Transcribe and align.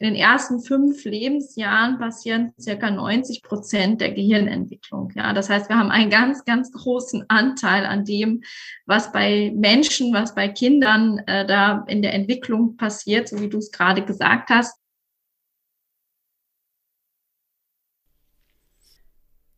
In 0.00 0.14
den 0.14 0.14
ersten 0.14 0.60
fünf 0.60 1.04
Lebensjahren 1.04 1.98
passieren 1.98 2.52
circa 2.60 2.88
90 2.88 3.42
Prozent 3.42 4.00
der 4.00 4.12
Gehirnentwicklung. 4.12 5.10
Ja, 5.16 5.32
das 5.32 5.50
heißt, 5.50 5.68
wir 5.68 5.76
haben 5.76 5.90
einen 5.90 6.08
ganz, 6.08 6.44
ganz 6.44 6.70
großen 6.70 7.24
Anteil 7.28 7.84
an 7.84 8.04
dem, 8.04 8.44
was 8.86 9.10
bei 9.10 9.52
Menschen, 9.56 10.12
was 10.12 10.36
bei 10.36 10.46
Kindern 10.46 11.18
äh, 11.26 11.44
da 11.44 11.84
in 11.88 12.02
der 12.02 12.14
Entwicklung 12.14 12.76
passiert, 12.76 13.28
so 13.28 13.40
wie 13.40 13.48
du 13.48 13.58
es 13.58 13.72
gerade 13.72 14.04
gesagt 14.04 14.50
hast. 14.50 14.78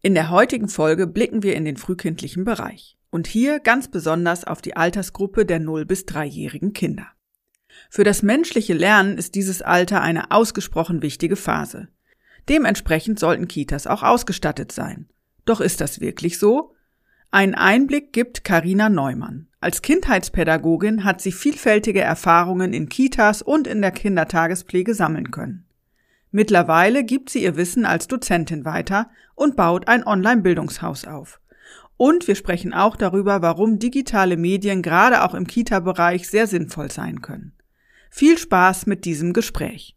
In 0.01 0.15
der 0.15 0.31
heutigen 0.31 0.69
Folge 0.69 1.07
blicken 1.07 1.43
wir 1.43 1.55
in 1.55 1.67
den 1.67 1.77
frühkindlichen 1.77 2.45
Bereich 2.45 2.97
und 3.11 3.27
hier 3.27 3.61
ganz 3.61 3.91
besonders 3.91 4.45
auf 4.45 4.63
die 4.63 4.75
Altersgruppe 4.75 5.45
der 5.45 5.61
0- 5.61 5.85
bis 5.85 6.05
3-jährigen 6.07 6.73
Kinder. 6.73 7.09
Für 7.93 8.05
das 8.05 8.23
menschliche 8.23 8.73
Lernen 8.73 9.19
ist 9.19 9.35
dieses 9.35 9.63
Alter 9.63 10.01
eine 10.01 10.31
ausgesprochen 10.31 11.03
wichtige 11.03 11.35
Phase. 11.35 11.89
Dementsprechend 12.49 13.19
sollten 13.19 13.49
Kitas 13.49 13.89
auch 13.89 14.05
ausgestattet 14.05 14.71
sein. 14.71 15.09
Doch 15.45 15.61
ist 15.61 15.81
das 15.81 16.01
wirklich 16.01 16.39
so? 16.39 16.73
Einen 17.33 17.57
Einblick 17.57 18.13
gibt 18.13 18.45
Karina 18.45 18.89
Neumann. 18.89 19.49
Als 19.61 19.83
Kindheitspädagogin 19.83 21.03
hat 21.03 21.21
sie 21.21 21.33
vielfältige 21.33 22.01
Erfahrungen 22.01 22.73
in 22.73 22.89
Kitas 22.89 23.43
und 23.43 23.67
in 23.67 23.83
der 23.83 23.91
Kindertagespflege 23.91 24.95
sammeln 24.95 25.33
können. 25.33 25.67
Mittlerweile 26.31 27.03
gibt 27.03 27.29
sie 27.29 27.43
ihr 27.43 27.57
Wissen 27.57 27.85
als 27.85 28.07
Dozentin 28.07 28.65
weiter 28.65 29.11
und 29.35 29.57
baut 29.57 29.89
ein 29.89 30.07
Online-Bildungshaus 30.07 31.07
auf. 31.07 31.41
Und 31.97 32.29
wir 32.29 32.37
sprechen 32.37 32.73
auch 32.73 32.95
darüber, 32.95 33.43
warum 33.43 33.81
digitale 33.81 34.37
Medien 34.37 34.81
gerade 34.81 35.25
auch 35.25 35.35
im 35.35 35.49
Kita-Bereich 35.49 36.29
sehr 36.31 36.47
sinnvoll 36.47 36.93
sein 36.93 37.21
können. 37.21 37.53
Viel 38.13 38.37
Spaß 38.37 38.87
mit 38.87 39.05
diesem 39.05 39.33
Gespräch. 39.33 39.97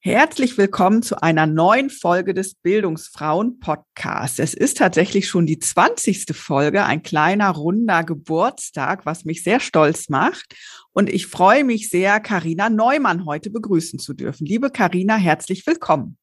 Herzlich 0.00 0.58
willkommen 0.58 1.04
zu 1.04 1.22
einer 1.22 1.46
neuen 1.46 1.88
Folge 1.88 2.34
des 2.34 2.56
Bildungsfrauen 2.56 3.60
Podcasts. 3.60 4.40
Es 4.40 4.54
ist 4.54 4.78
tatsächlich 4.78 5.28
schon 5.28 5.46
die 5.46 5.60
20. 5.60 6.36
Folge, 6.36 6.84
ein 6.84 7.04
kleiner 7.04 7.50
runder 7.50 8.02
Geburtstag, 8.02 9.06
was 9.06 9.24
mich 9.24 9.44
sehr 9.44 9.60
stolz 9.60 10.08
macht. 10.08 10.56
Und 10.92 11.08
ich 11.08 11.28
freue 11.28 11.62
mich 11.62 11.88
sehr, 11.88 12.18
Karina 12.18 12.68
Neumann 12.68 13.24
heute 13.24 13.50
begrüßen 13.50 14.00
zu 14.00 14.14
dürfen. 14.14 14.44
Liebe 14.44 14.70
Karina, 14.70 15.14
herzlich 15.14 15.64
willkommen. 15.64 16.18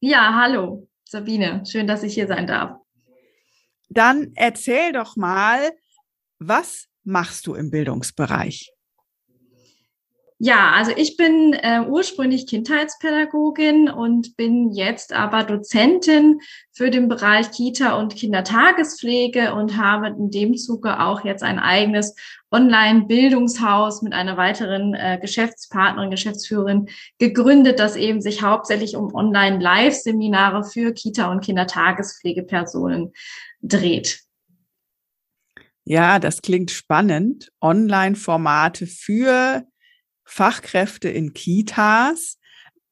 Ja, 0.00 0.34
hallo, 0.34 0.86
Sabine. 1.04 1.64
Schön, 1.64 1.86
dass 1.86 2.02
ich 2.02 2.12
hier 2.12 2.26
sein 2.26 2.46
darf. 2.46 2.78
Dann 3.88 4.32
erzähl 4.34 4.92
doch 4.92 5.16
mal, 5.16 5.72
was 6.38 6.87
machst 7.08 7.46
du 7.46 7.54
im 7.54 7.70
Bildungsbereich? 7.70 8.72
Ja, 10.40 10.70
also 10.70 10.92
ich 10.94 11.16
bin 11.16 11.52
äh, 11.52 11.80
ursprünglich 11.88 12.46
Kindheitspädagogin 12.46 13.88
und 13.88 14.36
bin 14.36 14.70
jetzt 14.70 15.12
aber 15.12 15.42
Dozentin 15.42 16.40
für 16.70 16.90
den 16.90 17.08
Bereich 17.08 17.50
Kita 17.50 17.98
und 17.98 18.14
Kindertagespflege 18.14 19.52
und 19.52 19.76
habe 19.76 20.08
in 20.08 20.30
dem 20.30 20.56
Zuge 20.56 21.00
auch 21.00 21.24
jetzt 21.24 21.42
ein 21.42 21.58
eigenes 21.58 22.14
Online-Bildungshaus 22.52 24.02
mit 24.02 24.12
einer 24.12 24.36
weiteren 24.36 24.94
äh, 24.94 25.18
Geschäftspartnerin, 25.20 26.12
Geschäftsführerin 26.12 26.86
gegründet, 27.18 27.80
das 27.80 27.96
eben 27.96 28.20
sich 28.20 28.40
hauptsächlich 28.40 28.94
um 28.94 29.12
Online-Live-Seminare 29.12 30.62
für 30.62 30.92
Kita- 30.92 31.32
und 31.32 31.40
Kindertagespflegepersonen 31.40 33.12
dreht. 33.60 34.27
Ja, 35.90 36.18
das 36.18 36.42
klingt 36.42 36.70
spannend. 36.70 37.50
Online-Formate 37.62 38.86
für 38.86 39.64
Fachkräfte 40.22 41.08
in 41.08 41.32
Kitas. 41.32 42.36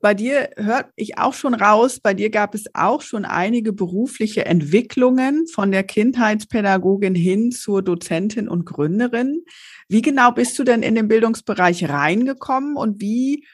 Bei 0.00 0.14
dir 0.14 0.48
hört 0.56 0.86
ich 0.96 1.18
auch 1.18 1.34
schon 1.34 1.52
raus, 1.52 2.00
bei 2.00 2.14
dir 2.14 2.30
gab 2.30 2.54
es 2.54 2.64
auch 2.72 3.02
schon 3.02 3.26
einige 3.26 3.74
berufliche 3.74 4.46
Entwicklungen 4.46 5.46
von 5.46 5.72
der 5.72 5.84
Kindheitspädagogin 5.84 7.14
hin 7.14 7.52
zur 7.52 7.82
Dozentin 7.82 8.48
und 8.48 8.64
Gründerin. 8.64 9.42
Wie 9.90 10.00
genau 10.00 10.32
bist 10.32 10.58
du 10.58 10.64
denn 10.64 10.82
in 10.82 10.94
den 10.94 11.06
Bildungsbereich 11.06 11.90
reingekommen 11.90 12.76
und 12.76 13.02
wie 13.02 13.46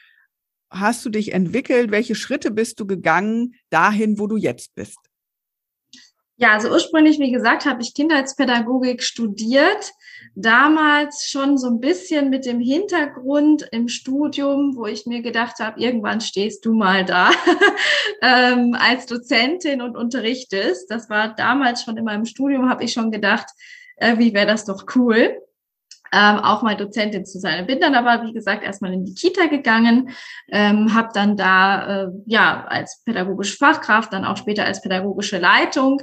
hast 0.69 1.05
du 1.05 1.09
dich 1.09 1.33
entwickelt? 1.33 1.91
Welche 1.91 2.15
Schritte 2.15 2.49
bist 2.49 2.79
du 2.79 2.87
gegangen 2.87 3.55
dahin, 3.69 4.19
wo 4.19 4.27
du 4.27 4.37
jetzt 4.37 4.73
bist? 4.73 4.99
Ja, 6.43 6.55
also 6.55 6.71
ursprünglich, 6.71 7.19
wie 7.19 7.31
gesagt, 7.31 7.65
habe 7.65 7.81
ich 7.81 7.93
Kindheitspädagogik 7.93 9.01
studiert. 9.01 9.93
Damals 10.35 11.29
schon 11.29 11.57
so 11.57 11.67
ein 11.67 11.79
bisschen 11.79 12.29
mit 12.29 12.45
dem 12.45 12.59
Hintergrund 12.59 13.65
im 13.71 13.87
Studium, 13.87 14.75
wo 14.75 14.85
ich 14.85 15.05
mir 15.05 15.21
gedacht 15.21 15.59
habe, 15.59 15.79
irgendwann 15.79 16.19
stehst 16.19 16.65
du 16.65 16.73
mal 16.73 17.05
da 17.05 17.31
ähm, 18.21 18.75
als 18.77 19.05
Dozentin 19.05 19.81
und 19.81 19.95
unterrichtest. 19.95 20.91
Das 20.91 21.09
war 21.09 21.33
damals 21.33 21.83
schon 21.83 21.95
in 21.95 22.03
meinem 22.03 22.25
Studium, 22.25 22.69
habe 22.69 22.83
ich 22.83 22.91
schon 22.91 23.09
gedacht, 23.09 23.47
äh, 23.95 24.17
wie 24.17 24.33
wäre 24.33 24.47
das 24.47 24.65
doch 24.65 24.83
cool 24.95 25.37
ähm, 26.13 26.39
auch 26.39 26.61
mal 26.61 26.77
Dozentin 26.77 27.25
zu 27.25 27.39
sein. 27.39 27.65
Bin 27.65 27.79
dann 27.79 27.95
aber, 27.95 28.25
wie 28.25 28.33
gesagt, 28.33 28.63
erstmal 28.63 28.93
in 28.93 29.03
die 29.03 29.15
Kita 29.15 29.47
gegangen, 29.47 30.09
ähm, 30.51 30.93
habe 30.93 31.09
dann 31.13 31.35
da 31.35 32.03
äh, 32.03 32.07
ja 32.27 32.65
als 32.67 33.01
pädagogische 33.03 33.57
Fachkraft, 33.57 34.13
dann 34.13 34.23
auch 34.23 34.37
später 34.37 34.65
als 34.65 34.81
pädagogische 34.81 35.39
Leitung 35.39 36.01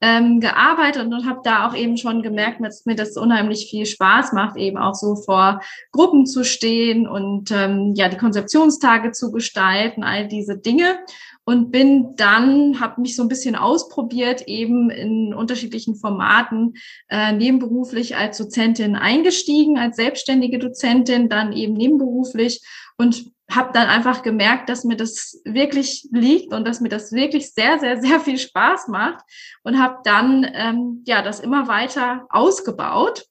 ähm, 0.00 0.40
gearbeitet 0.40 1.06
und 1.06 1.28
habe 1.28 1.40
da 1.44 1.68
auch 1.68 1.74
eben 1.74 1.96
schon 1.96 2.22
gemerkt, 2.22 2.58
dass 2.64 2.86
mir 2.86 2.96
das 2.96 3.16
unheimlich 3.16 3.68
viel 3.70 3.86
Spaß 3.86 4.32
macht, 4.32 4.56
eben 4.56 4.78
auch 4.78 4.94
so 4.94 5.14
vor 5.14 5.60
Gruppen 5.92 6.26
zu 6.26 6.44
stehen 6.44 7.06
und 7.06 7.52
ähm, 7.52 7.92
ja 7.94 8.08
die 8.08 8.16
Konzeptionstage 8.16 9.12
zu 9.12 9.30
gestalten, 9.30 10.02
all 10.02 10.26
diese 10.26 10.58
Dinge 10.58 10.98
und 11.44 11.70
bin 11.70 12.14
dann, 12.16 12.80
habe 12.80 13.00
mich 13.00 13.16
so 13.16 13.22
ein 13.22 13.28
bisschen 13.28 13.56
ausprobiert, 13.56 14.42
eben 14.46 14.90
in 14.90 15.34
unterschiedlichen 15.34 15.96
Formaten 15.96 16.74
äh, 17.08 17.32
nebenberuflich 17.32 18.16
als 18.16 18.38
Dozentin 18.38 18.94
eingestiegen, 18.94 19.78
als 19.78 19.96
selbstständige 19.96 20.58
Dozentin, 20.58 21.28
dann 21.28 21.52
eben 21.52 21.74
nebenberuflich 21.74 22.62
und 22.96 23.32
habe 23.50 23.70
dann 23.72 23.88
einfach 23.88 24.22
gemerkt, 24.22 24.68
dass 24.68 24.84
mir 24.84 24.96
das 24.96 25.40
wirklich 25.44 26.08
liegt 26.12 26.54
und 26.54 26.66
dass 26.66 26.80
mir 26.80 26.88
das 26.88 27.12
wirklich 27.12 27.52
sehr, 27.52 27.78
sehr, 27.78 28.00
sehr 28.00 28.20
viel 28.20 28.38
Spaß 28.38 28.88
macht 28.88 29.24
und 29.62 29.82
habe 29.82 29.98
dann 30.04 30.46
ähm, 30.54 31.02
ja 31.06 31.22
das 31.22 31.40
immer 31.40 31.68
weiter 31.68 32.26
ausgebaut 32.30 33.26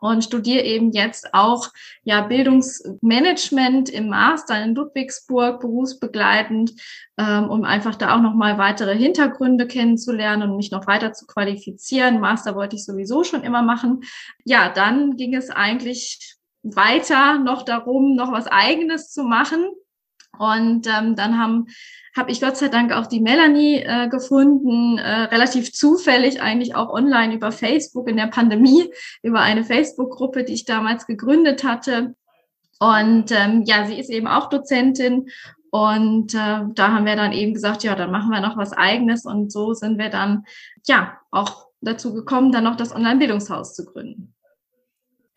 und 0.00 0.22
studiere 0.22 0.62
eben 0.64 0.92
jetzt 0.92 1.34
auch 1.34 1.68
ja 2.02 2.20
Bildungsmanagement 2.22 3.88
im 3.88 4.08
Master 4.08 4.62
in 4.62 4.74
Ludwigsburg 4.74 5.60
berufsbegleitend, 5.60 6.72
ähm, 7.18 7.50
um 7.50 7.64
einfach 7.64 7.96
da 7.96 8.16
auch 8.16 8.20
noch 8.20 8.34
mal 8.34 8.58
weitere 8.58 8.96
Hintergründe 8.96 9.66
kennenzulernen 9.66 10.50
und 10.50 10.56
mich 10.56 10.70
noch 10.70 10.86
weiter 10.86 11.12
zu 11.12 11.26
qualifizieren. 11.26 12.20
Master 12.20 12.54
wollte 12.54 12.76
ich 12.76 12.84
sowieso 12.84 13.24
schon 13.24 13.42
immer 13.42 13.62
machen. 13.62 14.02
Ja, 14.44 14.68
dann 14.68 15.16
ging 15.16 15.34
es 15.34 15.50
eigentlich 15.50 16.36
weiter 16.62 17.38
noch 17.38 17.62
darum, 17.64 18.14
noch 18.14 18.32
was 18.32 18.46
Eigenes 18.46 19.10
zu 19.10 19.22
machen 19.24 19.68
Und 20.38 20.86
ähm, 20.86 21.16
dann 21.16 21.38
haben 21.38 21.66
habe 22.18 22.30
ich 22.30 22.40
Gott 22.40 22.56
sei 22.56 22.68
Dank 22.68 22.92
auch 22.92 23.06
die 23.06 23.20
Melanie 23.20 23.76
äh, 23.76 24.08
gefunden, 24.08 24.98
äh, 24.98 25.22
relativ 25.22 25.72
zufällig 25.72 26.42
eigentlich 26.42 26.74
auch 26.74 26.92
online 26.92 27.34
über 27.34 27.52
Facebook 27.52 28.08
in 28.08 28.16
der 28.16 28.26
Pandemie, 28.26 28.92
über 29.22 29.40
eine 29.40 29.64
Facebook-Gruppe, 29.64 30.44
die 30.44 30.54
ich 30.54 30.64
damals 30.64 31.06
gegründet 31.06 31.64
hatte. 31.64 32.14
Und 32.80 33.32
ähm, 33.32 33.62
ja, 33.64 33.86
sie 33.86 33.98
ist 33.98 34.10
eben 34.10 34.26
auch 34.26 34.50
Dozentin 34.50 35.30
und 35.70 36.34
äh, 36.34 36.60
da 36.74 36.92
haben 36.92 37.06
wir 37.06 37.16
dann 37.16 37.32
eben 37.32 37.54
gesagt, 37.54 37.82
ja, 37.84 37.94
dann 37.94 38.10
machen 38.10 38.30
wir 38.30 38.40
noch 38.40 38.56
was 38.56 38.72
eigenes 38.72 39.24
und 39.24 39.52
so 39.52 39.74
sind 39.74 39.98
wir 39.98 40.08
dann 40.08 40.44
ja 40.86 41.18
auch 41.30 41.68
dazu 41.80 42.14
gekommen, 42.14 42.52
dann 42.52 42.64
noch 42.64 42.76
das 42.76 42.94
Online-Bildungshaus 42.94 43.74
zu 43.74 43.84
gründen. 43.84 44.34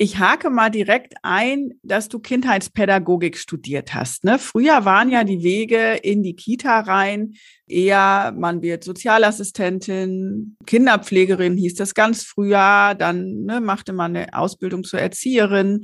Ich 0.03 0.18
hake 0.18 0.50
mal 0.50 0.71
direkt 0.71 1.13
ein, 1.21 1.74
dass 1.83 2.09
du 2.09 2.18
Kindheitspädagogik 2.18 3.38
studiert 3.38 3.94
hast. 3.94 4.24
Ne? 4.24 4.39
Früher 4.39 4.83
waren 4.83 5.12
ja 5.12 5.24
die 5.24 5.44
Wege 5.44 5.94
in 5.94 6.24
die 6.24 6.36
Kita 6.36 6.80
rein 6.80 7.36
eher, 7.68 8.33
man 8.36 8.63
wird 8.63 8.83
Sozialassistentin, 8.83 10.57
Kinderpflegerin 10.65 11.56
hieß 11.56 11.75
das 11.75 11.94
ganz 11.94 12.24
früher, 12.24 12.95
dann 12.95 13.44
ne, 13.44 13.62
machte 13.62 13.94
man 13.94 14.15
eine 14.15 14.33
Ausbildung 14.33 14.83
zur 14.83 15.00
Erzieherin. 15.00 15.81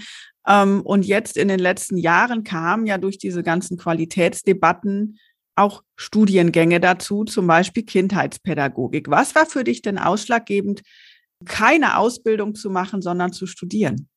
Ähm, 0.47 0.81
und 0.81 1.05
jetzt 1.05 1.37
in 1.37 1.47
den 1.47 1.59
letzten 1.59 1.97
Jahren 1.97 2.43
kamen 2.43 2.87
ja 2.87 2.97
durch 2.97 3.19
diese 3.19 3.43
ganzen 3.43 3.77
Qualitätsdebatten 3.77 5.19
auch 5.55 5.83
Studiengänge 5.95 6.79
dazu, 6.79 7.23
zum 7.23 7.45
Beispiel 7.45 7.83
Kindheitspädagogik. 7.83 9.11
Was 9.11 9.35
war 9.35 9.45
für 9.45 9.63
dich 9.63 9.83
denn 9.83 9.99
ausschlaggebend, 9.99 10.81
keine 11.45 11.97
Ausbildung 11.97 12.55
zu 12.55 12.69
machen, 12.69 13.01
sondern 13.01 13.33
zu 13.33 13.45
studieren? 13.45 14.09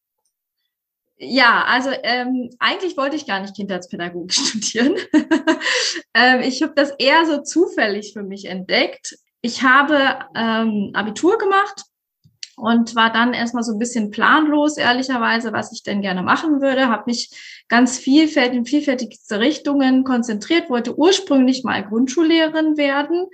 Ja, 1.22 1.64
also 1.66 1.90
ähm, 2.02 2.48
eigentlich 2.58 2.96
wollte 2.96 3.14
ich 3.14 3.26
gar 3.26 3.40
nicht 3.40 3.54
Kindheitspädagogik 3.54 4.32
studieren. 4.34 4.94
ähm, 6.14 6.40
ich 6.40 6.62
habe 6.62 6.72
das 6.74 6.92
eher 6.98 7.26
so 7.26 7.42
zufällig 7.42 8.14
für 8.14 8.22
mich 8.22 8.46
entdeckt. 8.46 9.16
Ich 9.42 9.62
habe 9.62 10.18
ähm, 10.34 10.92
Abitur 10.94 11.36
gemacht 11.36 11.84
und 12.56 12.94
war 12.94 13.12
dann 13.12 13.34
erstmal 13.34 13.62
so 13.62 13.72
ein 13.72 13.78
bisschen 13.78 14.10
planlos, 14.10 14.76
ehrlicherweise, 14.76 15.52
was 15.52 15.72
ich 15.72 15.82
denn 15.82 16.00
gerne 16.00 16.22
machen 16.22 16.60
würde. 16.60 16.88
Habe 16.88 17.04
mich 17.06 17.30
ganz 17.68 17.98
vielfältig 17.98 18.56
in 18.58 18.66
vielfältigste 18.66 19.40
Richtungen 19.40 20.04
konzentriert, 20.04 20.70
wollte 20.70 20.96
ursprünglich 20.96 21.64
mal 21.64 21.84
Grundschullehrerin 21.86 22.76
werden, 22.76 23.26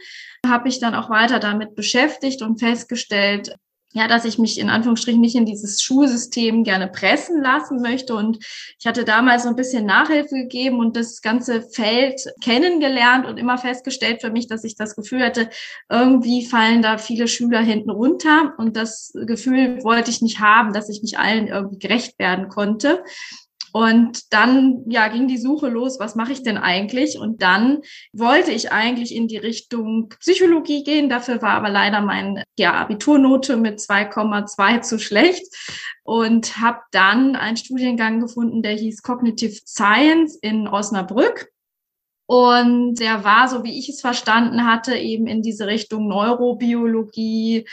habe 0.45 0.65
mich 0.65 0.81
dann 0.81 0.95
auch 0.95 1.11
weiter 1.11 1.39
damit 1.39 1.75
beschäftigt 1.75 2.43
und 2.43 2.59
festgestellt, 2.59 3.55
ja, 3.93 4.09
dass 4.09 4.25
ich 4.25 4.39
mich 4.39 4.59
in 4.61 4.69
Anführungsstrichen 4.69 5.21
nicht 5.21 5.37
in 5.37 5.47
dieses 5.47 5.81
Schulsystem 5.81 6.65
gerne 6.65 6.89
pressen 6.89 7.41
lassen 7.41 7.81
möchte. 7.81 8.15
Und 8.15 8.45
ich 8.79 8.87
hatte 8.87 9.05
damals 9.05 9.45
so 9.45 9.49
ein 9.49 9.57
bisschen 9.57 9.87
Nachhilfe 9.87 10.35
gegeben 10.35 10.81
und 10.81 10.97
das 10.97 11.23
ganze 11.23 11.63
Feld 11.63 12.21
kennengelernt 12.43 13.27
und 13.27 13.39
immer 13.39 13.57
festgestellt 13.57 14.21
für 14.21 14.31
mich, 14.31 14.49
dass 14.49 14.65
ich 14.65 14.77
das 14.77 14.97
Gefühl 14.97 15.25
hatte, 15.25 15.49
irgendwie 15.89 16.45
fallen 16.45 16.83
da 16.83 16.99
viele 16.99 17.27
Schüler 17.27 17.61
hinten 17.61 17.91
runter. 17.91 18.55
Und 18.59 18.77
das 18.77 19.13
Gefühl 19.15 19.83
wollte 19.83 20.11
ich 20.11 20.21
nicht 20.21 20.41
haben, 20.41 20.75
dass 20.75 20.91
ich 20.91 21.01
nicht 21.03 21.19
allen 21.19 21.49
irgendwie 21.49 21.79
gerecht 21.79 22.19
werden 22.19 22.49
konnte. 22.49 23.03
Und 23.73 24.33
dann 24.33 24.85
ja 24.89 25.09
ging 25.09 25.29
die 25.29 25.39
Suche 25.39 25.69
los, 25.69 25.99
was 25.99 26.15
mache 26.15 26.33
ich 26.33 26.43
denn 26.43 26.59
eigentlich? 26.59 27.19
Und 27.19 27.43
dann 27.43 27.81
wollte 28.13 28.53
ich 28.53 28.73
eigentlich 28.73 29.15
in 29.15 29.29
die 29.29 29.37
Richtung 29.37 30.09
Psychologie 30.21 30.85
gehen. 30.85 31.09
Dafür 31.09 31.43
war 31.43 31.53
aber 31.53 31.69
leider 31.69 32.01
mein 32.01 32.43
ja, 32.59 32.75
Abiturnote 32.75 33.57
mit 33.57 33.79
2,2 33.79 34.81
zu 34.81 34.99
schlecht 34.99 35.47
und 36.03 36.61
habe 36.61 36.81
dann 36.93 37.37
einen 37.37 37.57
Studiengang 37.57 38.21
gefunden, 38.21 38.63
der 38.63 38.73
hieß 38.73 39.03
Cognitive 39.03 39.61
Science 39.67 40.37
in 40.37 40.69
Osnabrück. 40.69 41.51
Und 42.29 42.99
der 42.99 43.23
war, 43.23 43.49
so 43.49 43.63
wie 43.63 43.79
ich 43.79 43.89
es 43.89 44.01
verstanden 44.01 44.67
hatte, 44.67 44.97
eben 44.97 45.27
in 45.29 45.43
diese 45.43 45.69
Richtung 45.69 46.09
Neurobiologie, 46.09 47.67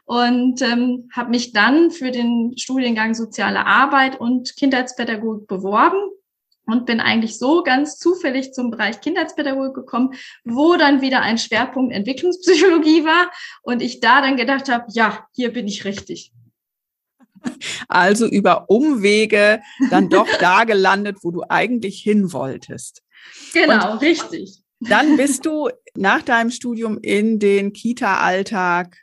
Und 0.06 0.62
ähm, 0.62 1.08
habe 1.12 1.30
mich 1.30 1.52
dann 1.52 1.90
für 1.90 2.10
den 2.10 2.56
Studiengang 2.56 3.14
Soziale 3.14 3.66
Arbeit 3.66 4.18
und 4.18 4.56
Kindheitspädagogik 4.56 5.46
beworben 5.46 6.00
und 6.70 6.86
bin 6.86 7.00
eigentlich 7.00 7.38
so 7.38 7.62
ganz 7.62 7.98
zufällig 7.98 8.52
zum 8.52 8.70
Bereich 8.70 9.00
Kindheitspädagogik 9.00 9.74
gekommen, 9.74 10.14
wo 10.44 10.76
dann 10.76 11.00
wieder 11.00 11.20
ein 11.22 11.38
Schwerpunkt 11.38 11.92
Entwicklungspsychologie 11.92 13.04
war 13.04 13.30
und 13.62 13.82
ich 13.82 14.00
da 14.00 14.20
dann 14.20 14.36
gedacht 14.36 14.68
habe, 14.68 14.86
ja, 14.92 15.26
hier 15.32 15.52
bin 15.52 15.66
ich 15.66 15.84
richtig. 15.84 16.32
Also 17.88 18.26
über 18.26 18.68
Umwege 18.68 19.60
dann 19.90 20.08
doch 20.08 20.28
da 20.40 20.64
gelandet, 20.64 21.18
wo 21.22 21.30
du 21.30 21.42
eigentlich 21.48 22.00
hin 22.00 22.32
wolltest. 22.32 23.02
Genau, 23.52 23.92
und 23.92 24.02
richtig. 24.02 24.62
Dann 24.80 25.16
bist 25.16 25.44
du 25.44 25.68
nach 25.94 26.22
deinem 26.22 26.50
Studium 26.50 26.98
in 27.02 27.38
den 27.38 27.72
Kita-Alltag 27.72 28.96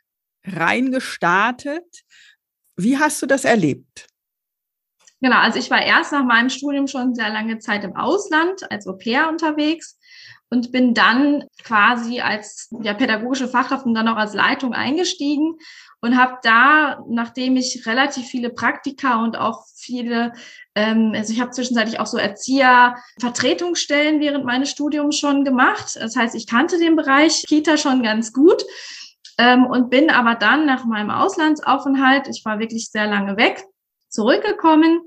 reingestartet. 0.44 2.04
Wie 2.76 2.98
hast 2.98 3.22
du 3.22 3.26
das 3.28 3.46
erlebt? 3.46 4.08
Genau, 5.20 5.38
also 5.38 5.58
ich 5.58 5.72
war 5.72 5.82
erst 5.82 6.12
nach 6.12 6.24
meinem 6.24 6.50
Studium 6.50 6.88
schon 6.88 7.16
sehr 7.16 7.30
lange 7.30 7.58
Zeit 7.58 7.84
im 7.84 7.96
Ausland 7.96 8.72
als 8.72 8.88
Au-pair 8.88 9.30
unterwegs 9.30 9.98
und 10.50 10.72
bin 10.72 10.94
dann 10.94 11.44
quasi 11.64 12.22
als 12.22 12.70
ja, 12.82 12.94
pädagogische 12.94 13.48
Fachkraft 13.48 13.86
und 13.86 13.96
dann 13.96 14.08
auch 14.08 14.16
als 14.16 14.34
Leitung 14.34 14.74
eingestiegen 14.74 15.58
und 16.02 16.18
habe 16.18 16.38
da, 16.44 17.04
nachdem 17.10 17.58
ich 17.58 17.88
relativ 17.88 18.28
viele 18.28 18.52
Praktika 18.52 19.24
und 19.24 19.38
auch 19.38 19.66
viele, 19.76 20.34
ähm, 20.76 21.14
also 21.16 21.34
ich 21.34 21.42
habe 21.42 21.52
zwischenzeitlich 21.52 22.00
auch 22.00 22.06
so 22.06 22.18
Erzieher-Vertretungsstellen 22.18 24.20
während 24.20 24.46
meines 24.46 24.70
Studiums 24.70 25.18
schon 25.18 25.44
gemacht. 25.44 25.98
Das 26.00 26.16
heißt, 26.16 26.36
ich 26.36 26.46
kannte 26.46 26.78
den 26.78 26.96
Bereich 26.96 27.44
Kita 27.48 27.78
schon 27.78 28.04
ganz 28.04 28.32
gut 28.32 28.64
ähm, 29.40 29.66
und 29.66 29.90
bin 29.90 30.12
aber 30.12 30.36
dann 30.36 30.68
nach 30.68 30.86
meinem 30.86 31.10
Auslandsaufenthalt, 31.10 32.28
ich 32.28 32.46
war 32.46 32.60
wirklich 32.60 32.92
sehr 32.92 33.08
lange 33.08 33.38
weg, 33.38 33.64
zurückgekommen 34.10 35.02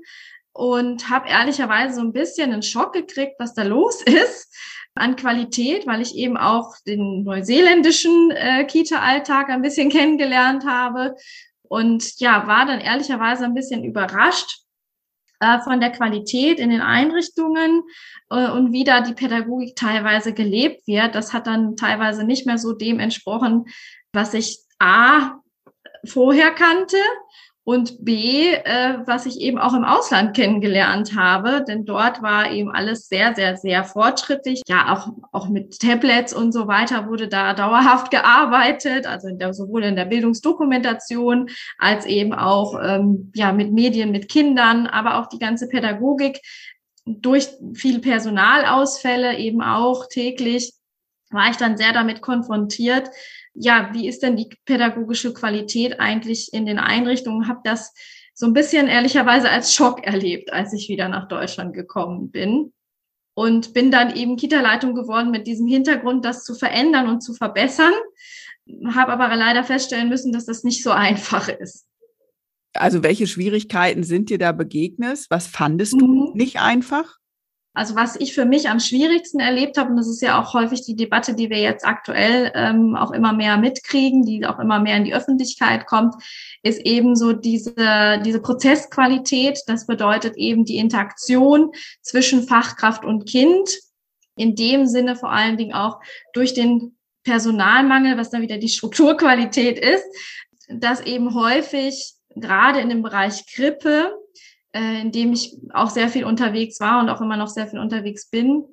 und 0.53 1.09
habe 1.09 1.29
ehrlicherweise 1.29 1.95
so 1.95 2.01
ein 2.01 2.13
bisschen 2.13 2.51
einen 2.51 2.63
Schock 2.63 2.93
gekriegt, 2.93 3.35
was 3.39 3.53
da 3.53 3.63
los 3.63 4.01
ist 4.05 4.53
an 4.95 5.15
Qualität, 5.15 5.87
weil 5.87 6.01
ich 6.01 6.15
eben 6.15 6.37
auch 6.37 6.75
den 6.85 7.23
neuseeländischen 7.23 8.31
äh, 8.31 8.65
Kita-Alltag 8.65 9.49
ein 9.49 9.61
bisschen 9.61 9.89
kennengelernt 9.89 10.65
habe 10.65 11.15
und 11.63 12.19
ja, 12.19 12.47
war 12.47 12.65
dann 12.65 12.81
ehrlicherweise 12.81 13.45
ein 13.45 13.53
bisschen 13.53 13.85
überrascht 13.85 14.59
äh, 15.39 15.59
von 15.61 15.79
der 15.79 15.91
Qualität 15.91 16.59
in 16.59 16.69
den 16.69 16.81
Einrichtungen 16.81 17.83
äh, 18.29 18.49
und 18.49 18.73
wie 18.73 18.83
da 18.83 18.99
die 18.99 19.13
Pädagogik 19.13 19.77
teilweise 19.77 20.33
gelebt 20.33 20.85
wird. 20.85 21.15
Das 21.15 21.31
hat 21.31 21.47
dann 21.47 21.77
teilweise 21.77 22.25
nicht 22.25 22.45
mehr 22.45 22.57
so 22.57 22.73
dem 22.73 22.99
entsprochen, 22.99 23.65
was 24.11 24.33
ich 24.33 24.59
A 24.79 25.39
vorher 26.05 26.51
kannte 26.51 26.97
und 27.63 28.03
B, 28.03 28.53
äh, 28.53 28.97
was 29.05 29.27
ich 29.27 29.39
eben 29.39 29.59
auch 29.59 29.73
im 29.73 29.83
Ausland 29.83 30.35
kennengelernt 30.35 31.15
habe, 31.15 31.63
denn 31.67 31.85
dort 31.85 32.23
war 32.23 32.51
eben 32.51 32.71
alles 32.71 33.07
sehr, 33.07 33.35
sehr, 33.35 33.55
sehr 33.55 33.83
fortschrittlich. 33.83 34.61
Ja, 34.67 34.93
auch, 34.93 35.09
auch 35.31 35.47
mit 35.47 35.79
Tablets 35.79 36.33
und 36.33 36.53
so 36.53 36.67
weiter 36.67 37.07
wurde 37.07 37.27
da 37.27 37.53
dauerhaft 37.55 38.09
gearbeitet, 38.09 39.05
also 39.05 39.27
in 39.27 39.37
der, 39.37 39.53
sowohl 39.53 39.83
in 39.83 39.95
der 39.95 40.05
Bildungsdokumentation 40.05 41.49
als 41.77 42.05
eben 42.05 42.33
auch 42.33 42.79
ähm, 42.83 43.31
ja, 43.35 43.51
mit 43.51 43.71
Medien, 43.71 44.11
mit 44.11 44.27
Kindern, 44.27 44.87
aber 44.87 45.19
auch 45.19 45.27
die 45.27 45.39
ganze 45.39 45.67
Pädagogik 45.67 46.41
durch 47.05 47.47
viele 47.73 47.99
Personalausfälle 47.99 49.37
eben 49.37 49.61
auch 49.61 50.07
täglich 50.07 50.73
war 51.31 51.49
ich 51.49 51.57
dann 51.57 51.77
sehr 51.77 51.93
damit 51.93 52.21
konfrontiert, 52.21 53.09
ja, 53.53 53.89
wie 53.93 54.07
ist 54.07 54.23
denn 54.23 54.35
die 54.35 54.49
pädagogische 54.65 55.33
Qualität 55.33 55.99
eigentlich 55.99 56.53
in 56.53 56.65
den 56.65 56.79
Einrichtungen? 56.79 57.47
Habe 57.47 57.61
das 57.63 57.93
so 58.33 58.45
ein 58.45 58.53
bisschen 58.53 58.87
ehrlicherweise 58.87 59.49
als 59.49 59.73
Schock 59.73 60.05
erlebt, 60.05 60.53
als 60.53 60.73
ich 60.73 60.89
wieder 60.89 61.09
nach 61.09 61.27
Deutschland 61.27 61.73
gekommen 61.73 62.31
bin. 62.31 62.73
Und 63.33 63.73
bin 63.73 63.91
dann 63.91 64.15
eben 64.15 64.35
Kita-Leitung 64.35 64.93
geworden 64.93 65.31
mit 65.31 65.47
diesem 65.47 65.65
Hintergrund, 65.65 66.25
das 66.25 66.43
zu 66.43 66.53
verändern 66.53 67.07
und 67.07 67.21
zu 67.21 67.33
verbessern. 67.33 67.93
Habe 68.93 69.13
aber 69.13 69.35
leider 69.35 69.63
feststellen 69.63 70.09
müssen, 70.09 70.33
dass 70.33 70.45
das 70.45 70.63
nicht 70.63 70.83
so 70.83 70.91
einfach 70.91 71.47
ist. 71.47 71.87
Also 72.73 73.03
welche 73.03 73.27
Schwierigkeiten 73.27 74.03
sind 74.03 74.29
dir 74.29 74.37
da 74.37 74.51
begegnet? 74.51 75.25
Was 75.29 75.47
fandest 75.47 75.93
du 75.93 76.07
mhm. 76.07 76.31
nicht 76.33 76.59
einfach? 76.59 77.20
Also 77.73 77.95
was 77.95 78.17
ich 78.17 78.33
für 78.33 78.43
mich 78.43 78.69
am 78.69 78.81
schwierigsten 78.81 79.39
erlebt 79.39 79.77
habe, 79.77 79.91
und 79.91 79.97
das 79.97 80.09
ist 80.09 80.21
ja 80.21 80.41
auch 80.41 80.53
häufig 80.53 80.81
die 80.81 80.95
Debatte, 80.95 81.35
die 81.35 81.49
wir 81.49 81.59
jetzt 81.59 81.85
aktuell 81.85 82.51
ähm, 82.53 82.95
auch 82.97 83.11
immer 83.11 83.31
mehr 83.31 83.57
mitkriegen, 83.57 84.23
die 84.23 84.45
auch 84.45 84.59
immer 84.59 84.79
mehr 84.79 84.97
in 84.97 85.05
die 85.05 85.13
Öffentlichkeit 85.13 85.85
kommt, 85.85 86.15
ist 86.63 86.85
eben 86.85 87.15
so 87.15 87.31
diese, 87.31 88.21
diese 88.25 88.41
Prozessqualität. 88.41 89.59
Das 89.67 89.87
bedeutet 89.87 90.35
eben 90.35 90.65
die 90.65 90.77
Interaktion 90.77 91.71
zwischen 92.01 92.43
Fachkraft 92.43 93.05
und 93.05 93.25
Kind. 93.25 93.69
In 94.35 94.55
dem 94.55 94.85
Sinne 94.85 95.15
vor 95.15 95.31
allen 95.31 95.57
Dingen 95.57 95.73
auch 95.73 96.01
durch 96.33 96.53
den 96.53 96.97
Personalmangel, 97.23 98.17
was 98.17 98.31
dann 98.31 98.41
wieder 98.41 98.57
die 98.57 98.69
Strukturqualität 98.69 99.79
ist, 99.79 100.03
dass 100.67 100.99
eben 101.01 101.35
häufig 101.35 102.15
gerade 102.35 102.79
in 102.79 102.89
dem 102.89 103.01
Bereich 103.01 103.45
Krippe 103.47 104.13
äh, 104.73 105.01
in 105.01 105.11
dem 105.11 105.33
ich 105.33 105.57
auch 105.73 105.89
sehr 105.89 106.09
viel 106.09 106.25
unterwegs 106.25 106.79
war 106.79 106.99
und 107.01 107.09
auch 107.09 107.21
immer 107.21 107.37
noch 107.37 107.47
sehr 107.47 107.67
viel 107.67 107.79
unterwegs 107.79 108.29
bin, 108.29 108.65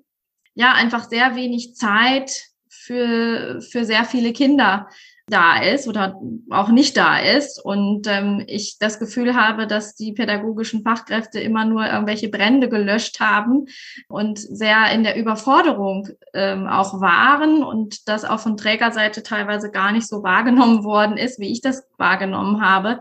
ja, 0.54 0.72
einfach 0.72 1.08
sehr 1.08 1.36
wenig 1.36 1.74
Zeit 1.74 2.48
für, 2.68 3.60
für 3.60 3.84
sehr 3.84 4.04
viele 4.04 4.32
Kinder 4.32 4.88
da 5.28 5.62
ist 5.62 5.88
oder 5.88 6.20
auch 6.50 6.68
nicht 6.68 6.96
da 6.96 7.18
ist 7.18 7.62
und 7.64 8.06
ähm, 8.06 8.42
ich 8.46 8.78
das 8.78 8.98
Gefühl 8.98 9.34
habe, 9.34 9.66
dass 9.66 9.94
die 9.94 10.12
pädagogischen 10.12 10.82
Fachkräfte 10.82 11.40
immer 11.40 11.64
nur 11.64 11.86
irgendwelche 11.86 12.28
Brände 12.28 12.68
gelöscht 12.68 13.20
haben 13.20 13.66
und 14.08 14.38
sehr 14.38 14.90
in 14.92 15.02
der 15.02 15.16
Überforderung 15.16 16.08
ähm, 16.34 16.66
auch 16.66 17.00
waren 17.00 17.62
und 17.62 18.08
das 18.08 18.24
auch 18.24 18.40
von 18.40 18.56
Trägerseite 18.56 19.22
teilweise 19.22 19.70
gar 19.70 19.92
nicht 19.92 20.08
so 20.08 20.22
wahrgenommen 20.22 20.84
worden 20.84 21.16
ist, 21.16 21.38
wie 21.38 21.52
ich 21.52 21.60
das 21.60 21.86
wahrgenommen 21.98 22.62
habe. 22.62 23.00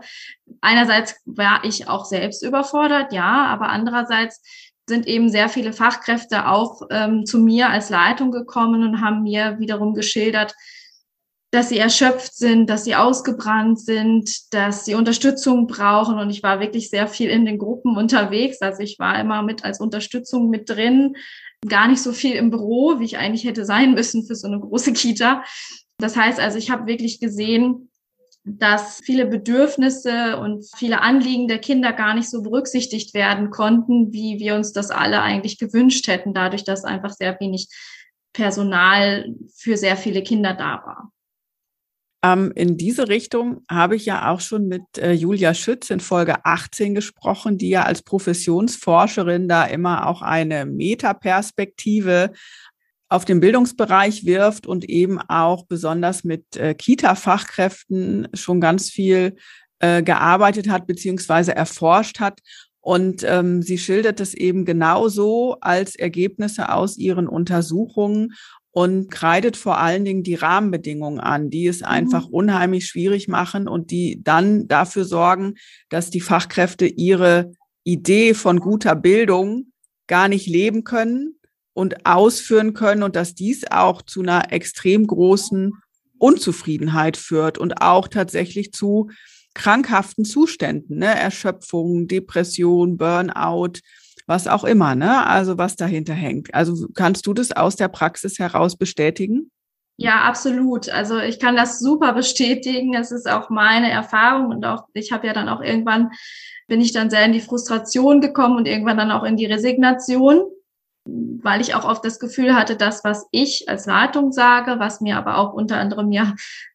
Einerseits 0.60 1.16
war 1.24 1.64
ich 1.64 1.88
auch 1.88 2.04
selbst 2.04 2.42
überfordert, 2.42 3.12
ja, 3.12 3.46
aber 3.46 3.68
andererseits 3.68 4.42
sind 4.88 5.06
eben 5.06 5.28
sehr 5.28 5.48
viele 5.48 5.72
Fachkräfte 5.72 6.48
auch 6.48 6.82
ähm, 6.90 7.26
zu 7.26 7.38
mir 7.38 7.68
als 7.68 7.90
Leitung 7.90 8.30
gekommen 8.30 8.82
und 8.82 9.02
haben 9.02 9.22
mir 9.22 9.58
wiederum 9.58 9.94
geschildert, 9.94 10.54
dass 11.50 11.70
sie 11.70 11.78
erschöpft 11.78 12.36
sind, 12.36 12.68
dass 12.68 12.84
sie 12.84 12.94
ausgebrannt 12.94 13.80
sind, 13.80 14.52
dass 14.52 14.84
sie 14.84 14.94
Unterstützung 14.94 15.66
brauchen. 15.66 16.18
Und 16.18 16.30
ich 16.30 16.42
war 16.42 16.60
wirklich 16.60 16.90
sehr 16.90 17.08
viel 17.08 17.30
in 17.30 17.46
den 17.46 17.58
Gruppen 17.58 17.96
unterwegs. 17.96 18.60
Also 18.60 18.82
ich 18.82 18.98
war 18.98 19.18
immer 19.18 19.42
mit 19.42 19.64
als 19.64 19.80
Unterstützung 19.80 20.50
mit 20.50 20.68
drin, 20.68 21.16
gar 21.66 21.88
nicht 21.88 22.02
so 22.02 22.12
viel 22.12 22.34
im 22.34 22.50
Büro, 22.50 23.00
wie 23.00 23.04
ich 23.04 23.18
eigentlich 23.18 23.44
hätte 23.44 23.64
sein 23.64 23.94
müssen 23.94 24.26
für 24.26 24.34
so 24.34 24.46
eine 24.46 24.60
große 24.60 24.92
Kita. 24.92 25.42
Das 25.98 26.16
heißt 26.16 26.38
also, 26.38 26.58
ich 26.58 26.70
habe 26.70 26.86
wirklich 26.86 27.18
gesehen, 27.18 27.90
dass 28.44 29.00
viele 29.02 29.26
Bedürfnisse 29.26 30.38
und 30.38 30.64
viele 30.76 31.00
Anliegen 31.00 31.48
der 31.48 31.58
Kinder 31.58 31.92
gar 31.92 32.14
nicht 32.14 32.30
so 32.30 32.42
berücksichtigt 32.42 33.14
werden 33.14 33.50
konnten, 33.50 34.12
wie 34.12 34.38
wir 34.38 34.54
uns 34.54 34.72
das 34.72 34.90
alle 34.90 35.22
eigentlich 35.22 35.58
gewünscht 35.58 36.06
hätten, 36.08 36.34
dadurch, 36.34 36.64
dass 36.64 36.84
einfach 36.84 37.10
sehr 37.10 37.38
wenig 37.40 37.68
Personal 38.32 39.34
für 39.54 39.76
sehr 39.76 39.96
viele 39.96 40.22
Kinder 40.22 40.54
da 40.54 40.82
war. 40.84 41.12
Ähm, 42.22 42.52
in 42.54 42.76
diese 42.76 43.08
Richtung 43.08 43.62
habe 43.70 43.94
ich 43.94 44.04
ja 44.04 44.30
auch 44.30 44.40
schon 44.40 44.66
mit 44.66 44.82
äh, 44.98 45.12
Julia 45.12 45.54
Schütz 45.54 45.88
in 45.90 46.00
Folge 46.00 46.44
18 46.44 46.94
gesprochen, 46.94 47.58
die 47.58 47.68
ja 47.68 47.84
als 47.84 48.02
Professionsforscherin 48.02 49.46
da 49.48 49.64
immer 49.64 50.06
auch 50.06 50.22
eine 50.22 50.66
Metaperspektive 50.66 52.32
auf 53.08 53.24
den 53.24 53.40
Bildungsbereich 53.40 54.26
wirft 54.26 54.66
und 54.66 54.84
eben 54.88 55.20
auch 55.20 55.64
besonders 55.66 56.24
mit 56.24 56.56
äh, 56.56 56.74
Kita-Fachkräften 56.74 58.28
schon 58.34 58.60
ganz 58.60 58.90
viel 58.90 59.36
äh, 59.78 60.02
gearbeitet 60.02 60.68
hat 60.68 60.86
beziehungsweise 60.86 61.54
erforscht 61.54 62.20
hat. 62.20 62.40
Und 62.80 63.22
ähm, 63.22 63.62
sie 63.62 63.78
schildert 63.78 64.20
es 64.20 64.34
eben 64.34 64.64
genauso 64.64 65.56
als 65.60 65.94
Ergebnisse 65.94 66.72
aus 66.72 66.96
ihren 66.96 67.28
Untersuchungen 67.28 68.34
und 68.70 69.10
kreidet 69.10 69.56
vor 69.56 69.78
allen 69.78 70.04
Dingen 70.04 70.22
die 70.22 70.34
Rahmenbedingungen 70.34 71.20
an, 71.20 71.50
die 71.50 71.66
es 71.66 71.82
einfach 71.82 72.28
mhm. 72.28 72.34
unheimlich 72.34 72.86
schwierig 72.86 73.28
machen 73.28 73.68
und 73.68 73.90
die 73.90 74.20
dann 74.22 74.68
dafür 74.68 75.04
sorgen, 75.04 75.54
dass 75.88 76.10
die 76.10 76.20
Fachkräfte 76.20 76.86
ihre 76.86 77.52
Idee 77.84 78.34
von 78.34 78.60
guter 78.60 78.94
Bildung 78.94 79.72
gar 80.06 80.28
nicht 80.28 80.46
leben 80.46 80.84
können 80.84 81.38
und 81.72 82.06
ausführen 82.06 82.74
können 82.74 83.02
und 83.02 83.16
dass 83.16 83.34
dies 83.34 83.64
auch 83.70 84.02
zu 84.02 84.20
einer 84.20 84.52
extrem 84.52 85.06
großen 85.06 85.72
Unzufriedenheit 86.18 87.16
führt 87.16 87.58
und 87.58 87.80
auch 87.80 88.08
tatsächlich 88.08 88.72
zu 88.72 89.10
krankhaften 89.54 90.24
Zuständen, 90.24 90.98
ne? 90.98 91.06
Erschöpfung, 91.06 92.06
Depression, 92.06 92.96
Burnout, 92.96 93.80
was 94.28 94.46
auch 94.46 94.64
immer, 94.64 94.94
ne? 94.94 95.26
Also 95.26 95.56
was 95.56 95.74
dahinter 95.74 96.12
hängt. 96.12 96.54
Also 96.54 96.86
kannst 96.94 97.26
du 97.26 97.32
das 97.32 97.50
aus 97.50 97.76
der 97.76 97.88
Praxis 97.88 98.38
heraus 98.38 98.76
bestätigen? 98.76 99.50
Ja, 99.96 100.22
absolut. 100.22 100.90
Also 100.90 101.18
ich 101.18 101.40
kann 101.40 101.56
das 101.56 101.80
super 101.80 102.12
bestätigen. 102.12 102.94
Es 102.94 103.10
ist 103.10 103.28
auch 103.28 103.48
meine 103.48 103.90
Erfahrung 103.90 104.50
und 104.50 104.64
auch 104.64 104.84
ich 104.92 105.12
habe 105.12 105.26
ja 105.26 105.32
dann 105.32 105.48
auch 105.48 105.62
irgendwann 105.62 106.10
bin 106.68 106.82
ich 106.82 106.92
dann 106.92 107.08
sehr 107.08 107.24
in 107.24 107.32
die 107.32 107.40
Frustration 107.40 108.20
gekommen 108.20 108.58
und 108.58 108.68
irgendwann 108.68 108.98
dann 108.98 109.10
auch 109.10 109.24
in 109.24 109.38
die 109.38 109.46
Resignation, 109.46 110.42
weil 111.06 111.62
ich 111.62 111.74
auch 111.74 111.86
oft 111.86 112.04
das 112.04 112.20
Gefühl 112.20 112.54
hatte, 112.54 112.76
das, 112.76 113.04
was 113.04 113.26
ich 113.32 113.64
als 113.68 113.86
Leitung 113.86 114.30
sage, 114.30 114.78
was 114.78 115.00
mir 115.00 115.16
aber 115.16 115.38
auch 115.38 115.54
unter 115.54 115.78
anderem 115.78 116.12
ja 116.12 116.34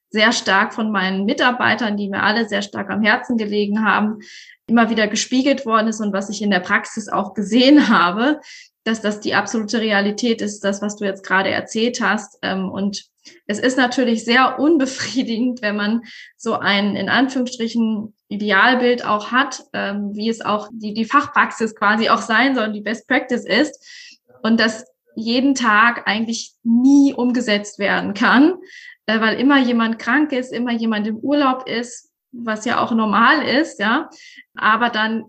sehr 0.09 0.31
stark 0.31 0.73
von 0.73 0.91
meinen 0.91 1.25
Mitarbeitern, 1.25 1.97
die 1.97 2.09
mir 2.09 2.23
alle 2.23 2.47
sehr 2.47 2.63
stark 2.63 2.89
am 2.89 3.03
Herzen 3.03 3.37
gelegen 3.37 3.85
haben, 3.85 4.19
immer 4.67 4.89
wieder 4.89 5.07
gespiegelt 5.07 5.65
worden 5.65 5.87
ist 5.87 5.99
und 5.99 6.13
was 6.13 6.29
ich 6.29 6.41
in 6.41 6.51
der 6.51 6.59
Praxis 6.59 7.09
auch 7.09 7.33
gesehen 7.33 7.89
habe, 7.89 8.39
dass 8.83 9.01
das 9.01 9.19
die 9.19 9.35
absolute 9.35 9.79
Realität 9.79 10.41
ist, 10.41 10.63
das, 10.63 10.81
was 10.81 10.97
du 10.97 11.05
jetzt 11.05 11.25
gerade 11.25 11.49
erzählt 11.49 12.01
hast. 12.01 12.37
Ähm, 12.41 12.69
und 12.69 13.05
es 13.47 13.59
ist 13.59 13.77
natürlich 13.77 14.25
sehr 14.25 14.59
unbefriedigend, 14.59 15.61
wenn 15.61 15.75
man 15.75 16.01
so 16.37 16.55
ein, 16.55 16.95
in 16.95 17.09
Anführungsstrichen, 17.09 18.13
Idealbild 18.29 19.05
auch 19.05 19.31
hat, 19.31 19.63
ähm, 19.73 20.11
wie 20.15 20.27
es 20.27 20.41
auch 20.41 20.69
die, 20.73 20.93
die 20.93 21.05
Fachpraxis 21.05 21.75
quasi 21.75 22.09
auch 22.09 22.21
sein 22.21 22.55
soll, 22.55 22.71
die 22.71 22.81
Best 22.81 23.07
Practice 23.07 23.45
ist. 23.45 23.79
Und 24.41 24.59
das 24.59 24.85
jeden 25.15 25.53
Tag 25.53 26.07
eigentlich 26.07 26.53
nie 26.63 27.13
umgesetzt 27.13 27.77
werden 27.77 28.13
kann, 28.13 28.55
äh, 29.05 29.21
weil 29.21 29.39
immer 29.39 29.59
jemand 29.59 29.99
krank 29.99 30.31
ist, 30.31 30.51
immer 30.51 30.71
jemand 30.71 31.07
im 31.07 31.17
Urlaub 31.17 31.67
ist, 31.67 32.09
was 32.33 32.65
ja 32.65 32.81
auch 32.81 32.91
normal 32.91 33.43
ist, 33.43 33.79
ja, 33.79 34.09
aber 34.55 34.89
dann 34.89 35.25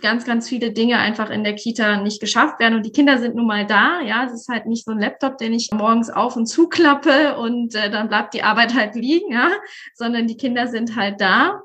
ganz, 0.00 0.24
ganz 0.24 0.48
viele 0.48 0.72
Dinge 0.72 0.98
einfach 0.98 1.30
in 1.30 1.44
der 1.44 1.54
Kita 1.54 2.00
nicht 2.00 2.20
geschafft 2.20 2.60
werden. 2.60 2.74
Und 2.76 2.86
die 2.86 2.92
Kinder 2.92 3.18
sind 3.18 3.34
nun 3.34 3.46
mal 3.46 3.66
da, 3.66 4.00
ja, 4.00 4.24
es 4.24 4.32
ist 4.32 4.48
halt 4.48 4.66
nicht 4.66 4.84
so 4.84 4.92
ein 4.92 5.00
Laptop, 5.00 5.36
den 5.38 5.52
ich 5.52 5.70
morgens 5.72 6.10
auf 6.10 6.36
und 6.36 6.46
zuklappe 6.46 7.36
und 7.36 7.74
äh, 7.74 7.90
dann 7.90 8.08
bleibt 8.08 8.34
die 8.34 8.42
Arbeit 8.42 8.74
halt 8.74 8.94
liegen, 8.94 9.32
ja, 9.32 9.50
sondern 9.94 10.26
die 10.26 10.36
Kinder 10.36 10.68
sind 10.68 10.96
halt 10.96 11.20
da 11.20 11.60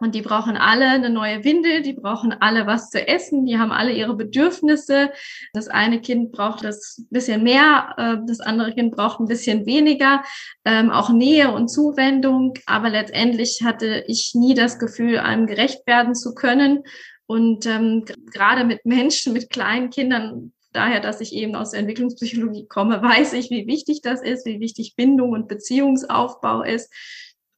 und 0.00 0.14
die 0.14 0.22
brauchen 0.22 0.56
alle 0.56 0.88
eine 0.88 1.10
neue 1.10 1.44
Windel, 1.44 1.82
die 1.82 1.94
brauchen 1.94 2.32
alle 2.32 2.66
was 2.66 2.90
zu 2.90 3.06
essen, 3.06 3.46
die 3.46 3.58
haben 3.58 3.72
alle 3.72 3.92
ihre 3.92 4.14
Bedürfnisse. 4.14 5.10
Das 5.52 5.68
eine 5.68 6.00
Kind 6.00 6.32
braucht 6.32 6.64
das 6.64 7.02
bisschen 7.10 7.42
mehr, 7.42 7.94
äh, 7.96 8.16
das 8.26 8.40
andere 8.40 8.74
Kind 8.74 8.94
braucht 8.94 9.20
ein 9.20 9.26
bisschen 9.26 9.64
weniger, 9.64 10.22
ähm, 10.64 10.90
auch 10.90 11.10
Nähe 11.10 11.50
und 11.50 11.68
Zuwendung. 11.68 12.54
Aber 12.66 12.90
letztendlich 12.90 13.62
hatte 13.64 14.04
ich 14.06 14.32
nie 14.34 14.54
das 14.54 14.78
Gefühl, 14.78 15.18
einem 15.18 15.46
gerecht 15.46 15.86
werden 15.86 16.14
zu 16.14 16.34
können. 16.34 16.82
Und 17.26 17.66
ähm, 17.66 18.04
gerade 18.32 18.64
mit 18.64 18.84
Menschen, 18.84 19.32
mit 19.32 19.50
kleinen 19.50 19.90
Kindern, 19.90 20.52
daher, 20.72 21.00
dass 21.00 21.20
ich 21.20 21.32
eben 21.32 21.56
aus 21.56 21.70
der 21.70 21.80
Entwicklungspsychologie 21.80 22.66
komme, 22.66 23.02
weiß 23.02 23.32
ich, 23.32 23.50
wie 23.50 23.66
wichtig 23.66 24.02
das 24.02 24.22
ist, 24.22 24.44
wie 24.46 24.60
wichtig 24.60 24.94
Bindung 24.94 25.30
und 25.32 25.48
Beziehungsaufbau 25.48 26.62
ist 26.62 26.92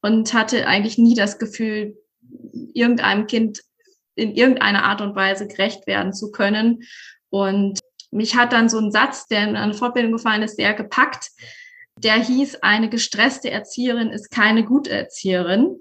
und 0.01 0.33
hatte 0.33 0.65
eigentlich 0.67 0.97
nie 0.97 1.15
das 1.15 1.37
Gefühl, 1.37 1.97
irgendeinem 2.73 3.27
Kind 3.27 3.61
in 4.15 4.35
irgendeiner 4.35 4.83
Art 4.83 5.01
und 5.01 5.15
Weise 5.15 5.47
gerecht 5.47 5.87
werden 5.87 6.13
zu 6.13 6.31
können. 6.31 6.83
Und 7.29 7.79
mich 8.11 8.35
hat 8.35 8.53
dann 8.53 8.69
so 8.69 8.79
ein 8.79 8.91
Satz, 8.91 9.27
der 9.27 9.47
in 9.47 9.55
einer 9.55 9.73
Fortbildung 9.73 10.11
gefallen 10.11 10.43
ist, 10.43 10.57
sehr 10.57 10.73
gepackt. 10.73 11.29
Der 11.97 12.15
hieß, 12.15 12.57
eine 12.61 12.89
gestresste 12.89 13.49
Erzieherin 13.49 14.09
ist 14.09 14.31
keine 14.31 14.63
gute 14.65 14.91
Erzieherin. 14.91 15.77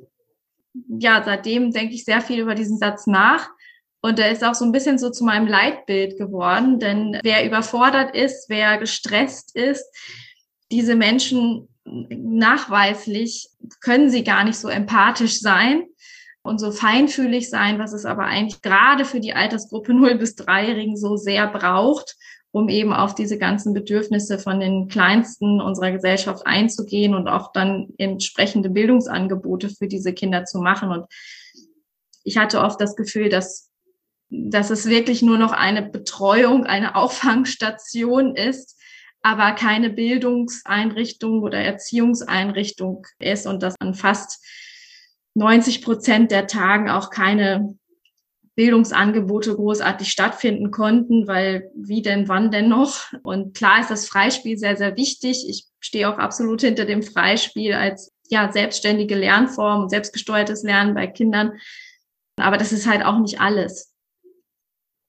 Ja, 0.89 1.23
seitdem 1.25 1.73
denke 1.73 1.95
ich 1.95 2.05
sehr 2.05 2.21
viel 2.21 2.41
über 2.41 2.55
diesen 2.55 2.79
Satz 2.79 3.07
nach. 3.07 3.49
Und 4.01 4.19
der 4.19 4.31
ist 4.31 4.45
auch 4.45 4.55
so 4.55 4.65
ein 4.65 4.73
bisschen 4.73 4.99
so 4.99 5.11
zu 5.11 5.25
meinem 5.25 5.49
Leitbild 5.49 6.19
geworden, 6.19 6.79
denn 6.79 7.19
wer 7.25 7.45
überfordert 7.45 8.15
ist, 8.15 8.49
wer 8.49 8.79
gestresst 8.79 9.57
ist, 9.57 9.85
diese 10.71 10.95
Menschen 10.95 11.69
nachweislich 11.85 13.49
können 13.81 14.11
sie 14.11 14.23
gar 14.23 14.45
nicht 14.45 14.57
so 14.57 14.69
empathisch 14.69 15.41
sein 15.41 15.85
und 16.49 16.59
so 16.59 16.73
feinfühlig 16.73 17.51
sein, 17.51 17.79
was 17.79 17.93
es 17.93 18.05
aber 18.05 18.25
eigentlich 18.25 18.63
gerade 18.63 19.05
für 19.05 19.21
die 19.21 19.35
Altersgruppe 19.35 19.93
0 19.95 20.17
bis 20.17 20.37
3-Jährigen 20.37 20.97
so 20.97 21.17
sehr 21.17 21.47
braucht, 21.47 22.17
um 22.51 22.69
eben 22.69 22.93
auf 22.93 23.15
diese 23.15 23.39
ganzen 23.39 23.75
Bedürfnisse 23.75 24.39
von 24.39 24.59
den 24.59 24.89
Kleinsten 24.89 25.61
unserer 25.61 25.93
Gesellschaft 25.93 26.47
einzugehen 26.47 27.15
und 27.15 27.29
auch 27.29 27.53
dann 27.53 27.91
entsprechende 27.99 28.71
Bildungsangebote 28.71 29.69
für 29.69 29.87
diese 29.87 30.13
Kinder 30.13 30.45
zu 30.45 30.59
machen. 30.59 30.91
Und 30.91 31.07
ich 32.25 32.39
hatte 32.39 32.61
oft 32.61 32.81
das 32.81 32.97
Gefühl, 32.97 33.29
dass, 33.29 33.71
dass 34.31 34.71
es 34.71 34.87
wirklich 34.87 35.23
nur 35.23 35.39
noch 35.39 35.53
eine 35.53 35.83
Betreuung, 35.83 36.65
eine 36.65 36.95
Auffangstation 36.97 38.35
ist, 38.35 38.77
aber 39.21 39.53
keine 39.53 39.91
Bildungseinrichtung 39.91 41.43
oder 41.43 41.59
Erziehungseinrichtung 41.59 43.07
ist 43.19 43.47
und 43.47 43.63
dass 43.63 43.75
an 43.81 43.95
fast 43.95 44.43
90 45.35 45.83
Prozent 45.83 46.31
der 46.31 46.47
Tagen 46.47 46.91
auch 46.91 47.11
keine 47.11 47.79
Bildungsangebote 48.59 49.55
großartig 49.55 50.11
stattfinden 50.11 50.73
konnten, 50.73 51.29
weil 51.29 51.71
wie 51.77 52.03
denn, 52.03 52.27
wann 52.27 52.51
denn 52.51 52.69
noch? 52.69 53.13
Und 53.23 53.57
klar 53.57 53.81
ist 53.81 53.91
das 53.91 54.09
Freispiel 54.09 54.59
sehr, 54.59 54.77
sehr 54.77 54.97
wichtig. 54.97 55.47
Ich 55.49 55.67
stehe 55.79 56.13
auch 56.13 56.19
absolut 56.19 56.63
hinter 56.63 56.85
dem 56.85 57.05
Freispiel 57.05 57.75
als 57.75 58.13
ja 58.31 58.51
selbstständige 58.51 59.15
Lernform 59.15 59.83
und 59.83 59.91
selbstgesteuertes 59.91 60.65
Lernen 60.65 60.95
bei 60.95 61.07
Kindern. 61.07 61.53
Aber 62.37 62.57
das 62.57 62.73
ist 62.73 62.89
halt 62.89 63.05
auch 63.05 63.21
nicht 63.21 63.41
alles. 63.41 63.95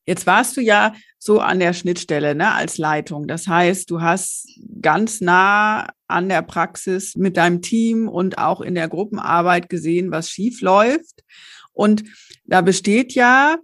Jetzt 0.05 0.27
warst 0.27 0.55
du 0.55 0.61
ja 0.61 0.93
so 1.17 1.39
an 1.39 1.59
der 1.59 1.73
Schnittstelle 1.73 2.35
ne, 2.35 2.53
als 2.53 2.77
Leitung. 2.77 3.27
Das 3.27 3.47
heißt, 3.47 3.89
du 3.89 4.01
hast 4.01 4.47
ganz 4.81 5.21
nah 5.21 5.87
an 6.09 6.29
der 6.29 6.41
Praxis 6.41 7.15
mit 7.15 7.37
deinem 7.37 7.61
Team 7.61 8.07
und 8.07 8.37
auch 8.37 8.61
in 8.61 8.75
der 8.75 8.87
Gruppenarbeit 8.87 9.69
gesehen, 9.69 10.11
was 10.11 10.29
schief 10.29 10.61
läuft. 10.61 11.23
Und 11.73 12.03
da 12.45 12.61
besteht 12.61 13.13
ja 13.13 13.57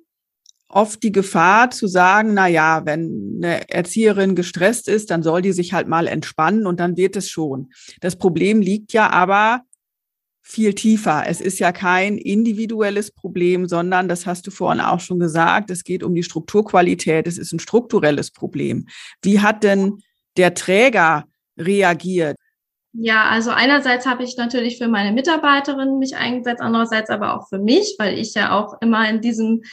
oft 0.68 1.04
die 1.04 1.12
Gefahr 1.12 1.70
zu 1.72 1.88
sagen, 1.88 2.34
na 2.34 2.48
ja, 2.48 2.86
wenn 2.86 3.42
eine 3.44 3.70
Erzieherin 3.70 4.36
gestresst 4.36 4.88
ist, 4.88 5.10
dann 5.10 5.24
soll 5.24 5.42
die 5.42 5.54
sich 5.54 5.74
halt 5.74 5.88
mal 5.88 6.08
entspannen 6.08 6.66
und 6.68 6.80
dann 6.80 6.98
wird 6.98 7.16
es 7.16 7.30
schon. 7.30 7.72
Das 8.02 8.18
Problem 8.18 8.62
liegt 8.62 8.94
ja 8.94 9.10
aber 9.10 9.62
viel 10.42 10.76
tiefer. 10.76 11.24
Es 11.26 11.42
ist 11.42 11.58
ja 11.58 11.72
kein 11.72 12.20
individuelles 12.20 13.12
Problem, 13.12 13.68
sondern, 13.68 14.08
das 14.08 14.28
hast 14.28 14.46
du 14.46 14.52
vorhin 14.52 14.80
auch 14.80 15.00
schon 15.00 15.18
gesagt, 15.18 15.72
es 15.72 15.84
geht 15.84 16.04
um 16.04 16.14
die 16.14 16.24
Strukturqualität. 16.24 17.26
Es 17.26 17.40
ist 17.40 17.52
ein 17.52 17.60
strukturelles 17.60 18.30
Problem. 18.30 18.88
Wie 19.24 19.40
hat 19.40 19.64
denn 19.64 20.04
der 20.38 20.54
Träger 20.54 21.26
reagiert? 21.58 22.38
Ja, 22.94 23.26
also 23.26 23.52
einerseits 23.52 24.06
habe 24.06 24.24
ich 24.24 24.38
natürlich 24.38 24.78
für 24.78 24.88
meine 24.88 25.12
Mitarbeiterinnen 25.12 26.00
mich 26.00 26.16
eingesetzt, 26.16 26.62
andererseits 26.62 27.10
aber 27.10 27.36
auch 27.36 27.50
für 27.50 27.60
mich, 27.60 27.96
weil 28.00 28.18
ich 28.18 28.34
ja 28.36 28.58
auch 28.58 28.82
immer 28.82 29.10
in 29.10 29.20
diesem 29.20 29.64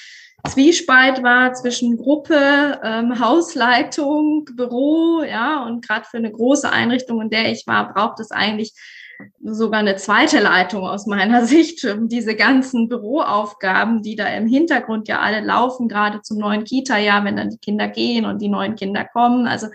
Zwiespalt 0.48 1.22
war 1.22 1.52
zwischen 1.52 1.96
Gruppe, 1.96 2.80
ähm, 2.82 3.20
Hausleitung, 3.20 4.44
Büro, 4.56 5.22
ja, 5.22 5.64
und 5.64 5.86
gerade 5.86 6.04
für 6.04 6.16
eine 6.16 6.32
große 6.32 6.68
Einrichtung, 6.68 7.20
in 7.22 7.30
der 7.30 7.52
ich 7.52 7.64
war, 7.68 7.92
braucht 7.92 8.18
es 8.18 8.32
eigentlich 8.32 8.73
sogar 9.43 9.80
eine 9.80 9.97
zweite 9.97 10.41
Leitung 10.41 10.87
aus 10.87 11.06
meiner 11.06 11.45
Sicht. 11.47 11.87
Diese 12.02 12.35
ganzen 12.35 12.89
Büroaufgaben, 12.89 14.02
die 14.02 14.17
da 14.17 14.26
im 14.26 14.47
Hintergrund 14.47 15.08
ja 15.08 15.21
alle 15.21 15.41
laufen, 15.41 15.89
gerade 15.89 16.23
zum 16.23 16.39
neuen 16.39 16.65
Kita-Jahr, 16.65 17.25
wenn 17.25 17.37
dann 17.37 17.50
die 17.50 17.58
Kinder 17.58 17.89
gehen 17.89 18.25
und 18.25 18.41
die 18.41 18.49
neuen 18.49 18.76
Kinder 18.76 19.04
kommen. 19.04 19.47
Also 19.47 19.69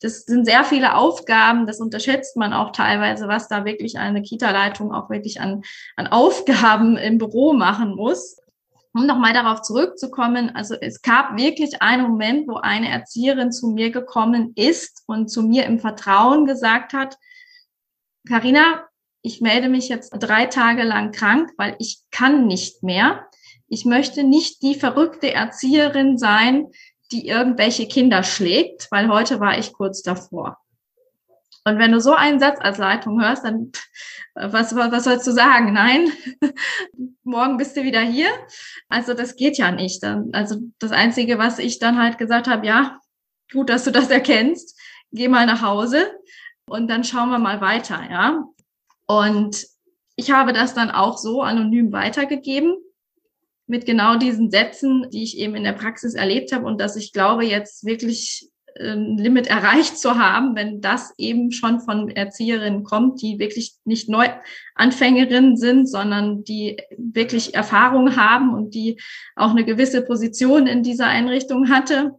das 0.00 0.24
sind 0.24 0.44
sehr 0.46 0.64
viele 0.64 0.94
Aufgaben. 0.94 1.66
Das 1.66 1.80
unterschätzt 1.80 2.36
man 2.36 2.52
auch 2.52 2.72
teilweise, 2.72 3.28
was 3.28 3.48
da 3.48 3.64
wirklich 3.64 3.98
eine 3.98 4.22
Kita-Leitung 4.22 4.92
auch 4.92 5.10
wirklich 5.10 5.40
an, 5.40 5.62
an 5.96 6.06
Aufgaben 6.06 6.96
im 6.96 7.18
Büro 7.18 7.52
machen 7.52 7.94
muss. 7.94 8.38
Um 8.96 9.06
nochmal 9.06 9.32
darauf 9.32 9.62
zurückzukommen, 9.62 10.54
also 10.54 10.76
es 10.80 11.02
gab 11.02 11.36
wirklich 11.36 11.82
einen 11.82 12.04
Moment, 12.04 12.46
wo 12.46 12.58
eine 12.58 12.88
Erzieherin 12.88 13.50
zu 13.50 13.70
mir 13.70 13.90
gekommen 13.90 14.52
ist 14.54 15.02
und 15.06 15.28
zu 15.28 15.42
mir 15.42 15.64
im 15.66 15.80
Vertrauen 15.80 16.46
gesagt 16.46 16.92
hat, 16.92 17.16
Carina, 18.26 18.86
ich 19.24 19.40
melde 19.40 19.70
mich 19.70 19.88
jetzt 19.88 20.10
drei 20.10 20.44
Tage 20.44 20.82
lang 20.82 21.10
krank, 21.10 21.50
weil 21.56 21.76
ich 21.78 22.00
kann 22.10 22.46
nicht 22.46 22.82
mehr. 22.82 23.26
Ich 23.68 23.86
möchte 23.86 24.22
nicht 24.22 24.62
die 24.62 24.74
verrückte 24.74 25.32
Erzieherin 25.32 26.18
sein, 26.18 26.66
die 27.10 27.26
irgendwelche 27.26 27.88
Kinder 27.88 28.22
schlägt, 28.22 28.86
weil 28.90 29.08
heute 29.08 29.40
war 29.40 29.58
ich 29.58 29.72
kurz 29.72 30.02
davor. 30.02 30.58
Und 31.64 31.78
wenn 31.78 31.92
du 31.92 32.00
so 32.02 32.12
einen 32.12 32.38
Satz 32.38 32.58
als 32.60 32.76
Leitung 32.76 33.22
hörst, 33.22 33.44
dann 33.44 33.72
was, 34.34 34.76
was, 34.76 34.92
was 34.92 35.04
sollst 35.04 35.26
du 35.26 35.32
sagen? 35.32 35.72
Nein, 35.72 36.12
morgen 37.24 37.56
bist 37.56 37.78
du 37.78 37.82
wieder 37.82 38.02
hier. 38.02 38.28
Also 38.90 39.14
das 39.14 39.36
geht 39.36 39.56
ja 39.56 39.70
nicht. 39.70 40.04
Also 40.32 40.56
das 40.78 40.92
Einzige, 40.92 41.38
was 41.38 41.58
ich 41.58 41.78
dann 41.78 41.98
halt 41.98 42.18
gesagt 42.18 42.46
habe, 42.46 42.66
ja, 42.66 43.00
gut, 43.50 43.70
dass 43.70 43.84
du 43.84 43.90
das 43.90 44.10
erkennst, 44.10 44.78
geh 45.12 45.28
mal 45.28 45.46
nach 45.46 45.62
Hause 45.62 46.12
und 46.68 46.88
dann 46.88 47.04
schauen 47.04 47.30
wir 47.30 47.38
mal 47.38 47.62
weiter, 47.62 48.02
ja. 48.10 48.44
Und 49.06 49.66
ich 50.16 50.30
habe 50.30 50.52
das 50.52 50.74
dann 50.74 50.90
auch 50.90 51.18
so 51.18 51.42
anonym 51.42 51.92
weitergegeben 51.92 52.76
mit 53.66 53.86
genau 53.86 54.16
diesen 54.16 54.50
Sätzen, 54.50 55.08
die 55.10 55.24
ich 55.24 55.38
eben 55.38 55.54
in 55.54 55.64
der 55.64 55.72
Praxis 55.72 56.14
erlebt 56.14 56.52
habe 56.52 56.66
und 56.66 56.80
dass 56.80 56.96
ich 56.96 57.12
glaube, 57.12 57.44
jetzt 57.44 57.84
wirklich 57.84 58.50
ein 58.78 59.16
Limit 59.18 59.46
erreicht 59.48 59.98
zu 59.98 60.18
haben, 60.18 60.54
wenn 60.56 60.80
das 60.80 61.14
eben 61.18 61.52
schon 61.52 61.80
von 61.80 62.10
Erzieherinnen 62.10 62.84
kommt, 62.84 63.22
die 63.22 63.38
wirklich 63.38 63.74
nicht 63.84 64.08
Neuanfängerinnen 64.08 65.56
sind, 65.56 65.88
sondern 65.88 66.44
die 66.44 66.76
wirklich 66.96 67.54
Erfahrung 67.54 68.16
haben 68.16 68.52
und 68.52 68.74
die 68.74 69.00
auch 69.36 69.50
eine 69.50 69.64
gewisse 69.64 70.02
Position 70.02 70.66
in 70.66 70.82
dieser 70.82 71.06
Einrichtung 71.06 71.70
hatte. 71.70 72.12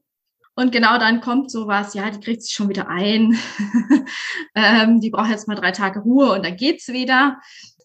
Und 0.56 0.72
genau 0.72 0.98
dann 0.98 1.22
kommt 1.22 1.52
sowas, 1.52 1.94
ja, 1.94 2.10
die 2.10 2.20
kriegt 2.20 2.44
sich 2.44 2.54
schon 2.54 2.70
wieder 2.70 2.88
ein. 2.88 3.38
ähm, 4.56 5.02
die 5.02 5.10
braucht 5.10 5.30
jetzt 5.30 5.48
mal 5.48 5.56
drei 5.56 5.72
Tage 5.72 6.00
Ruhe 6.00 6.32
und 6.32 6.46
dann 6.46 6.56
geht's 6.56 6.88
wieder. 6.88 7.40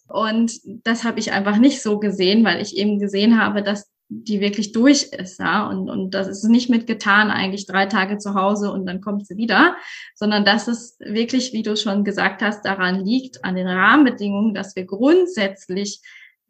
Und 0.06 0.52
das 0.64 1.04
habe 1.04 1.18
ich 1.18 1.32
einfach 1.32 1.56
nicht 1.56 1.82
so 1.82 1.98
gesehen, 1.98 2.44
weil 2.44 2.60
ich 2.60 2.76
eben 2.76 2.98
gesehen 2.98 3.40
habe, 3.40 3.62
dass 3.62 3.90
die 4.12 4.40
wirklich 4.40 4.72
durch 4.72 5.04
ist, 5.04 5.38
ja, 5.38 5.68
und, 5.68 5.88
und 5.88 6.14
das 6.14 6.26
ist 6.26 6.42
nicht 6.42 6.68
mit 6.68 6.88
getan, 6.88 7.30
eigentlich 7.30 7.66
drei 7.66 7.86
Tage 7.86 8.18
zu 8.18 8.34
Hause 8.34 8.72
und 8.72 8.84
dann 8.84 9.00
kommt 9.00 9.24
sie 9.24 9.36
wieder, 9.36 9.76
sondern 10.16 10.44
dass 10.44 10.66
es 10.66 10.96
wirklich, 10.98 11.52
wie 11.52 11.62
du 11.62 11.76
schon 11.76 12.02
gesagt 12.02 12.42
hast, 12.42 12.64
daran 12.64 13.04
liegt, 13.04 13.44
an 13.44 13.54
den 13.54 13.68
Rahmenbedingungen, 13.68 14.52
dass 14.52 14.74
wir 14.74 14.84
grundsätzlich 14.84 16.00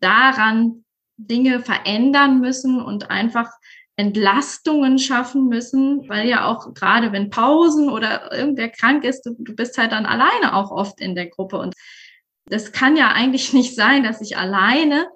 daran 0.01 0.87
Dinge 1.19 1.61
verändern 1.61 2.41
müssen 2.41 2.81
und 2.81 3.11
einfach 3.11 3.51
Entlastungen 4.01 4.99
schaffen 4.99 5.49
müssen, 5.49 6.09
weil 6.09 6.27
ja 6.29 6.47
auch 6.47 6.73
gerade 6.75 7.13
wenn 7.13 7.31
Pausen 7.31 7.91
oder 7.91 8.33
irgendwer 8.33 8.71
krank 8.71 9.05
ist, 9.05 9.23
du, 9.23 9.35
du 9.39 9.55
bist 9.55 9.77
halt 9.77 9.93
dann 9.93 10.07
alleine 10.07 10.55
auch 10.55 10.71
oft 10.71 11.01
in 11.01 11.15
der 11.15 11.27
Gruppe. 11.27 11.59
Und 11.59 11.75
das 12.47 12.73
kann 12.73 12.97
ja 12.97 13.09
eigentlich 13.09 13.53
nicht 13.53 13.75
sein, 13.75 14.03
dass 14.03 14.21
ich 14.21 14.37
alleine 14.37 15.07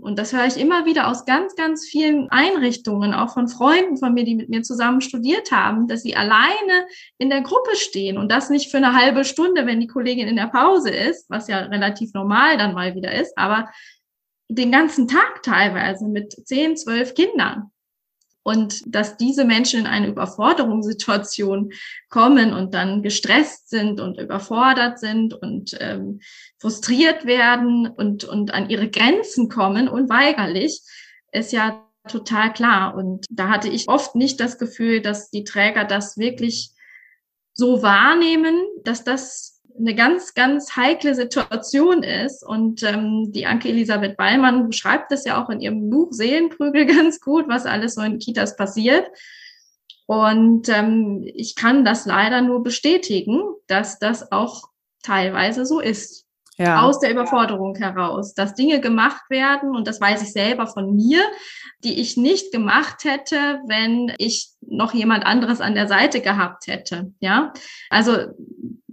und 0.00 0.16
das 0.16 0.32
höre 0.32 0.46
ich 0.46 0.56
immer 0.56 0.86
wieder 0.86 1.08
aus 1.08 1.24
ganz, 1.24 1.56
ganz 1.56 1.84
vielen 1.84 2.30
Einrichtungen, 2.30 3.14
auch 3.14 3.34
von 3.34 3.48
Freunden 3.48 3.96
von 3.96 4.14
mir, 4.14 4.22
die 4.22 4.36
mit 4.36 4.48
mir 4.48 4.62
zusammen 4.62 5.00
studiert 5.00 5.50
haben, 5.50 5.88
dass 5.88 6.02
sie 6.02 6.14
alleine 6.14 6.86
in 7.18 7.30
der 7.30 7.40
Gruppe 7.40 7.74
stehen 7.74 8.16
und 8.16 8.30
das 8.30 8.48
nicht 8.48 8.70
für 8.70 8.76
eine 8.76 8.94
halbe 8.94 9.24
Stunde, 9.24 9.66
wenn 9.66 9.80
die 9.80 9.88
Kollegin 9.88 10.28
in 10.28 10.36
der 10.36 10.46
Pause 10.46 10.90
ist, 10.90 11.28
was 11.28 11.48
ja 11.48 11.58
relativ 11.58 12.12
normal 12.14 12.58
dann 12.58 12.74
mal 12.74 12.94
wieder 12.94 13.12
ist, 13.12 13.36
aber 13.36 13.70
den 14.48 14.70
ganzen 14.70 15.08
Tag 15.08 15.42
teilweise 15.42 16.06
mit 16.06 16.32
zehn, 16.46 16.76
zwölf 16.76 17.14
Kindern. 17.14 17.72
Und 18.48 18.82
dass 18.86 19.18
diese 19.18 19.44
Menschen 19.44 19.80
in 19.80 19.86
eine 19.86 20.06
Überforderungssituation 20.06 21.70
kommen 22.08 22.54
und 22.54 22.72
dann 22.72 23.02
gestresst 23.02 23.68
sind 23.68 24.00
und 24.00 24.18
überfordert 24.18 24.98
sind 24.98 25.34
und 25.34 25.76
ähm, 25.80 26.20
frustriert 26.56 27.26
werden 27.26 27.86
und, 27.86 28.24
und 28.24 28.54
an 28.54 28.70
ihre 28.70 28.88
Grenzen 28.88 29.50
kommen, 29.50 29.86
unweigerlich, 29.86 30.80
ist 31.30 31.52
ja 31.52 31.86
total 32.08 32.54
klar. 32.54 32.94
Und 32.94 33.26
da 33.28 33.50
hatte 33.50 33.68
ich 33.68 33.86
oft 33.86 34.14
nicht 34.14 34.40
das 34.40 34.56
Gefühl, 34.56 35.02
dass 35.02 35.28
die 35.28 35.44
Träger 35.44 35.84
das 35.84 36.16
wirklich 36.16 36.70
so 37.52 37.82
wahrnehmen, 37.82 38.56
dass 38.82 39.04
das 39.04 39.57
eine 39.78 39.94
ganz, 39.94 40.34
ganz 40.34 40.76
heikle 40.76 41.14
Situation 41.14 42.02
ist. 42.02 42.44
Und 42.44 42.82
ähm, 42.82 43.32
die 43.32 43.46
Anke 43.46 43.68
Elisabeth 43.68 44.16
Ballmann 44.16 44.68
beschreibt 44.68 45.12
das 45.12 45.24
ja 45.24 45.42
auch 45.42 45.50
in 45.50 45.60
ihrem 45.60 45.90
Buch 45.90 46.12
Seelenprügel 46.12 46.86
ganz 46.96 47.20
gut, 47.20 47.48
was 47.48 47.66
alles 47.66 47.94
so 47.94 48.02
in 48.02 48.18
Kitas 48.18 48.56
passiert. 48.56 49.08
Und 50.06 50.68
ähm, 50.70 51.22
ich 51.34 51.54
kann 51.54 51.84
das 51.84 52.06
leider 52.06 52.40
nur 52.40 52.62
bestätigen, 52.62 53.42
dass 53.66 53.98
das 53.98 54.32
auch 54.32 54.68
teilweise 55.02 55.66
so 55.66 55.80
ist. 55.80 56.24
Ja. 56.56 56.82
Aus 56.82 56.98
der 56.98 57.12
Überforderung 57.12 57.76
heraus, 57.76 58.34
dass 58.34 58.54
Dinge 58.54 58.80
gemacht 58.80 59.22
werden, 59.30 59.76
und 59.76 59.86
das 59.86 60.00
weiß 60.00 60.22
ich 60.22 60.32
selber 60.32 60.66
von 60.66 60.96
mir, 60.96 61.22
die 61.84 62.00
ich 62.00 62.16
nicht 62.16 62.50
gemacht 62.50 63.04
hätte, 63.04 63.60
wenn 63.68 64.12
ich 64.18 64.48
noch 64.60 64.92
jemand 64.92 65.24
anderes 65.24 65.60
an 65.60 65.76
der 65.76 65.86
Seite 65.86 66.20
gehabt 66.20 66.66
hätte. 66.66 67.12
Ja, 67.20 67.52
also 67.90 68.16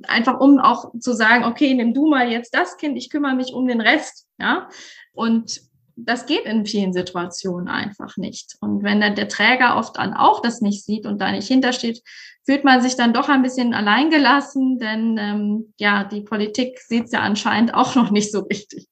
einfach 0.10 0.39
um 0.39 0.60
auch 0.60 0.91
zu 1.00 1.13
sagen, 1.13 1.46
okay, 1.46 1.74
nimm 1.74 1.94
du 1.94 2.08
mal 2.08 2.32
jetzt 2.32 2.54
das 2.54 2.78
Kind, 2.78 2.98
ich 2.98 3.10
kümmere 3.10 3.36
mich 3.36 3.54
um 3.54 3.68
den 3.68 3.82
Rest. 3.82 4.28
Ja, 4.38 4.70
und 5.13 5.62
das 5.96 6.26
geht 6.26 6.46
in 6.46 6.65
vielen 6.65 6.94
Situationen 6.94 7.68
einfach 7.68 8.18
nicht. 8.18 8.56
Und 8.60 8.84
wenn 8.84 9.00
dann 9.00 9.15
der 9.15 9.30
Träger 9.30 9.78
oft 9.78 9.98
dann 9.98 10.13
auch 10.13 10.41
das 10.41 10.62
nicht 10.62 10.84
sieht 10.84 11.06
und 11.06 11.20
da 11.20 11.32
nicht 11.32 11.48
hintersteht, 11.48 12.02
fühlt 12.46 12.63
man 12.63 12.82
sich 12.82 12.96
dann 12.96 13.13
doch 13.13 13.30
ein 13.30 13.41
bisschen 13.41 13.74
alleingelassen, 13.74 14.78
denn 14.78 15.18
ähm, 15.18 15.74
ja, 15.80 16.04
die 16.04 16.22
Politik 16.22 16.80
sieht 16.80 17.06
es 17.06 17.12
ja 17.12 17.22
anscheinend 17.22 17.74
auch 17.74 17.96
noch 17.96 18.12
nicht 18.12 18.32
so 18.32 18.41
richtig. 18.41 18.88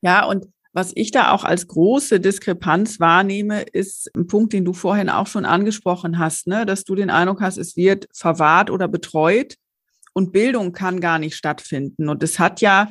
Ja, 0.00 0.24
und 0.24 0.46
was 0.72 0.92
ich 0.94 1.10
da 1.10 1.32
auch 1.32 1.44
als 1.44 1.66
große 1.66 2.20
Diskrepanz 2.20 3.00
wahrnehme, 3.00 3.62
ist 3.62 4.14
ein 4.14 4.26
Punkt, 4.26 4.52
den 4.52 4.64
du 4.64 4.72
vorhin 4.72 5.10
auch 5.10 5.26
schon 5.26 5.44
angesprochen 5.44 6.18
hast, 6.18 6.46
ne? 6.46 6.66
dass 6.66 6.84
du 6.84 6.94
den 6.94 7.10
Eindruck 7.10 7.40
hast, 7.40 7.56
es 7.56 7.76
wird 7.76 8.06
verwahrt 8.12 8.70
oder 8.70 8.86
betreut 8.86 9.56
und 10.18 10.32
Bildung 10.32 10.72
kann 10.72 11.00
gar 11.00 11.20
nicht 11.20 11.36
stattfinden. 11.36 12.08
Und 12.08 12.24
es 12.24 12.40
hat 12.40 12.60
ja 12.60 12.90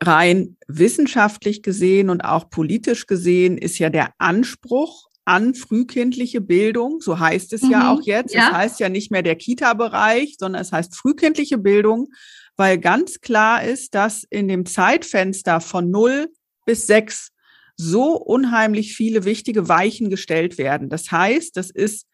rein 0.00 0.56
wissenschaftlich 0.68 1.62
gesehen 1.62 2.10
und 2.10 2.20
auch 2.20 2.48
politisch 2.48 3.06
gesehen 3.06 3.58
ist 3.58 3.78
ja 3.80 3.90
der 3.90 4.10
Anspruch 4.18 5.08
an 5.24 5.54
frühkindliche 5.54 6.40
Bildung, 6.40 7.00
so 7.00 7.18
heißt 7.18 7.52
es 7.54 7.62
mhm, 7.62 7.70
ja 7.72 7.92
auch 7.92 8.02
jetzt. 8.02 8.32
Ja. 8.34 8.50
Es 8.50 8.54
heißt 8.54 8.80
ja 8.80 8.88
nicht 8.88 9.10
mehr 9.10 9.22
der 9.22 9.34
Kita-Bereich, 9.34 10.36
sondern 10.38 10.62
es 10.62 10.70
heißt 10.70 10.94
frühkindliche 10.94 11.58
Bildung, 11.58 12.08
weil 12.56 12.78
ganz 12.78 13.20
klar 13.20 13.64
ist, 13.64 13.96
dass 13.96 14.22
in 14.22 14.46
dem 14.46 14.64
Zeitfenster 14.64 15.60
von 15.60 15.90
0 15.90 16.28
bis 16.66 16.86
6 16.86 17.30
so 17.76 18.16
unheimlich 18.16 18.94
viele 18.94 19.24
wichtige 19.24 19.68
Weichen 19.68 20.08
gestellt 20.08 20.56
werden. 20.56 20.88
Das 20.88 21.10
heißt, 21.10 21.56
das 21.56 21.70
ist 21.70 22.06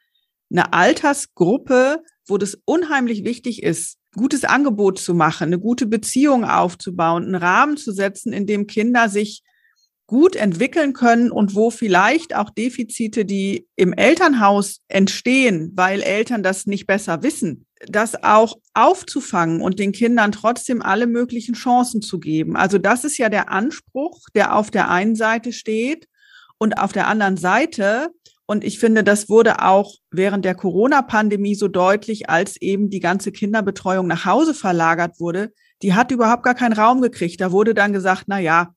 eine 0.50 0.72
Altersgruppe, 0.72 2.02
wo 2.30 2.38
das 2.38 2.58
unheimlich 2.64 3.24
wichtig 3.24 3.62
ist, 3.62 3.98
gutes 4.14 4.44
Angebot 4.44 4.98
zu 4.98 5.14
machen, 5.14 5.48
eine 5.48 5.58
gute 5.58 5.86
Beziehung 5.86 6.44
aufzubauen, 6.44 7.24
einen 7.24 7.34
Rahmen 7.34 7.76
zu 7.76 7.92
setzen, 7.92 8.32
in 8.32 8.46
dem 8.46 8.66
Kinder 8.66 9.08
sich 9.08 9.42
gut 10.06 10.34
entwickeln 10.34 10.92
können 10.92 11.30
und 11.30 11.54
wo 11.54 11.70
vielleicht 11.70 12.34
auch 12.34 12.50
Defizite, 12.50 13.24
die 13.24 13.68
im 13.76 13.92
Elternhaus 13.92 14.80
entstehen, 14.88 15.70
weil 15.76 16.02
Eltern 16.02 16.42
das 16.42 16.66
nicht 16.66 16.88
besser 16.88 17.22
wissen, 17.22 17.64
das 17.86 18.20
auch 18.24 18.56
aufzufangen 18.74 19.60
und 19.60 19.78
den 19.78 19.92
Kindern 19.92 20.32
trotzdem 20.32 20.82
alle 20.82 21.06
möglichen 21.06 21.54
Chancen 21.54 22.02
zu 22.02 22.18
geben. 22.18 22.56
Also 22.56 22.78
das 22.78 23.04
ist 23.04 23.18
ja 23.18 23.28
der 23.28 23.50
Anspruch, 23.50 24.18
der 24.34 24.56
auf 24.56 24.72
der 24.72 24.90
einen 24.90 25.14
Seite 25.14 25.52
steht 25.52 26.08
und 26.58 26.78
auf 26.78 26.92
der 26.92 27.06
anderen 27.06 27.36
Seite 27.36 28.10
und 28.50 28.64
ich 28.64 28.80
finde, 28.80 29.04
das 29.04 29.28
wurde 29.28 29.62
auch 29.62 29.94
während 30.10 30.44
der 30.44 30.56
Corona-Pandemie 30.56 31.54
so 31.54 31.68
deutlich, 31.68 32.28
als 32.28 32.60
eben 32.60 32.90
die 32.90 32.98
ganze 32.98 33.30
Kinderbetreuung 33.30 34.08
nach 34.08 34.24
Hause 34.24 34.54
verlagert 34.54 35.20
wurde. 35.20 35.52
Die 35.82 35.94
hat 35.94 36.10
überhaupt 36.10 36.42
gar 36.42 36.56
keinen 36.56 36.72
Raum 36.72 37.00
gekriegt. 37.00 37.40
Da 37.40 37.52
wurde 37.52 37.74
dann 37.74 37.92
gesagt, 37.92 38.24
na 38.26 38.40
ja, 38.40 38.74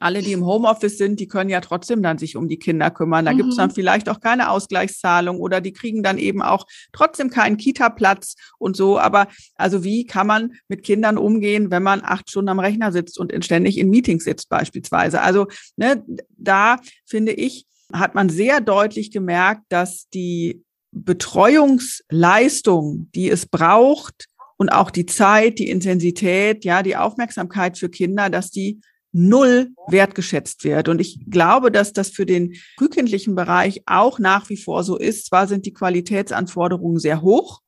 alle, 0.00 0.20
die 0.20 0.32
im 0.32 0.44
Homeoffice 0.44 0.98
sind, 0.98 1.20
die 1.20 1.28
können 1.28 1.48
ja 1.48 1.60
trotzdem 1.60 2.02
dann 2.02 2.18
sich 2.18 2.34
um 2.34 2.48
die 2.48 2.58
Kinder 2.58 2.90
kümmern. 2.90 3.24
Da 3.24 3.34
mhm. 3.34 3.36
gibt 3.36 3.50
es 3.50 3.56
dann 3.56 3.70
vielleicht 3.70 4.08
auch 4.08 4.18
keine 4.18 4.50
Ausgleichszahlung 4.50 5.38
oder 5.38 5.60
die 5.60 5.72
kriegen 5.72 6.02
dann 6.02 6.18
eben 6.18 6.42
auch 6.42 6.66
trotzdem 6.92 7.30
keinen 7.30 7.56
Kita-Platz 7.56 8.34
und 8.58 8.76
so. 8.76 8.98
Aber 8.98 9.28
also 9.54 9.84
wie 9.84 10.06
kann 10.06 10.26
man 10.26 10.54
mit 10.66 10.82
Kindern 10.82 11.18
umgehen, 11.18 11.70
wenn 11.70 11.84
man 11.84 12.02
acht 12.02 12.30
Stunden 12.30 12.48
am 12.48 12.58
Rechner 12.58 12.90
sitzt 12.90 13.16
und 13.16 13.32
ständig 13.44 13.78
in 13.78 13.90
Meetings 13.90 14.24
sitzt 14.24 14.48
beispielsweise? 14.48 15.22
Also 15.22 15.46
ne, 15.76 16.02
da 16.36 16.80
finde 17.06 17.30
ich, 17.30 17.67
hat 17.92 18.14
man 18.14 18.28
sehr 18.28 18.60
deutlich 18.60 19.10
gemerkt, 19.10 19.62
dass 19.68 20.08
die 20.10 20.62
Betreuungsleistung, 20.92 23.10
die 23.14 23.30
es 23.30 23.46
braucht 23.46 24.26
und 24.56 24.70
auch 24.70 24.90
die 24.90 25.06
Zeit, 25.06 25.58
die 25.58 25.70
Intensität, 25.70 26.64
ja, 26.64 26.82
die 26.82 26.96
Aufmerksamkeit 26.96 27.78
für 27.78 27.88
Kinder, 27.88 28.30
dass 28.30 28.50
die 28.50 28.80
null 29.12 29.68
wertgeschätzt 29.88 30.64
wird. 30.64 30.88
Und 30.88 31.00
ich 31.00 31.18
glaube, 31.30 31.72
dass 31.72 31.92
das 31.92 32.10
für 32.10 32.26
den 32.26 32.54
frühkindlichen 32.76 33.34
Bereich 33.34 33.82
auch 33.86 34.18
nach 34.18 34.48
wie 34.50 34.56
vor 34.56 34.84
so 34.84 34.98
ist. 34.98 35.26
Zwar 35.26 35.46
sind 35.46 35.66
die 35.66 35.72
Qualitätsanforderungen 35.72 36.98
sehr 36.98 37.22
hoch, 37.22 37.60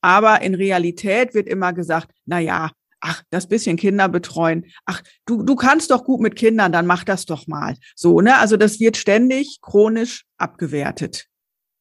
aber 0.00 0.42
in 0.42 0.54
Realität 0.54 1.34
wird 1.34 1.48
immer 1.48 1.72
gesagt, 1.72 2.12
na 2.26 2.38
ja, 2.38 2.70
ach, 3.02 3.22
das 3.30 3.48
bisschen 3.48 3.76
Kinder 3.76 4.08
betreuen, 4.08 4.66
ach, 4.86 5.02
du, 5.26 5.42
du 5.42 5.56
kannst 5.56 5.90
doch 5.90 6.04
gut 6.04 6.20
mit 6.20 6.36
Kindern, 6.36 6.72
dann 6.72 6.86
mach 6.86 7.04
das 7.04 7.26
doch 7.26 7.46
mal. 7.46 7.76
So, 7.94 8.20
ne? 8.20 8.38
Also 8.38 8.56
das 8.56 8.80
wird 8.80 8.96
ständig 8.96 9.58
chronisch 9.60 10.24
abgewertet. 10.38 11.26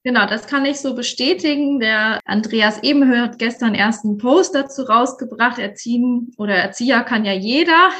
Genau, 0.03 0.25
das 0.25 0.47
kann 0.47 0.65
ich 0.65 0.79
so 0.79 0.95
bestätigen. 0.95 1.79
Der 1.79 2.19
Andreas 2.25 2.81
Ebenhöher 2.81 3.21
hat 3.21 3.37
gestern 3.37 3.75
erst 3.75 4.03
einen 4.03 4.17
Post 4.17 4.55
dazu 4.55 4.81
rausgebracht. 4.81 5.59
Erziehen 5.59 6.33
oder 6.37 6.55
Erzieher 6.55 7.03
kann 7.03 7.23
ja 7.23 7.33
jeder. 7.33 7.91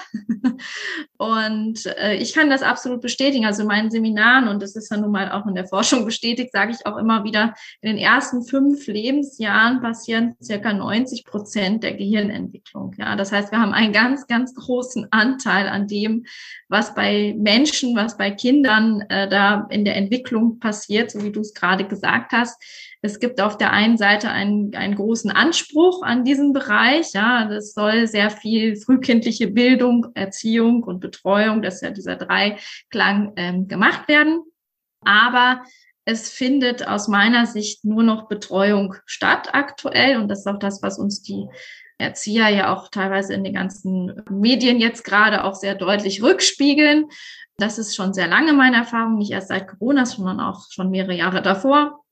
Und 1.21 1.85
äh, 1.97 2.15
ich 2.15 2.33
kann 2.33 2.49
das 2.49 2.63
absolut 2.63 3.01
bestätigen. 3.01 3.45
Also 3.45 3.61
in 3.61 3.67
meinen 3.67 3.91
Seminaren, 3.91 4.47
und 4.47 4.63
das 4.63 4.75
ist 4.75 4.89
ja 4.89 4.97
nun 4.97 5.11
mal 5.11 5.31
auch 5.31 5.45
in 5.45 5.53
der 5.53 5.67
Forschung 5.67 6.03
bestätigt, 6.03 6.51
sage 6.51 6.71
ich 6.71 6.83
auch 6.87 6.97
immer 6.97 7.23
wieder, 7.23 7.53
in 7.81 7.89
den 7.95 7.99
ersten 7.99 8.43
fünf 8.43 8.87
Lebensjahren 8.87 9.81
passieren 9.81 10.35
circa 10.41 10.73
90 10.73 11.23
Prozent 11.23 11.83
der 11.83 11.93
Gehirnentwicklung. 11.93 12.95
Ja, 12.97 13.15
das 13.15 13.31
heißt, 13.31 13.51
wir 13.51 13.59
haben 13.59 13.73
einen 13.73 13.93
ganz, 13.93 14.25
ganz 14.25 14.55
großen 14.55 15.09
Anteil 15.11 15.67
an 15.67 15.87
dem, 15.87 16.25
was 16.69 16.95
bei 16.95 17.35
Menschen, 17.37 17.95
was 17.95 18.17
bei 18.17 18.31
Kindern 18.31 19.01
äh, 19.09 19.29
da 19.29 19.67
in 19.69 19.85
der 19.85 19.97
Entwicklung 19.97 20.57
passiert, 20.57 21.11
so 21.11 21.23
wie 21.23 21.31
du 21.31 21.41
es 21.41 21.53
gerade 21.53 21.85
gesagt 21.91 22.31
hast. 22.31 22.59
Es 23.03 23.19
gibt 23.19 23.39
auf 23.39 23.57
der 23.57 23.71
einen 23.71 23.97
Seite 23.97 24.31
einen, 24.31 24.73
einen 24.73 24.95
großen 24.95 25.29
Anspruch 25.29 26.01
an 26.01 26.23
diesen 26.23 26.53
Bereich. 26.53 27.13
Ja, 27.13 27.45
das 27.45 27.73
soll 27.73 28.07
sehr 28.07 28.31
viel 28.31 28.75
frühkindliche 28.75 29.47
Bildung, 29.47 30.07
Erziehung 30.15 30.83
und 30.83 30.99
Betreuung, 30.99 31.61
das 31.61 31.75
ist 31.75 31.81
ja 31.81 31.91
dieser 31.91 32.15
Dreiklang 32.15 33.33
ähm, 33.35 33.67
gemacht 33.67 34.07
werden. 34.07 34.41
Aber 35.05 35.61
es 36.05 36.31
findet 36.31 36.87
aus 36.87 37.07
meiner 37.07 37.45
Sicht 37.45 37.85
nur 37.85 38.03
noch 38.03 38.27
Betreuung 38.27 38.95
statt 39.05 39.49
aktuell. 39.53 40.17
Und 40.17 40.29
das 40.29 40.39
ist 40.39 40.47
auch 40.47 40.59
das, 40.59 40.81
was 40.81 40.97
uns 40.97 41.21
die 41.21 41.45
Erzieher 41.99 42.49
ja 42.49 42.73
auch 42.75 42.89
teilweise 42.89 43.33
in 43.33 43.43
den 43.43 43.53
ganzen 43.53 44.23
Medien 44.29 44.79
jetzt 44.79 45.03
gerade 45.03 45.43
auch 45.43 45.53
sehr 45.53 45.75
deutlich 45.75 46.23
rückspiegeln. 46.23 47.05
Das 47.61 47.77
ist 47.77 47.95
schon 47.95 48.13
sehr 48.13 48.27
lange 48.27 48.53
meine 48.53 48.77
Erfahrung, 48.77 49.17
nicht 49.17 49.31
erst 49.31 49.49
seit 49.49 49.67
Corona, 49.67 50.05
sondern 50.05 50.39
auch 50.39 50.65
schon 50.71 50.89
mehrere 50.89 51.15
Jahre 51.15 51.41
davor. 51.41 52.03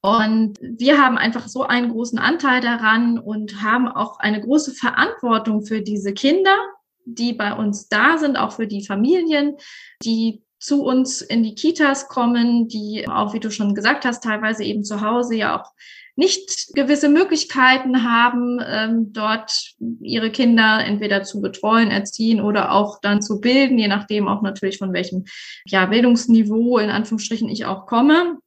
Und 0.00 0.58
wir 0.60 0.98
haben 1.00 1.18
einfach 1.18 1.46
so 1.46 1.62
einen 1.62 1.90
großen 1.90 2.18
Anteil 2.18 2.60
daran 2.60 3.18
und 3.18 3.62
haben 3.62 3.86
auch 3.88 4.18
eine 4.18 4.40
große 4.40 4.72
Verantwortung 4.72 5.64
für 5.64 5.82
diese 5.82 6.14
Kinder, 6.14 6.56
die 7.04 7.34
bei 7.34 7.52
uns 7.52 7.88
da 7.88 8.16
sind, 8.16 8.36
auch 8.36 8.52
für 8.52 8.66
die 8.66 8.84
Familien, 8.84 9.56
die 10.02 10.42
zu 10.58 10.82
uns 10.82 11.20
in 11.20 11.42
die 11.42 11.54
Kitas 11.54 12.08
kommen, 12.08 12.68
die 12.68 13.06
auch, 13.06 13.34
wie 13.34 13.40
du 13.40 13.50
schon 13.50 13.74
gesagt 13.74 14.06
hast, 14.06 14.24
teilweise 14.24 14.64
eben 14.64 14.84
zu 14.84 15.02
Hause 15.02 15.36
ja 15.36 15.60
auch 15.60 15.72
nicht 16.16 16.74
gewisse 16.74 17.08
Möglichkeiten 17.08 18.04
haben, 18.04 18.60
ähm, 18.64 19.12
dort 19.12 19.72
ihre 20.00 20.30
Kinder 20.30 20.84
entweder 20.84 21.22
zu 21.24 21.40
betreuen, 21.40 21.90
erziehen 21.90 22.40
oder 22.40 22.72
auch 22.72 23.00
dann 23.00 23.20
zu 23.20 23.40
bilden, 23.40 23.78
je 23.78 23.88
nachdem 23.88 24.28
auch 24.28 24.42
natürlich 24.42 24.78
von 24.78 24.92
welchem 24.92 25.24
ja, 25.66 25.86
Bildungsniveau 25.86 26.78
in 26.78 26.90
Anführungsstrichen 26.90 27.48
ich 27.48 27.66
auch 27.66 27.86
komme 27.86 28.38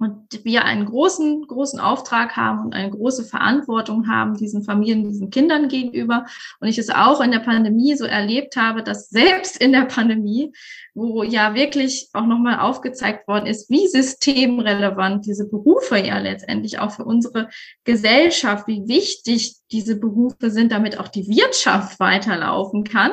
und 0.00 0.44
wir 0.44 0.64
einen 0.64 0.86
großen, 0.86 1.46
großen 1.46 1.78
Auftrag 1.78 2.34
haben 2.34 2.64
und 2.64 2.74
eine 2.74 2.88
große 2.88 3.22
Verantwortung 3.22 4.08
haben 4.08 4.34
diesen 4.34 4.64
Familien, 4.64 5.04
diesen 5.04 5.28
Kindern 5.28 5.68
gegenüber. 5.68 6.24
Und 6.58 6.68
ich 6.68 6.78
es 6.78 6.88
auch 6.88 7.20
in 7.20 7.30
der 7.30 7.40
Pandemie 7.40 7.94
so 7.96 8.06
erlebt 8.06 8.56
habe, 8.56 8.82
dass 8.82 9.10
selbst 9.10 9.58
in 9.58 9.72
der 9.72 9.84
Pandemie, 9.84 10.52
wo 10.94 11.22
ja 11.22 11.54
wirklich 11.54 12.08
auch 12.14 12.24
nochmal 12.24 12.60
aufgezeigt 12.60 13.28
worden 13.28 13.44
ist, 13.44 13.68
wie 13.68 13.86
systemrelevant 13.88 15.26
diese 15.26 15.46
Berufe 15.46 15.98
ja 15.98 16.18
letztendlich 16.18 16.78
auch 16.78 16.92
für 16.92 17.04
unsere 17.04 17.50
Gesellschaft, 17.84 18.66
wie 18.68 18.88
wichtig 18.88 19.56
diese 19.70 20.00
Berufe 20.00 20.50
sind, 20.50 20.72
damit 20.72 20.98
auch 20.98 21.08
die 21.08 21.28
Wirtschaft 21.28 22.00
weiterlaufen 22.00 22.84
kann, 22.84 23.12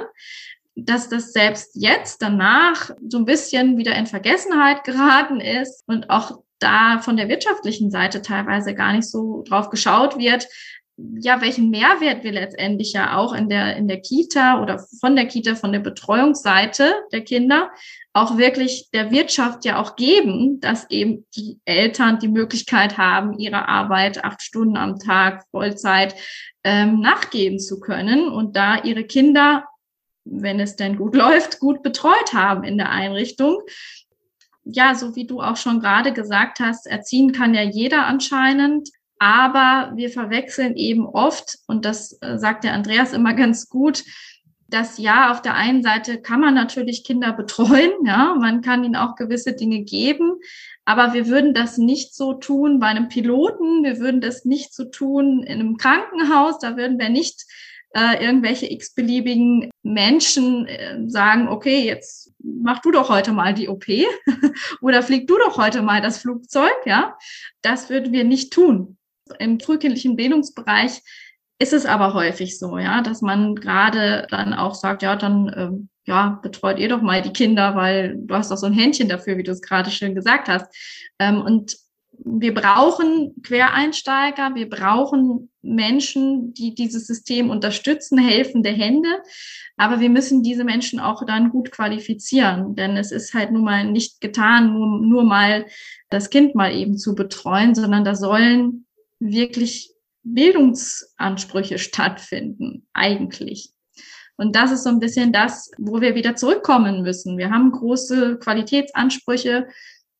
dass 0.77 1.09
das 1.09 1.33
selbst 1.33 1.71
jetzt 1.73 2.21
danach 2.21 2.91
so 3.09 3.17
ein 3.17 3.25
bisschen 3.25 3.77
wieder 3.77 3.93
in 3.95 4.05
Vergessenheit 4.05 4.85
geraten 4.85 5.41
ist 5.41 5.83
und 5.87 6.09
auch 6.09 6.43
da 6.59 6.99
von 6.99 7.17
der 7.17 7.29
wirtschaftlichen 7.29 7.91
Seite 7.91 8.21
teilweise 8.21 8.73
gar 8.73 8.93
nicht 8.93 9.09
so 9.09 9.43
drauf 9.47 9.69
geschaut 9.69 10.17
wird, 10.17 10.47
ja, 10.97 11.41
welchen 11.41 11.69
Mehrwert 11.69 12.23
wir 12.23 12.31
letztendlich 12.31 12.93
ja 12.93 13.17
auch 13.17 13.33
in 13.33 13.49
der, 13.49 13.75
in 13.75 13.87
der 13.87 14.01
Kita 14.01 14.61
oder 14.63 14.83
von 14.99 15.15
der 15.15 15.27
Kita, 15.27 15.53
von 15.53 15.71
der 15.71 15.79
Betreuungsseite 15.79 16.95
der 17.11 17.21
Kinder 17.21 17.69
auch 18.13 18.37
wirklich 18.37 18.89
der 18.91 19.11
Wirtschaft 19.11 19.63
ja 19.63 19.79
auch 19.79 19.95
geben, 19.95 20.59
dass 20.59 20.89
eben 20.89 21.27
die 21.35 21.59
Eltern 21.65 22.17
die 22.17 22.27
Möglichkeit 22.27 22.97
haben, 22.97 23.37
ihre 23.37 23.67
Arbeit 23.67 24.23
acht 24.23 24.41
Stunden 24.41 24.75
am 24.75 24.97
Tag 24.97 25.45
Vollzeit 25.51 26.15
ähm, 26.63 26.99
nachgeben 26.99 27.59
zu 27.59 27.79
können 27.79 28.27
und 28.27 28.55
da 28.55 28.83
ihre 28.83 29.03
Kinder, 29.03 29.65
wenn 30.25 30.59
es 30.59 30.75
denn 30.75 30.97
gut 30.97 31.15
läuft, 31.15 31.59
gut 31.59 31.83
betreut 31.83 32.33
haben 32.33 32.63
in 32.63 32.77
der 32.77 32.89
Einrichtung. 32.89 33.61
Ja, 34.71 34.95
so 34.95 35.15
wie 35.15 35.25
du 35.25 35.41
auch 35.41 35.57
schon 35.57 35.79
gerade 35.79 36.13
gesagt 36.13 36.59
hast, 36.59 36.87
erziehen 36.87 37.31
kann 37.31 37.53
ja 37.53 37.61
jeder 37.63 38.05
anscheinend. 38.05 38.89
Aber 39.19 39.93
wir 39.95 40.09
verwechseln 40.09 40.75
eben 40.75 41.05
oft, 41.07 41.57
und 41.67 41.85
das 41.85 42.17
äh, 42.21 42.37
sagt 42.37 42.63
der 42.63 42.73
Andreas 42.73 43.13
immer 43.13 43.33
ganz 43.33 43.67
gut, 43.67 44.03
dass 44.69 44.97
ja, 44.97 45.31
auf 45.31 45.41
der 45.41 45.55
einen 45.55 45.81
Seite 45.81 46.21
kann 46.21 46.41
man 46.41 46.53
natürlich 46.53 47.03
Kinder 47.03 47.33
betreuen, 47.33 47.91
ja, 48.05 48.35
man 48.35 48.61
kann 48.61 48.83
ihnen 48.83 48.95
auch 48.95 49.15
gewisse 49.15 49.53
Dinge 49.53 49.83
geben, 49.83 50.33
aber 50.85 51.13
wir 51.13 51.27
würden 51.27 51.53
das 51.53 51.77
nicht 51.77 52.13
so 52.13 52.33
tun 52.33 52.79
bei 52.79 52.87
einem 52.87 53.07
Piloten, 53.07 53.83
wir 53.83 53.99
würden 53.99 54.21
das 54.21 54.45
nicht 54.45 54.73
so 54.73 54.85
tun 54.85 55.43
in 55.43 55.59
einem 55.59 55.77
Krankenhaus, 55.77 56.59
da 56.59 56.77
würden 56.77 56.99
wir 56.99 57.09
nicht 57.09 57.45
äh, 57.91 58.23
irgendwelche 58.23 58.71
x-beliebigen 58.71 59.69
Menschen 59.83 60.67
äh, 60.67 60.99
sagen, 61.07 61.47
okay, 61.47 61.85
jetzt 61.85 62.33
mach 62.39 62.79
du 62.79 62.91
doch 62.91 63.09
heute 63.09 63.31
mal 63.31 63.53
die 63.53 63.69
OP 63.69 63.85
oder 64.81 65.01
flieg 65.03 65.27
du 65.27 65.37
doch 65.37 65.57
heute 65.57 65.81
mal 65.81 66.01
das 66.01 66.19
Flugzeug, 66.19 66.75
ja. 66.85 67.17
Das 67.61 67.89
würden 67.89 68.13
wir 68.13 68.23
nicht 68.23 68.53
tun. 68.53 68.97
Im 69.39 69.59
frühkindlichen 69.59 70.15
Bildungsbereich 70.15 71.01
ist 71.59 71.73
es 71.73 71.85
aber 71.85 72.13
häufig 72.13 72.59
so, 72.59 72.77
ja, 72.77 73.01
dass 73.01 73.21
man 73.21 73.55
gerade 73.55 74.27
dann 74.29 74.53
auch 74.53 74.75
sagt, 74.75 75.01
ja, 75.01 75.15
dann 75.15 75.53
ähm, 75.55 75.89
ja, 76.05 76.39
betreut 76.41 76.79
ihr 76.79 76.87
doch 76.87 77.01
mal 77.01 77.21
die 77.21 77.33
Kinder, 77.33 77.75
weil 77.75 78.15
du 78.17 78.33
hast 78.33 78.49
doch 78.49 78.57
so 78.57 78.65
ein 78.65 78.73
Händchen 78.73 79.09
dafür, 79.09 79.37
wie 79.37 79.43
du 79.43 79.51
es 79.51 79.61
gerade 79.61 79.91
schön 79.91 80.15
gesagt 80.15 80.47
hast. 80.47 80.73
Ähm, 81.19 81.41
und 81.41 81.77
wir 82.29 82.53
brauchen 82.53 83.33
Quereinsteiger, 83.43 84.55
wir 84.55 84.69
brauchen 84.69 85.49
Menschen, 85.61 86.53
die 86.53 86.75
dieses 86.75 87.07
System 87.07 87.49
unterstützen, 87.49 88.17
helfende 88.17 88.69
Hände. 88.69 89.09
Aber 89.77 89.99
wir 89.99 90.09
müssen 90.09 90.43
diese 90.43 90.63
Menschen 90.63 90.99
auch 90.99 91.25
dann 91.25 91.49
gut 91.49 91.71
qualifizieren, 91.71 92.75
denn 92.75 92.97
es 92.97 93.11
ist 93.11 93.33
halt 93.33 93.51
nun 93.51 93.63
mal 93.63 93.85
nicht 93.85 94.21
getan, 94.21 94.73
nur, 94.73 95.01
nur 95.01 95.23
mal 95.23 95.65
das 96.09 96.29
Kind 96.29 96.55
mal 96.55 96.73
eben 96.73 96.97
zu 96.97 97.15
betreuen, 97.15 97.75
sondern 97.75 98.03
da 98.03 98.15
sollen 98.15 98.85
wirklich 99.19 99.91
Bildungsansprüche 100.23 101.77
stattfinden, 101.77 102.87
eigentlich. 102.93 103.71
Und 104.35 104.55
das 104.55 104.71
ist 104.71 104.83
so 104.83 104.89
ein 104.89 104.99
bisschen 104.99 105.33
das, 105.33 105.71
wo 105.77 105.99
wir 105.99 106.13
wieder 106.13 106.35
zurückkommen 106.35 107.01
müssen. 107.01 107.37
Wir 107.37 107.49
haben 107.49 107.71
große 107.71 108.37
Qualitätsansprüche 108.37 109.67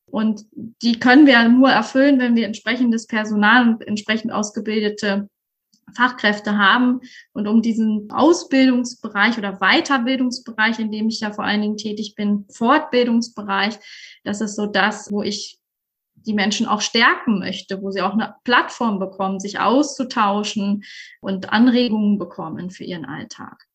und 0.10 0.46
die 0.54 1.00
können 1.00 1.28
wir 1.28 1.48
nur 1.48 1.70
erfüllen, 1.70 2.20
wenn 2.20 2.36
wir 2.36 2.46
entsprechendes 2.46 3.08
Personal 3.08 3.68
und 3.68 3.88
entsprechend 3.88 4.32
ausgebildete 4.32 5.30
Fachkräfte 5.96 6.58
haben. 6.58 7.02
Und 7.34 7.48
um 7.48 7.62
diesen 7.62 8.10
Ausbildungsbereich 8.12 9.38
oder 9.38 9.60
Weiterbildungsbereich, 9.60 10.80
in 10.80 10.92
dem 10.92 11.10
ich 11.10 11.20
ja 11.20 11.32
vor 11.32 11.46
allen 11.46 11.62
Dingen 11.62 11.78
tätig 11.78 12.16
bin, 12.16 12.46
Fortbildungsbereich, 12.52 13.78
das 14.24 14.42
ist 14.42 14.56
so 14.56 14.66
das, 14.66 15.12
wo 15.12 15.24
ich 15.24 15.60
die 16.16 16.34
Menschen 16.34 16.68
auch 16.68 16.82
stärken 16.82 17.40
möchte, 17.40 17.82
wo 17.82 17.92
sie 17.92 18.02
auch 18.02 18.14
eine 18.14 18.36
Plattform 18.44 19.00
bekommen, 19.00 19.40
sich 19.40 19.60
auszutauschen 19.60 20.84
und 21.22 21.52
Anregungen 21.54 22.18
bekommen 22.18 22.70
für 22.70 22.84
ihren 22.84 23.06
Alltag. 23.06 23.66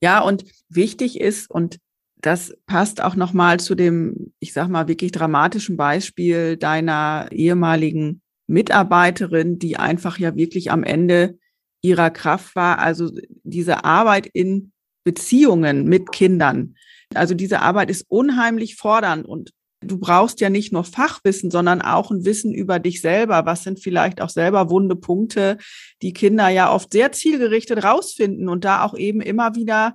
Ja, 0.00 0.20
und 0.20 0.44
wichtig 0.68 1.20
ist, 1.20 1.50
und 1.50 1.78
das 2.20 2.52
passt 2.66 3.02
auch 3.02 3.14
nochmal 3.14 3.60
zu 3.60 3.74
dem, 3.74 4.32
ich 4.40 4.52
sag 4.52 4.68
mal, 4.68 4.88
wirklich 4.88 5.12
dramatischen 5.12 5.76
Beispiel 5.76 6.56
deiner 6.56 7.28
ehemaligen 7.30 8.22
Mitarbeiterin, 8.46 9.58
die 9.58 9.76
einfach 9.76 10.18
ja 10.18 10.34
wirklich 10.34 10.70
am 10.70 10.82
Ende 10.82 11.38
ihrer 11.80 12.10
Kraft 12.10 12.56
war. 12.56 12.80
Also 12.80 13.10
diese 13.44 13.84
Arbeit 13.84 14.26
in 14.26 14.72
Beziehungen 15.04 15.84
mit 15.84 16.10
Kindern. 16.10 16.74
Also 17.14 17.34
diese 17.34 17.60
Arbeit 17.60 17.90
ist 17.90 18.04
unheimlich 18.08 18.76
fordernd 18.76 19.26
und 19.26 19.52
Du 19.80 19.98
brauchst 19.98 20.40
ja 20.40 20.50
nicht 20.50 20.72
nur 20.72 20.82
Fachwissen, 20.82 21.52
sondern 21.52 21.82
auch 21.82 22.10
ein 22.10 22.24
Wissen 22.24 22.52
über 22.52 22.80
dich 22.80 23.00
selber. 23.00 23.46
Was 23.46 23.62
sind 23.62 23.80
vielleicht 23.80 24.20
auch 24.20 24.28
selber 24.28 24.70
wunde 24.70 24.96
Punkte, 24.96 25.56
die 26.02 26.12
Kinder 26.12 26.48
ja 26.48 26.72
oft 26.72 26.92
sehr 26.92 27.12
zielgerichtet 27.12 27.84
rausfinden 27.84 28.48
und 28.48 28.64
da 28.64 28.82
auch 28.82 28.96
eben 28.96 29.20
immer 29.20 29.54
wieder 29.54 29.94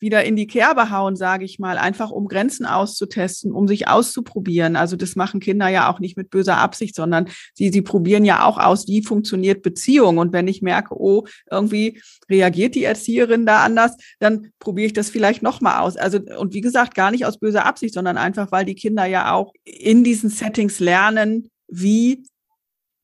wieder 0.00 0.24
in 0.24 0.36
die 0.36 0.46
Kerbe 0.46 0.90
hauen, 0.90 1.16
sage 1.16 1.44
ich 1.44 1.58
mal, 1.58 1.78
einfach 1.78 2.10
um 2.10 2.28
Grenzen 2.28 2.66
auszutesten, 2.66 3.52
um 3.52 3.66
sich 3.68 3.88
auszuprobieren. 3.88 4.76
Also 4.76 4.96
das 4.96 5.16
machen 5.16 5.40
Kinder 5.40 5.68
ja 5.68 5.90
auch 5.90 6.00
nicht 6.00 6.16
mit 6.16 6.30
böser 6.30 6.58
Absicht, 6.58 6.94
sondern 6.94 7.28
sie, 7.54 7.70
sie 7.70 7.82
probieren 7.82 8.24
ja 8.24 8.44
auch 8.44 8.58
aus, 8.58 8.86
wie 8.88 9.02
funktioniert 9.02 9.62
Beziehung. 9.62 10.18
Und 10.18 10.32
wenn 10.32 10.48
ich 10.48 10.62
merke, 10.62 10.94
oh, 10.94 11.24
irgendwie 11.50 12.00
reagiert 12.30 12.74
die 12.74 12.84
Erzieherin 12.84 13.46
da 13.46 13.64
anders, 13.64 13.96
dann 14.18 14.50
probiere 14.58 14.86
ich 14.86 14.92
das 14.92 15.10
vielleicht 15.10 15.42
nochmal 15.42 15.80
aus. 15.80 15.96
Also, 15.96 16.18
und 16.38 16.54
wie 16.54 16.60
gesagt, 16.60 16.94
gar 16.94 17.10
nicht 17.10 17.26
aus 17.26 17.38
böser 17.38 17.66
Absicht, 17.66 17.94
sondern 17.94 18.18
einfach, 18.18 18.52
weil 18.52 18.64
die 18.64 18.74
Kinder 18.74 19.04
ja 19.06 19.32
auch 19.32 19.52
in 19.64 20.04
diesen 20.04 20.30
Settings 20.30 20.80
lernen, 20.80 21.48
wie 21.68 22.24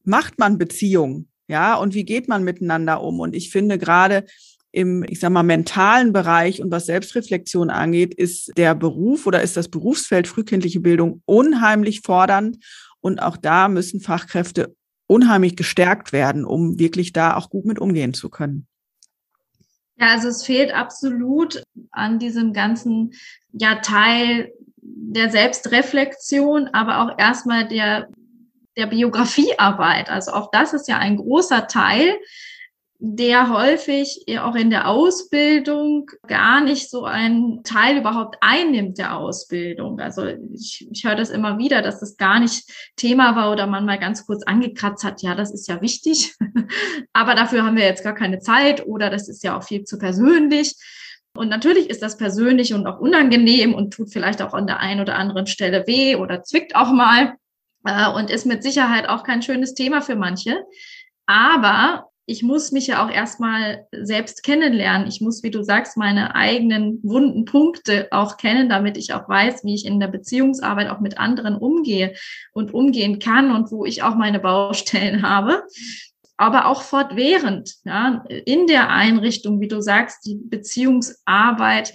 macht 0.04 0.38
man 0.38 0.59
Beziehung? 0.59 1.28
Ja, 1.46 1.74
und 1.74 1.94
wie 1.94 2.04
geht 2.04 2.26
man 2.28 2.42
miteinander 2.42 3.02
um? 3.02 3.20
Und 3.20 3.35
ich 3.35 3.50
finde 3.50 3.78
gerade, 3.78 4.24
im, 4.74 5.04
ich 5.08 5.20
sag 5.20 5.30
mal, 5.30 5.44
mentalen 5.44 6.12
Bereich 6.12 6.60
und 6.60 6.70
was 6.72 6.87
Selbstreflexion 6.87 7.70
angeht, 7.70 8.12
ist 8.12 8.50
der 8.56 8.74
Beruf 8.74 9.26
oder 9.26 9.40
ist 9.40 9.56
das 9.56 9.68
Berufsfeld 9.68 10.26
frühkindliche 10.26 10.80
Bildung 10.80 11.22
unheimlich 11.26 12.00
fordernd. 12.00 12.58
Und 13.00 13.22
auch 13.22 13.37
da 13.37 13.68
müssen 13.68 14.00
Fachkräfte 14.00 14.74
unheimlich 15.06 15.56
gestärkt 15.56 16.12
werden, 16.12 16.44
um 16.44 16.78
wirklich 16.78 17.12
da 17.12 17.37
auch 17.37 17.50
gut 17.50 17.66
mit 17.66 17.78
umgehen 17.78 18.14
zu 18.14 18.30
können. 18.30 18.66
Ja, 19.96 20.08
also 20.08 20.26
es 20.26 20.44
fehlt 20.44 20.74
absolut 20.74 21.62
an 21.92 22.18
diesem 22.18 22.52
ganzen 22.52 23.12
ja, 23.52 23.76
Teil 23.76 24.50
der 24.76 25.30
Selbstreflexion, 25.30 26.70
aber 26.72 27.00
auch 27.00 27.16
erstmal 27.16 27.68
der, 27.68 28.08
der 28.76 28.87
Biografiearbeit. 28.87 30.10
Also 30.10 30.32
auch 30.32 30.50
das 30.50 30.72
ist 30.72 30.88
ja 30.88 30.98
ein 30.98 31.16
großer 31.16 31.68
Teil, 31.68 32.16
der 32.98 33.50
häufig 33.50 34.24
auch 34.40 34.54
in 34.54 34.70
der 34.70 34.88
Ausbildung 34.88 36.11
gar 36.26 36.62
nicht 36.62 36.88
so 36.88 37.04
einen 37.04 37.62
Teil 37.64 37.98
überhaupt 37.98 38.37
einnimmt 38.40 38.98
der 38.98 39.16
Ausbildung. 39.16 40.00
Also 40.00 40.24
ich, 40.26 40.87
ich 40.90 41.04
höre 41.04 41.16
das 41.16 41.30
immer 41.30 41.59
wieder, 41.59 41.83
dass 41.83 42.00
das 42.00 42.16
gar 42.16 42.38
nicht 42.40 42.70
Thema 42.96 43.37
war 43.37 43.52
oder 43.52 43.66
man 43.66 43.85
mal 43.85 43.98
ganz 43.98 44.24
kurz 44.26 44.42
angekratzt 44.44 45.04
hat, 45.04 45.22
ja, 45.22 45.35
das 45.35 45.52
ist 45.52 45.68
ja 45.68 45.83
wichtig, 45.83 46.35
aber 47.12 47.35
dafür 47.35 47.64
haben 47.64 47.76
wir 47.76 47.85
jetzt 47.85 48.04
gar 48.04 48.14
keine 48.14 48.38
Zeit 48.38 48.87
oder 48.87 49.11
das 49.11 49.28
ist 49.28 49.42
ja 49.42 49.59
auch 49.59 49.64
viel 49.64 49.85
zu 49.85 49.98
persönlich. 49.98 50.74
Und 51.37 51.48
natürlich 51.48 51.90
ist 51.90 52.00
das 52.00 52.16
persönlich 52.16 52.74
und 52.74 52.87
auch 52.87 53.00
unangenehm 53.00 53.74
und 53.74 53.92
tut 53.92 54.12
vielleicht 54.12 54.40
auch 54.40 54.54
an 54.54 54.68
der 54.68 54.78
einen 54.78 55.00
oder 55.00 55.16
anderen 55.16 55.48
Stelle 55.48 55.85
weh 55.87 56.14
oder 56.14 56.44
zwickt 56.44 56.76
auch 56.76 56.92
mal 56.92 57.35
äh, 57.85 58.09
und 58.09 58.30
ist 58.30 58.46
mit 58.46 58.62
Sicherheit 58.62 59.09
auch 59.09 59.24
kein 59.24 59.42
schönes 59.42 59.74
Thema 59.74 60.00
für 60.00 60.14
manche. 60.14 60.62
Aber 61.26 62.09
ich 62.26 62.42
muss 62.42 62.72
mich 62.72 62.87
ja 62.87 63.04
auch 63.04 63.10
erstmal 63.10 63.87
selbst 63.92 64.42
kennenlernen. 64.42 65.06
Ich 65.06 65.20
muss, 65.20 65.42
wie 65.42 65.50
du 65.50 65.62
sagst, 65.62 65.96
meine 65.96 66.34
eigenen 66.34 66.98
wunden 67.02 67.44
Punkte 67.44 68.08
auch 68.12 68.38
kennen, 68.38 68.68
damit 68.68 68.96
ich 68.96 69.12
auch 69.12 69.28
weiß, 69.28 69.64
wie 69.64 69.74
ich 69.74 69.84
in 69.84 70.00
der 70.00 70.08
Beziehungsarbeit 70.08 70.88
auch 70.88 71.00
mit 71.00 71.18
anderen 71.18 71.56
umgehe 71.56 72.14
und 72.52 72.72
umgehen 72.72 73.18
kann 73.18 73.50
und 73.50 73.70
wo 73.70 73.84
ich 73.84 74.02
auch 74.02 74.14
meine 74.14 74.40
Baustellen 74.40 75.22
habe. 75.22 75.64
Aber 76.37 76.66
auch 76.66 76.82
fortwährend, 76.82 77.74
ja, 77.84 78.24
in 78.28 78.66
der 78.66 78.90
Einrichtung, 78.90 79.60
wie 79.60 79.68
du 79.68 79.80
sagst, 79.80 80.26
die 80.26 80.37
Beziehungsarbeit 80.37 81.94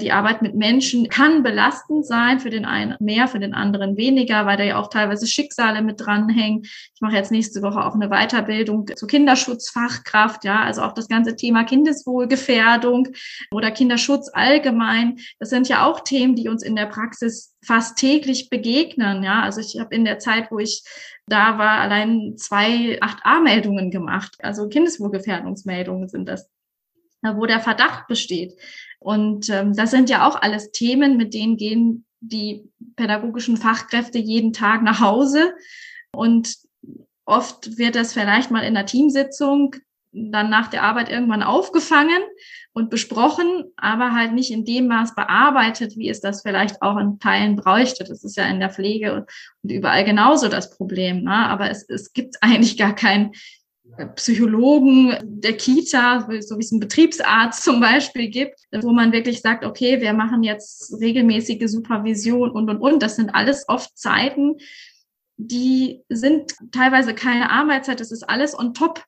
die 0.00 0.12
Arbeit 0.12 0.40
mit 0.40 0.54
Menschen 0.54 1.08
kann 1.08 1.42
belastend 1.42 2.06
sein, 2.06 2.40
für 2.40 2.50
den 2.50 2.64
einen 2.64 2.96
mehr, 3.00 3.28
für 3.28 3.38
den 3.38 3.54
anderen 3.54 3.96
weniger, 3.96 4.46
weil 4.46 4.56
da 4.56 4.64
ja 4.64 4.78
auch 4.78 4.88
teilweise 4.88 5.26
Schicksale 5.26 5.82
mit 5.82 6.00
dranhängen. 6.00 6.62
Ich 6.62 7.00
mache 7.00 7.16
jetzt 7.16 7.30
nächste 7.30 7.60
Woche 7.62 7.84
auch 7.84 7.94
eine 7.94 8.08
Weiterbildung 8.08 8.86
zur 8.94 9.08
Kinderschutzfachkraft, 9.08 10.44
ja, 10.44 10.62
also 10.62 10.82
auch 10.82 10.92
das 10.92 11.08
ganze 11.08 11.36
Thema 11.36 11.64
Kindeswohlgefährdung 11.64 13.08
oder 13.50 13.70
Kinderschutz 13.70 14.30
allgemein. 14.32 15.18
Das 15.38 15.50
sind 15.50 15.68
ja 15.68 15.84
auch 15.84 16.00
Themen, 16.00 16.34
die 16.34 16.48
uns 16.48 16.62
in 16.62 16.76
der 16.76 16.86
Praxis 16.86 17.54
fast 17.62 17.98
täglich 17.98 18.48
begegnen, 18.48 19.22
ja. 19.22 19.42
Also 19.42 19.60
ich 19.60 19.78
habe 19.78 19.94
in 19.94 20.04
der 20.04 20.18
Zeit, 20.18 20.50
wo 20.50 20.58
ich 20.58 20.82
da 21.26 21.58
war, 21.58 21.80
allein 21.80 22.36
zwei 22.36 23.00
8a-Meldungen 23.00 23.90
gemacht. 23.90 24.36
Also 24.40 24.68
Kindeswohlgefährdungsmeldungen 24.68 26.08
sind 26.08 26.28
das 26.28 26.48
wo 27.32 27.46
der 27.46 27.60
Verdacht 27.60 28.06
besteht. 28.06 28.54
Und 29.04 29.50
ähm, 29.50 29.74
das 29.74 29.90
sind 29.90 30.08
ja 30.08 30.26
auch 30.26 30.40
alles 30.40 30.72
Themen, 30.72 31.18
mit 31.18 31.34
denen 31.34 31.58
gehen 31.58 32.06
die 32.20 32.70
pädagogischen 32.96 33.58
Fachkräfte 33.58 34.16
jeden 34.18 34.54
Tag 34.54 34.82
nach 34.82 35.00
Hause. 35.00 35.52
Und 36.14 36.56
oft 37.26 37.76
wird 37.76 37.96
das 37.96 38.14
vielleicht 38.14 38.50
mal 38.50 38.62
in 38.62 38.74
einer 38.74 38.86
Teamsitzung 38.86 39.76
dann 40.12 40.48
nach 40.48 40.68
der 40.68 40.84
Arbeit 40.84 41.10
irgendwann 41.10 41.42
aufgefangen 41.42 42.22
und 42.72 42.88
besprochen, 42.88 43.64
aber 43.76 44.14
halt 44.14 44.32
nicht 44.32 44.50
in 44.50 44.64
dem 44.64 44.86
Maß 44.86 45.14
bearbeitet, 45.14 45.98
wie 45.98 46.08
es 46.08 46.22
das 46.22 46.40
vielleicht 46.40 46.80
auch 46.80 46.96
in 46.96 47.18
Teilen 47.18 47.56
bräuchte. 47.56 48.04
Das 48.04 48.24
ist 48.24 48.38
ja 48.38 48.46
in 48.46 48.58
der 48.58 48.70
Pflege 48.70 49.26
und 49.62 49.70
überall 49.70 50.04
genauso 50.06 50.48
das 50.48 50.70
Problem. 50.70 51.24
Ne? 51.24 51.34
Aber 51.34 51.70
es, 51.70 51.86
es 51.90 52.14
gibt 52.14 52.36
eigentlich 52.40 52.78
gar 52.78 52.94
keinen 52.94 53.32
Psychologen 54.16 55.16
der 55.22 55.56
Kita, 55.56 56.26
so 56.40 56.56
wie 56.56 56.60
es 56.60 56.72
einen 56.72 56.80
Betriebsarzt 56.80 57.62
zum 57.62 57.80
Beispiel 57.80 58.28
gibt, 58.28 58.58
wo 58.72 58.92
man 58.92 59.12
wirklich 59.12 59.40
sagt, 59.40 59.64
okay, 59.64 60.00
wir 60.00 60.12
machen 60.14 60.42
jetzt 60.42 60.92
regelmäßige 61.00 61.70
Supervision 61.70 62.50
und, 62.50 62.68
und, 62.70 62.78
und. 62.78 63.02
Das 63.02 63.16
sind 63.16 63.34
alles 63.34 63.64
oft 63.68 63.96
Zeiten, 63.96 64.56
die 65.36 66.02
sind 66.08 66.54
teilweise 66.72 67.14
keine 67.14 67.50
Arbeitszeit, 67.50 68.00
das 68.00 68.12
ist 68.12 68.28
alles 68.28 68.58
on 68.58 68.74
top. 68.74 69.04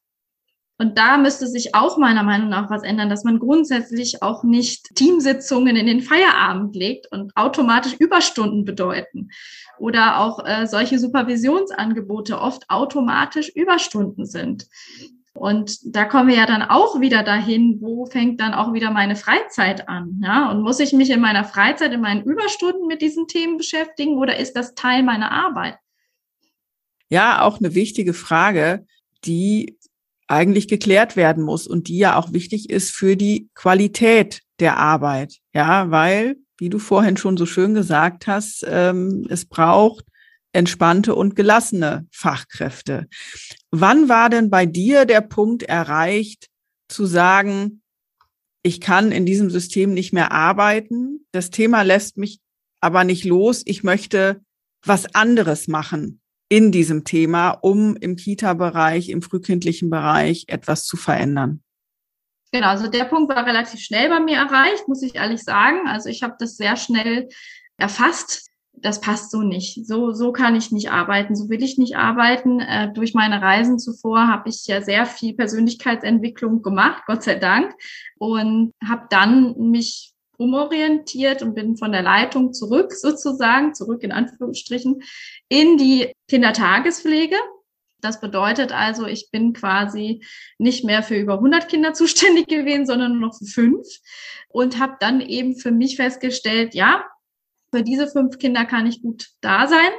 Und 0.78 0.98
da 0.98 1.16
müsste 1.16 1.46
sich 1.46 1.74
auch 1.74 1.96
meiner 1.96 2.22
Meinung 2.22 2.50
nach 2.50 2.68
was 2.68 2.82
ändern, 2.82 3.08
dass 3.08 3.24
man 3.24 3.38
grundsätzlich 3.38 4.22
auch 4.22 4.44
nicht 4.44 4.94
Teamsitzungen 4.94 5.74
in 5.74 5.86
den 5.86 6.02
Feierabend 6.02 6.76
legt 6.76 7.10
und 7.10 7.34
automatisch 7.34 7.94
Überstunden 7.94 8.66
bedeuten. 8.66 9.30
Oder 9.78 10.20
auch 10.20 10.44
äh, 10.44 10.66
solche 10.66 10.98
Supervisionsangebote 10.98 12.40
oft 12.40 12.68
automatisch 12.70 13.48
Überstunden 13.50 14.26
sind. 14.26 14.66
Und 15.36 15.78
da 15.94 16.04
kommen 16.04 16.28
wir 16.28 16.36
ja 16.36 16.46
dann 16.46 16.62
auch 16.62 17.00
wieder 17.00 17.22
dahin, 17.22 17.78
wo 17.80 18.06
fängt 18.06 18.40
dann 18.40 18.54
auch 18.54 18.72
wieder 18.72 18.90
meine 18.90 19.16
Freizeit 19.16 19.88
an? 19.88 20.20
Ja? 20.24 20.50
Und 20.50 20.62
muss 20.62 20.80
ich 20.80 20.92
mich 20.92 21.10
in 21.10 21.20
meiner 21.20 21.44
Freizeit, 21.44 21.92
in 21.92 22.00
meinen 22.00 22.24
Überstunden 22.24 22.86
mit 22.86 23.02
diesen 23.02 23.28
Themen 23.28 23.58
beschäftigen 23.58 24.16
oder 24.16 24.38
ist 24.38 24.54
das 24.54 24.74
Teil 24.74 25.02
meiner 25.02 25.30
Arbeit? 25.30 25.76
Ja, 27.08 27.42
auch 27.42 27.58
eine 27.58 27.74
wichtige 27.74 28.14
Frage, 28.14 28.86
die 29.24 29.78
eigentlich 30.26 30.68
geklärt 30.68 31.16
werden 31.16 31.44
muss 31.44 31.66
und 31.66 31.88
die 31.88 31.98
ja 31.98 32.16
auch 32.16 32.32
wichtig 32.32 32.70
ist 32.70 32.90
für 32.90 33.16
die 33.16 33.48
Qualität 33.54 34.42
der 34.58 34.76
Arbeit. 34.78 35.38
Ja, 35.54 35.90
weil, 35.90 36.36
wie 36.58 36.68
du 36.68 36.78
vorhin 36.78 37.16
schon 37.16 37.36
so 37.36 37.46
schön 37.46 37.74
gesagt 37.74 38.26
hast, 38.26 38.64
ähm, 38.68 39.26
es 39.28 39.44
braucht 39.44 40.04
entspannte 40.52 41.14
und 41.14 41.36
gelassene 41.36 42.06
Fachkräfte. 42.10 43.06
Wann 43.70 44.08
war 44.08 44.30
denn 44.30 44.48
bei 44.48 44.64
dir 44.64 45.04
der 45.04 45.20
Punkt 45.20 45.62
erreicht, 45.64 46.48
zu 46.88 47.04
sagen, 47.04 47.82
ich 48.62 48.80
kann 48.80 49.12
in 49.12 49.26
diesem 49.26 49.50
System 49.50 49.92
nicht 49.92 50.12
mehr 50.12 50.32
arbeiten, 50.32 51.26
das 51.32 51.50
Thema 51.50 51.82
lässt 51.82 52.16
mich 52.16 52.40
aber 52.80 53.04
nicht 53.04 53.24
los, 53.24 53.62
ich 53.64 53.82
möchte 53.82 54.40
was 54.84 55.14
anderes 55.14 55.68
machen 55.68 56.20
in 56.48 56.72
diesem 56.72 57.04
Thema, 57.04 57.50
um 57.50 57.96
im 57.96 58.16
Kita-Bereich, 58.16 59.08
im 59.08 59.22
frühkindlichen 59.22 59.90
Bereich 59.90 60.44
etwas 60.48 60.84
zu 60.84 60.96
verändern? 60.96 61.62
Genau, 62.56 62.68
also 62.68 62.86
der 62.86 63.04
Punkt 63.04 63.28
war 63.28 63.44
relativ 63.44 63.80
schnell 63.80 64.08
bei 64.08 64.18
mir 64.18 64.38
erreicht, 64.38 64.88
muss 64.88 65.02
ich 65.02 65.16
ehrlich 65.16 65.42
sagen. 65.42 65.86
Also 65.86 66.08
ich 66.08 66.22
habe 66.22 66.36
das 66.38 66.56
sehr 66.56 66.76
schnell 66.76 67.28
erfasst. 67.76 68.48
Das 68.72 69.02
passt 69.02 69.30
so 69.30 69.42
nicht. 69.42 69.86
So, 69.86 70.12
so 70.12 70.32
kann 70.32 70.56
ich 70.56 70.72
nicht 70.72 70.90
arbeiten. 70.90 71.36
So 71.36 71.50
will 71.50 71.62
ich 71.62 71.76
nicht 71.76 71.98
arbeiten. 71.98 72.60
Äh, 72.60 72.94
durch 72.94 73.12
meine 73.12 73.42
Reisen 73.42 73.78
zuvor 73.78 74.28
habe 74.28 74.48
ich 74.48 74.66
ja 74.66 74.80
sehr 74.80 75.04
viel 75.04 75.34
Persönlichkeitsentwicklung 75.34 76.62
gemacht, 76.62 77.02
Gott 77.06 77.24
sei 77.24 77.34
Dank. 77.34 77.74
Und 78.16 78.72
habe 78.82 79.06
dann 79.10 79.54
mich 79.58 80.14
umorientiert 80.38 81.42
und 81.42 81.54
bin 81.54 81.76
von 81.76 81.92
der 81.92 82.02
Leitung 82.02 82.54
zurück 82.54 82.92
sozusagen, 82.94 83.74
zurück 83.74 84.02
in 84.02 84.12
Anführungsstrichen, 84.12 85.02
in 85.50 85.76
die 85.76 86.10
Kindertagespflege. 86.28 87.36
Das 88.06 88.20
bedeutet 88.20 88.70
also, 88.70 89.04
ich 89.06 89.30
bin 89.32 89.52
quasi 89.52 90.24
nicht 90.58 90.84
mehr 90.84 91.02
für 91.02 91.16
über 91.16 91.34
100 91.34 91.68
Kinder 91.68 91.92
zuständig 91.92 92.46
gewesen, 92.46 92.86
sondern 92.86 93.18
nur 93.18 93.28
noch 93.28 93.36
für 93.36 93.46
fünf. 93.46 93.86
Und 94.48 94.78
habe 94.78 94.96
dann 95.00 95.20
eben 95.20 95.56
für 95.56 95.72
mich 95.72 95.96
festgestellt, 95.96 96.74
ja, 96.74 97.04
für 97.74 97.82
diese 97.82 98.06
fünf 98.06 98.38
Kinder 98.38 98.64
kann 98.64 98.86
ich 98.86 99.02
gut 99.02 99.26
da 99.40 99.66
sein. 99.66 99.90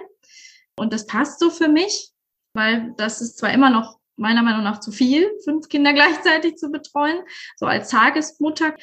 Und 0.77 0.93
das 0.93 1.05
passt 1.05 1.39
so 1.39 1.49
für 1.49 1.67
mich, 1.67 2.11
weil 2.53 2.93
das 2.95 3.19
ist 3.19 3.37
zwar 3.37 3.51
immer 3.51 3.69
noch 3.69 3.99
meiner 4.15 4.41
Meinung 4.41 4.63
nach 4.63 4.79
zu 4.79 4.91
viel, 4.93 5.29
fünf 5.43 5.67
Kinder 5.67 5.91
gleichzeitig 5.93 6.55
zu 6.55 6.71
betreuen, 6.71 7.19
so 7.57 7.65
als 7.65 7.89
Tagesmutter, 7.89 8.73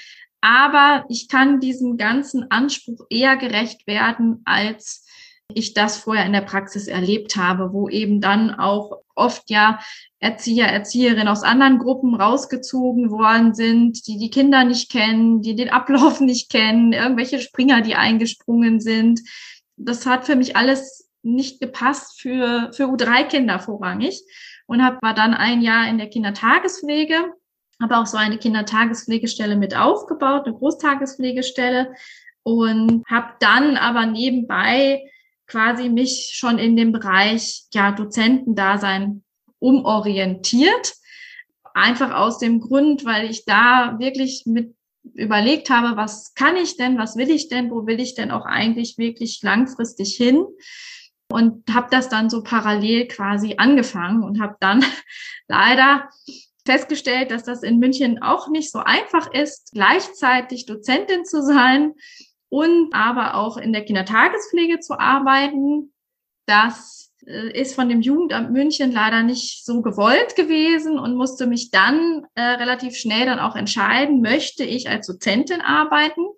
aber 0.42 1.06
ich 1.08 1.28
kann 1.28 1.58
diesem 1.58 1.96
ganzen 1.96 2.50
Anspruch 2.50 3.06
eher 3.08 3.38
gerecht 3.38 3.86
werden, 3.86 4.42
als 4.44 5.06
ich 5.54 5.72
das 5.72 5.96
vorher 5.96 6.26
in 6.26 6.34
der 6.34 6.42
Praxis 6.42 6.86
erlebt 6.86 7.36
habe, 7.36 7.72
wo 7.72 7.88
eben 7.88 8.20
dann 8.20 8.50
auch 8.50 9.03
oft 9.14 9.50
ja 9.50 9.78
Erzieher, 10.18 10.68
Erzieherinnen 10.68 11.28
aus 11.28 11.42
anderen 11.42 11.78
Gruppen 11.78 12.14
rausgezogen 12.14 13.10
worden 13.10 13.54
sind, 13.54 14.06
die 14.06 14.18
die 14.18 14.30
Kinder 14.30 14.64
nicht 14.64 14.90
kennen, 14.90 15.42
die 15.42 15.54
den 15.54 15.70
Ablauf 15.70 16.20
nicht 16.20 16.50
kennen, 16.50 16.92
irgendwelche 16.92 17.40
Springer, 17.40 17.80
die 17.80 17.94
eingesprungen 17.94 18.80
sind. 18.80 19.20
Das 19.76 20.06
hat 20.06 20.24
für 20.24 20.36
mich 20.36 20.56
alles 20.56 21.10
nicht 21.22 21.60
gepasst 21.60 22.20
für, 22.20 22.70
für 22.74 22.84
U3-Kinder 22.84 23.58
vorrangig 23.58 24.22
und 24.66 24.84
hab, 24.84 25.02
war 25.02 25.14
dann 25.14 25.34
ein 25.34 25.62
Jahr 25.62 25.88
in 25.88 25.98
der 25.98 26.08
Kindertagespflege 26.08 27.32
habe 27.82 27.96
auch 27.96 28.06
so 28.06 28.16
eine 28.16 28.38
Kindertagespflegestelle 28.38 29.56
mit 29.56 29.76
aufgebaut, 29.76 30.46
eine 30.46 30.56
Großtagespflegestelle 30.56 31.94
und 32.42 33.04
habe 33.08 33.34
dann 33.40 33.76
aber 33.76 34.06
nebenbei 34.06 35.02
quasi 35.54 35.88
mich 35.88 36.32
schon 36.34 36.58
in 36.58 36.74
dem 36.74 36.90
Bereich 36.90 37.62
ja 37.72 37.92
Dozentendasein 37.92 39.22
umorientiert. 39.60 40.94
Einfach 41.74 42.12
aus 42.12 42.38
dem 42.38 42.58
Grund, 42.58 43.04
weil 43.04 43.30
ich 43.30 43.44
da 43.44 43.96
wirklich 44.00 44.42
mit 44.46 44.74
überlegt 45.12 45.70
habe, 45.70 45.96
was 45.96 46.34
kann 46.34 46.56
ich 46.56 46.76
denn, 46.76 46.98
was 46.98 47.16
will 47.16 47.30
ich 47.30 47.48
denn, 47.48 47.70
wo 47.70 47.86
will 47.86 48.00
ich 48.00 48.16
denn 48.16 48.32
auch 48.32 48.46
eigentlich 48.46 48.98
wirklich 48.98 49.40
langfristig 49.42 50.16
hin? 50.16 50.44
Und 51.30 51.72
habe 51.72 51.86
das 51.88 52.08
dann 52.08 52.30
so 52.30 52.42
parallel 52.42 53.06
quasi 53.06 53.54
angefangen 53.56 54.24
und 54.24 54.40
habe 54.40 54.56
dann 54.58 54.84
leider 55.48 56.08
festgestellt, 56.66 57.30
dass 57.30 57.44
das 57.44 57.62
in 57.62 57.78
München 57.78 58.20
auch 58.20 58.48
nicht 58.48 58.72
so 58.72 58.80
einfach 58.80 59.32
ist, 59.32 59.70
gleichzeitig 59.72 60.66
Dozentin 60.66 61.24
zu 61.24 61.42
sein 61.42 61.92
und 62.54 62.94
aber 62.94 63.34
auch 63.34 63.56
in 63.56 63.72
der 63.72 63.84
Kindertagespflege 63.84 64.78
zu 64.78 64.96
arbeiten. 64.96 65.92
Das 66.46 67.12
äh, 67.26 67.50
ist 67.60 67.74
von 67.74 67.88
dem 67.88 68.00
Jugendamt 68.00 68.52
München 68.52 68.92
leider 68.92 69.24
nicht 69.24 69.64
so 69.64 69.82
gewollt 69.82 70.36
gewesen 70.36 70.96
und 70.96 71.16
musste 71.16 71.48
mich 71.48 71.72
dann 71.72 72.24
äh, 72.36 72.42
relativ 72.42 72.94
schnell 72.94 73.26
dann 73.26 73.40
auch 73.40 73.56
entscheiden, 73.56 74.20
möchte 74.20 74.62
ich 74.62 74.88
als 74.88 75.08
Dozentin 75.08 75.62
arbeiten 75.62 76.28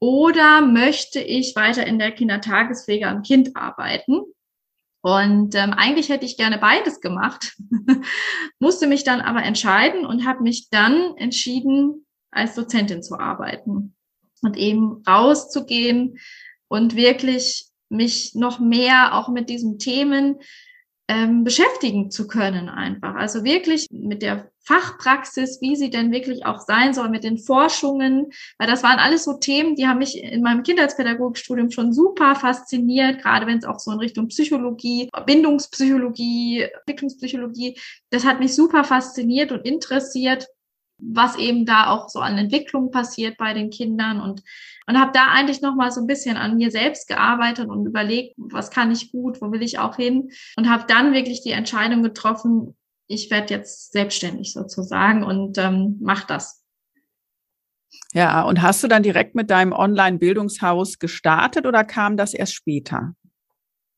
oder 0.00 0.60
möchte 0.60 1.20
ich 1.20 1.54
weiter 1.54 1.86
in 1.86 2.00
der 2.00 2.10
Kindertagespflege 2.10 3.06
am 3.06 3.22
Kind 3.22 3.54
arbeiten. 3.54 4.22
Und 5.02 5.54
ähm, 5.54 5.72
eigentlich 5.72 6.08
hätte 6.08 6.26
ich 6.26 6.36
gerne 6.36 6.58
beides 6.58 7.00
gemacht, 7.00 7.56
musste 8.58 8.88
mich 8.88 9.04
dann 9.04 9.20
aber 9.20 9.44
entscheiden 9.44 10.04
und 10.04 10.26
habe 10.26 10.42
mich 10.42 10.68
dann 10.70 11.16
entschieden, 11.16 12.06
als 12.32 12.56
Dozentin 12.56 13.04
zu 13.04 13.20
arbeiten 13.20 13.94
und 14.42 14.56
eben 14.56 15.02
rauszugehen 15.06 16.18
und 16.68 16.96
wirklich 16.96 17.66
mich 17.88 18.34
noch 18.34 18.58
mehr 18.58 19.14
auch 19.14 19.28
mit 19.28 19.48
diesen 19.48 19.78
Themen 19.78 20.36
ähm, 21.08 21.42
beschäftigen 21.42 22.10
zu 22.10 22.26
können 22.26 22.68
einfach. 22.68 23.14
Also 23.14 23.42
wirklich 23.42 23.86
mit 23.90 24.20
der 24.20 24.50
Fachpraxis, 24.60 25.58
wie 25.62 25.74
sie 25.74 25.88
denn 25.88 26.12
wirklich 26.12 26.44
auch 26.44 26.60
sein 26.60 26.92
soll, 26.92 27.08
mit 27.08 27.24
den 27.24 27.38
Forschungen, 27.38 28.26
weil 28.58 28.68
das 28.68 28.82
waren 28.82 28.98
alles 28.98 29.24
so 29.24 29.38
Themen, 29.38 29.74
die 29.74 29.86
haben 29.86 29.98
mich 29.98 30.22
in 30.22 30.42
meinem 30.42 30.62
Kindheitspädagogikstudium 30.62 31.70
schon 31.70 31.94
super 31.94 32.34
fasziniert, 32.34 33.22
gerade 33.22 33.46
wenn 33.46 33.56
es 33.56 33.64
auch 33.64 33.78
so 33.78 33.90
in 33.90 33.98
Richtung 33.98 34.28
Psychologie, 34.28 35.08
Bindungspsychologie, 35.24 36.66
Entwicklungspsychologie, 36.80 37.78
das 38.10 38.26
hat 38.26 38.40
mich 38.40 38.54
super 38.54 38.84
fasziniert 38.84 39.52
und 39.52 39.64
interessiert 39.64 40.46
was 40.98 41.36
eben 41.36 41.64
da 41.64 41.90
auch 41.90 42.08
so 42.08 42.20
an 42.20 42.38
Entwicklung 42.38 42.90
passiert 42.90 43.36
bei 43.36 43.54
den 43.54 43.70
Kindern 43.70 44.20
und 44.20 44.42
und 44.88 44.98
habe 44.98 45.12
da 45.12 45.28
eigentlich 45.28 45.60
noch 45.60 45.74
mal 45.74 45.90
so 45.90 46.00
ein 46.00 46.06
bisschen 46.06 46.38
an 46.38 46.56
mir 46.56 46.70
selbst 46.70 47.08
gearbeitet 47.08 47.68
und 47.68 47.84
überlegt, 47.84 48.34
was 48.38 48.70
kann 48.70 48.90
ich 48.90 49.12
gut, 49.12 49.42
wo 49.42 49.52
will 49.52 49.62
ich 49.62 49.78
auch 49.78 49.96
hin 49.96 50.30
und 50.56 50.70
habe 50.70 50.84
dann 50.88 51.12
wirklich 51.12 51.42
die 51.42 51.50
Entscheidung 51.50 52.02
getroffen, 52.02 52.74
ich 53.06 53.30
werde 53.30 53.52
jetzt 53.52 53.92
selbstständig 53.92 54.54
sozusagen 54.54 55.24
und 55.24 55.58
ähm, 55.58 55.98
mach 56.00 56.24
das. 56.24 56.64
Ja, 58.14 58.42
und 58.42 58.62
hast 58.62 58.82
du 58.82 58.88
dann 58.88 59.02
direkt 59.02 59.34
mit 59.34 59.50
deinem 59.50 59.72
Online-Bildungshaus 59.72 60.98
gestartet 60.98 61.66
oder 61.66 61.84
kam 61.84 62.16
das 62.16 62.32
erst 62.32 62.54
später? 62.54 63.14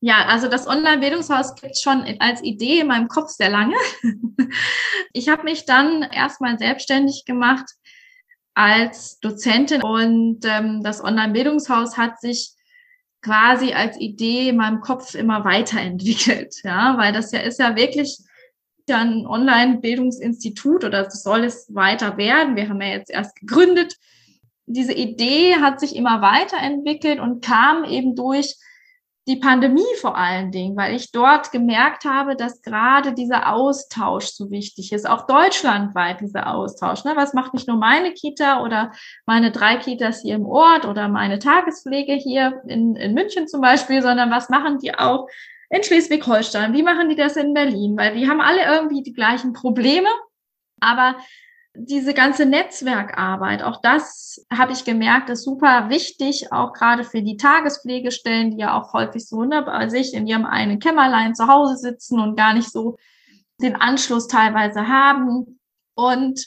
Ja, 0.02 0.24
also 0.26 0.48
das 0.48 0.66
Online-Bildungshaus 0.66 1.54
gibt 1.56 1.76
schon 1.76 2.04
als 2.20 2.42
Idee 2.42 2.80
in 2.80 2.86
meinem 2.86 3.08
Kopf 3.08 3.30
sehr 3.30 3.50
lange. 3.50 3.76
Ich 5.12 5.28
habe 5.28 5.42
mich 5.42 5.64
dann 5.64 6.02
erstmal 6.02 6.56
selbstständig 6.56 7.24
gemacht 7.24 7.66
als 8.54 9.18
Dozentin 9.18 9.82
und 9.82 10.44
ähm, 10.44 10.82
das 10.84 11.02
Online-Bildungshaus 11.02 11.96
hat 11.96 12.20
sich 12.20 12.52
quasi 13.20 13.72
als 13.72 13.98
Idee 13.98 14.50
in 14.50 14.56
meinem 14.56 14.80
Kopf 14.80 15.14
immer 15.14 15.44
weiterentwickelt, 15.44 16.56
ja, 16.62 16.96
weil 16.96 17.12
das 17.12 17.32
ja 17.32 17.40
ist 17.40 17.58
ja 17.58 17.74
wirklich 17.74 18.18
ein 18.88 19.26
Online-Bildungsinstitut 19.26 20.84
oder 20.84 21.10
soll 21.10 21.44
es 21.44 21.72
weiter 21.74 22.16
werden. 22.16 22.56
Wir 22.56 22.68
haben 22.68 22.80
ja 22.80 22.88
jetzt 22.88 23.10
erst 23.10 23.36
gegründet. 23.36 23.96
Diese 24.66 24.92
Idee 24.92 25.56
hat 25.56 25.80
sich 25.80 25.94
immer 25.96 26.22
weiterentwickelt 26.22 27.20
und 27.20 27.44
kam 27.44 27.84
eben 27.84 28.14
durch 28.14 28.56
die 29.30 29.36
Pandemie 29.36 29.94
vor 30.00 30.16
allen 30.16 30.50
Dingen, 30.50 30.76
weil 30.76 30.96
ich 30.96 31.12
dort 31.12 31.52
gemerkt 31.52 32.04
habe, 32.04 32.34
dass 32.34 32.62
gerade 32.62 33.12
dieser 33.14 33.54
Austausch 33.54 34.26
so 34.26 34.50
wichtig 34.50 34.92
ist, 34.92 35.08
auch 35.08 35.28
deutschlandweit 35.28 36.20
dieser 36.20 36.52
Austausch. 36.52 37.04
Ne? 37.04 37.12
Was 37.14 37.32
macht 37.32 37.54
nicht 37.54 37.68
nur 37.68 37.76
meine 37.76 38.12
Kita 38.12 38.60
oder 38.64 38.90
meine 39.26 39.52
drei 39.52 39.76
Kitas 39.76 40.22
hier 40.22 40.34
im 40.34 40.46
Ort 40.46 40.84
oder 40.84 41.08
meine 41.08 41.38
Tagespflege 41.38 42.14
hier 42.14 42.60
in, 42.66 42.96
in 42.96 43.14
München 43.14 43.46
zum 43.46 43.60
Beispiel, 43.60 44.02
sondern 44.02 44.32
was 44.32 44.48
machen 44.48 44.78
die 44.78 44.92
auch 44.98 45.28
in 45.70 45.84
Schleswig-Holstein? 45.84 46.72
Wie 46.72 46.82
machen 46.82 47.08
die 47.08 47.16
das 47.16 47.36
in 47.36 47.54
Berlin? 47.54 47.96
Weil 47.96 48.16
die 48.16 48.28
haben 48.28 48.40
alle 48.40 48.64
irgendwie 48.64 49.04
die 49.04 49.12
gleichen 49.12 49.52
Probleme, 49.52 50.08
aber 50.80 51.14
diese 51.74 52.14
ganze 52.14 52.46
Netzwerkarbeit, 52.46 53.62
auch 53.62 53.80
das 53.80 54.44
habe 54.52 54.72
ich 54.72 54.84
gemerkt, 54.84 55.30
ist 55.30 55.44
super 55.44 55.88
wichtig, 55.88 56.52
auch 56.52 56.72
gerade 56.72 57.04
für 57.04 57.22
die 57.22 57.36
Tagespflegestellen, 57.36 58.50
die 58.50 58.58
ja 58.58 58.80
auch 58.80 58.92
häufig 58.92 59.26
so 59.26 59.38
bei 59.48 59.88
sich 59.88 60.12
in 60.12 60.26
ihrem 60.26 60.44
einen 60.44 60.80
Kämmerlein 60.80 61.34
zu 61.34 61.46
Hause 61.46 61.76
sitzen 61.76 62.18
und 62.18 62.36
gar 62.36 62.54
nicht 62.54 62.70
so 62.70 62.96
den 63.62 63.76
Anschluss 63.76 64.26
teilweise 64.26 64.88
haben. 64.88 65.60
Und 65.94 66.44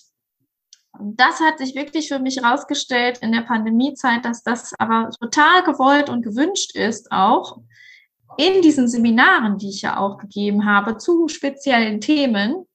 das 1.00 1.40
hat 1.40 1.58
sich 1.58 1.74
wirklich 1.76 2.10
für 2.10 2.20
mich 2.20 2.38
herausgestellt 2.38 3.20
in 3.20 3.32
der 3.32 3.42
Pandemiezeit, 3.42 4.26
dass 4.26 4.44
das 4.44 4.74
aber 4.78 5.10
total 5.20 5.64
gewollt 5.64 6.10
und 6.10 6.24
gewünscht 6.24 6.76
ist 6.76 7.12
auch 7.12 7.62
in 8.38 8.62
diesen 8.62 8.88
Seminaren, 8.88 9.58
die 9.58 9.70
ich 9.70 9.84
ja 9.84 9.98
auch 9.98 10.18
gegeben 10.18 10.66
habe 10.66 10.98
zu 10.98 11.28
speziellen 11.28 12.02
Themen, 12.02 12.66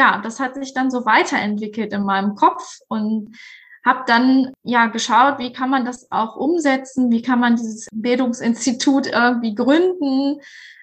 ja, 0.00 0.18
das 0.22 0.40
hat 0.40 0.54
sich 0.54 0.72
dann 0.72 0.90
so 0.90 1.04
weiterentwickelt 1.04 1.92
in 1.92 2.04
meinem 2.04 2.34
Kopf 2.34 2.78
und 2.88 3.36
habe 3.84 4.04
dann 4.06 4.50
ja 4.62 4.86
geschaut, 4.86 5.38
wie 5.38 5.52
kann 5.52 5.68
man 5.68 5.84
das 5.84 6.10
auch 6.10 6.36
umsetzen, 6.36 7.10
wie 7.10 7.20
kann 7.20 7.38
man 7.38 7.56
dieses 7.56 7.86
Bildungsinstitut 7.92 9.08
irgendwie 9.08 9.54
gründen, 9.54 10.40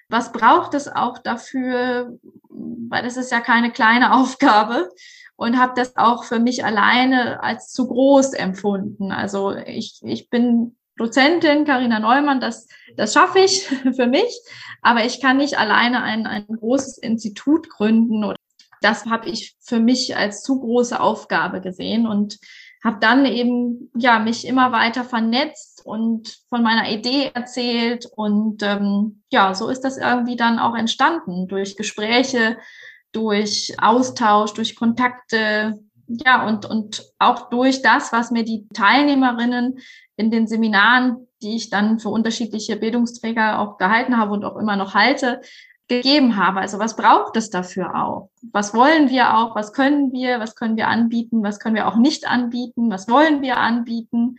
was 0.08 0.30
braucht 0.30 0.74
es 0.74 0.86
auch 0.86 1.18
dafür, 1.18 2.16
weil 2.48 3.02
das 3.02 3.16
ist 3.16 3.32
ja 3.32 3.40
keine 3.40 3.72
kleine 3.72 4.14
Aufgabe 4.18 4.88
und 5.34 5.58
habe 5.58 5.72
das 5.74 5.96
auch 5.96 6.22
für 6.22 6.38
mich 6.38 6.64
alleine 6.64 7.42
als 7.42 7.72
zu 7.72 7.88
groß 7.88 8.34
empfunden. 8.34 9.10
Also 9.10 9.56
ich, 9.56 10.00
ich 10.04 10.30
bin 10.30 10.76
Dozentin, 10.96 11.64
Karina 11.64 11.98
Neumann, 11.98 12.40
das, 12.40 12.68
das 12.96 13.14
schaffe 13.14 13.40
ich 13.40 13.66
für 13.96 14.06
mich, 14.06 14.40
aber 14.80 15.04
ich 15.04 15.20
kann 15.20 15.38
nicht 15.38 15.58
alleine 15.58 16.04
ein, 16.04 16.24
ein 16.26 16.46
großes 16.46 16.98
Institut 16.98 17.68
gründen 17.68 18.22
oder 18.22 18.36
das 18.80 19.06
habe 19.06 19.28
ich 19.28 19.56
für 19.60 19.80
mich 19.80 20.16
als 20.16 20.42
zu 20.42 20.60
große 20.60 20.98
Aufgabe 21.00 21.60
gesehen 21.60 22.06
und 22.06 22.38
habe 22.84 22.98
dann 23.00 23.26
eben 23.26 23.90
ja 23.96 24.18
mich 24.18 24.46
immer 24.46 24.72
weiter 24.72 25.04
vernetzt 25.04 25.84
und 25.84 26.38
von 26.48 26.62
meiner 26.62 26.90
Idee 26.90 27.30
erzählt 27.34 28.06
und 28.14 28.62
ähm, 28.62 29.22
ja 29.30 29.54
so 29.54 29.68
ist 29.68 29.80
das 29.80 29.96
irgendwie 29.96 30.36
dann 30.36 30.58
auch 30.58 30.76
entstanden 30.76 31.48
durch 31.48 31.76
Gespräche, 31.76 32.56
durch 33.12 33.74
Austausch, 33.80 34.52
durch 34.52 34.76
Kontakte, 34.76 35.80
ja 36.06 36.46
und 36.46 36.66
und 36.66 37.04
auch 37.18 37.50
durch 37.50 37.82
das, 37.82 38.12
was 38.12 38.30
mir 38.30 38.44
die 38.44 38.68
Teilnehmerinnen 38.72 39.78
in 40.16 40.30
den 40.30 40.46
Seminaren, 40.46 41.28
die 41.42 41.56
ich 41.56 41.70
dann 41.70 41.98
für 41.98 42.08
unterschiedliche 42.10 42.76
Bildungsträger 42.76 43.58
auch 43.58 43.78
gehalten 43.78 44.18
habe 44.18 44.32
und 44.32 44.44
auch 44.44 44.56
immer 44.56 44.76
noch 44.76 44.94
halte, 44.94 45.40
gegeben 45.88 46.36
habe. 46.36 46.60
Also 46.60 46.78
was 46.78 46.96
braucht 46.96 47.36
es 47.36 47.50
dafür 47.50 47.94
auch? 47.94 48.30
Was 48.52 48.74
wollen 48.74 49.08
wir 49.08 49.36
auch? 49.36 49.56
Was 49.56 49.72
können 49.72 50.12
wir? 50.12 50.38
Was 50.38 50.54
können 50.54 50.76
wir 50.76 50.88
anbieten? 50.88 51.42
Was 51.42 51.58
können 51.58 51.74
wir 51.74 51.88
auch 51.88 51.96
nicht 51.96 52.28
anbieten? 52.28 52.90
Was 52.90 53.08
wollen 53.08 53.42
wir 53.42 53.56
anbieten? 53.56 54.36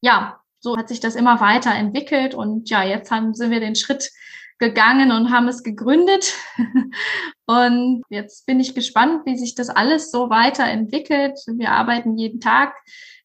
Ja, 0.00 0.40
so 0.60 0.76
hat 0.76 0.88
sich 0.88 1.00
das 1.00 1.14
immer 1.14 1.40
weiter 1.40 1.74
entwickelt 1.74 2.34
und 2.34 2.70
ja, 2.70 2.82
jetzt 2.82 3.10
haben, 3.10 3.34
sind 3.34 3.50
wir 3.50 3.60
den 3.60 3.76
Schritt 3.76 4.10
gegangen 4.58 5.12
und 5.12 5.30
haben 5.30 5.48
es 5.48 5.62
gegründet. 5.62 6.32
und 7.46 8.02
jetzt 8.08 8.46
bin 8.46 8.60
ich 8.60 8.74
gespannt, 8.74 9.26
wie 9.26 9.36
sich 9.36 9.54
das 9.54 9.68
alles 9.68 10.10
so 10.10 10.30
weiterentwickelt. 10.30 11.38
Wir 11.46 11.72
arbeiten 11.72 12.16
jeden 12.16 12.40
Tag 12.40 12.74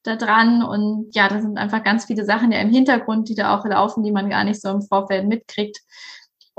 daran 0.03 0.63
und 0.63 1.15
ja, 1.15 1.29
da 1.29 1.41
sind 1.41 1.57
einfach 1.57 1.83
ganz 1.83 2.05
viele 2.05 2.25
Sachen 2.25 2.51
ja 2.51 2.59
im 2.59 2.71
Hintergrund, 2.71 3.29
die 3.29 3.35
da 3.35 3.57
auch 3.57 3.65
laufen, 3.65 4.03
die 4.03 4.11
man 4.11 4.29
gar 4.29 4.43
nicht 4.43 4.61
so 4.61 4.69
im 4.69 4.81
Vorfeld 4.81 5.27
mitkriegt 5.27 5.81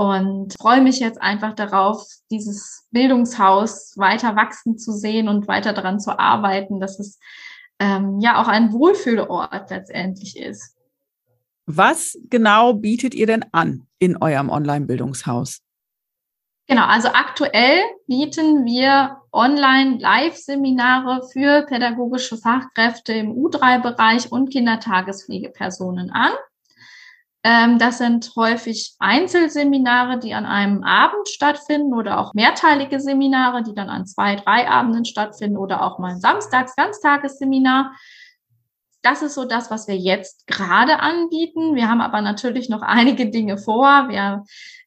und 0.00 0.54
freue 0.58 0.80
mich 0.80 0.98
jetzt 0.98 1.20
einfach 1.20 1.52
darauf, 1.52 2.06
dieses 2.30 2.86
Bildungshaus 2.90 3.92
weiter 3.98 4.34
wachsen 4.34 4.78
zu 4.78 4.92
sehen 4.92 5.28
und 5.28 5.46
weiter 5.46 5.74
daran 5.74 6.00
zu 6.00 6.18
arbeiten, 6.18 6.80
dass 6.80 6.98
es 6.98 7.18
ähm, 7.78 8.18
ja 8.18 8.40
auch 8.40 8.48
ein 8.48 8.72
Wohlfühlort 8.72 9.68
letztendlich 9.68 10.38
ist. 10.38 10.74
Was 11.66 12.18
genau 12.30 12.72
bietet 12.72 13.14
ihr 13.14 13.26
denn 13.26 13.44
an 13.52 13.88
in 13.98 14.16
eurem 14.16 14.48
Online-Bildungshaus? 14.48 15.60
Genau, 16.66 16.86
also 16.86 17.08
aktuell 17.08 17.80
bieten 18.06 18.64
wir 18.64 19.18
Online-Live-Seminare 19.32 21.28
für 21.30 21.66
pädagogische 21.66 22.38
Fachkräfte 22.38 23.12
im 23.12 23.32
U3-Bereich 23.32 24.32
und 24.32 24.48
Kindertagespflegepersonen 24.48 26.10
an. 26.10 26.32
Ähm, 27.42 27.78
das 27.78 27.98
sind 27.98 28.32
häufig 28.36 28.94
Einzelseminare, 28.98 30.18
die 30.18 30.34
an 30.34 30.44
einem 30.44 30.84
Abend 30.84 31.26
stattfinden 31.28 31.94
oder 31.94 32.18
auch 32.18 32.34
mehrteilige 32.34 33.00
Seminare, 33.00 33.62
die 33.62 33.74
dann 33.74 33.88
an 33.88 34.06
zwei, 34.06 34.36
drei 34.36 34.68
Abenden 34.68 35.06
stattfinden 35.06 35.56
oder 35.56 35.82
auch 35.82 35.98
mal 35.98 36.12
ein 36.12 36.20
Samstags, 36.20 36.76
Ganztagesseminar. 36.76 37.92
Das 39.02 39.22
ist 39.22 39.34
so 39.34 39.46
das, 39.46 39.70
was 39.70 39.88
wir 39.88 39.96
jetzt 39.96 40.46
gerade 40.46 41.00
anbieten. 41.00 41.74
Wir 41.74 41.88
haben 41.88 42.02
aber 42.02 42.20
natürlich 42.20 42.68
noch 42.68 42.82
einige 42.82 43.30
Dinge 43.30 43.56
vor. 43.56 44.10
Wir 44.10 44.44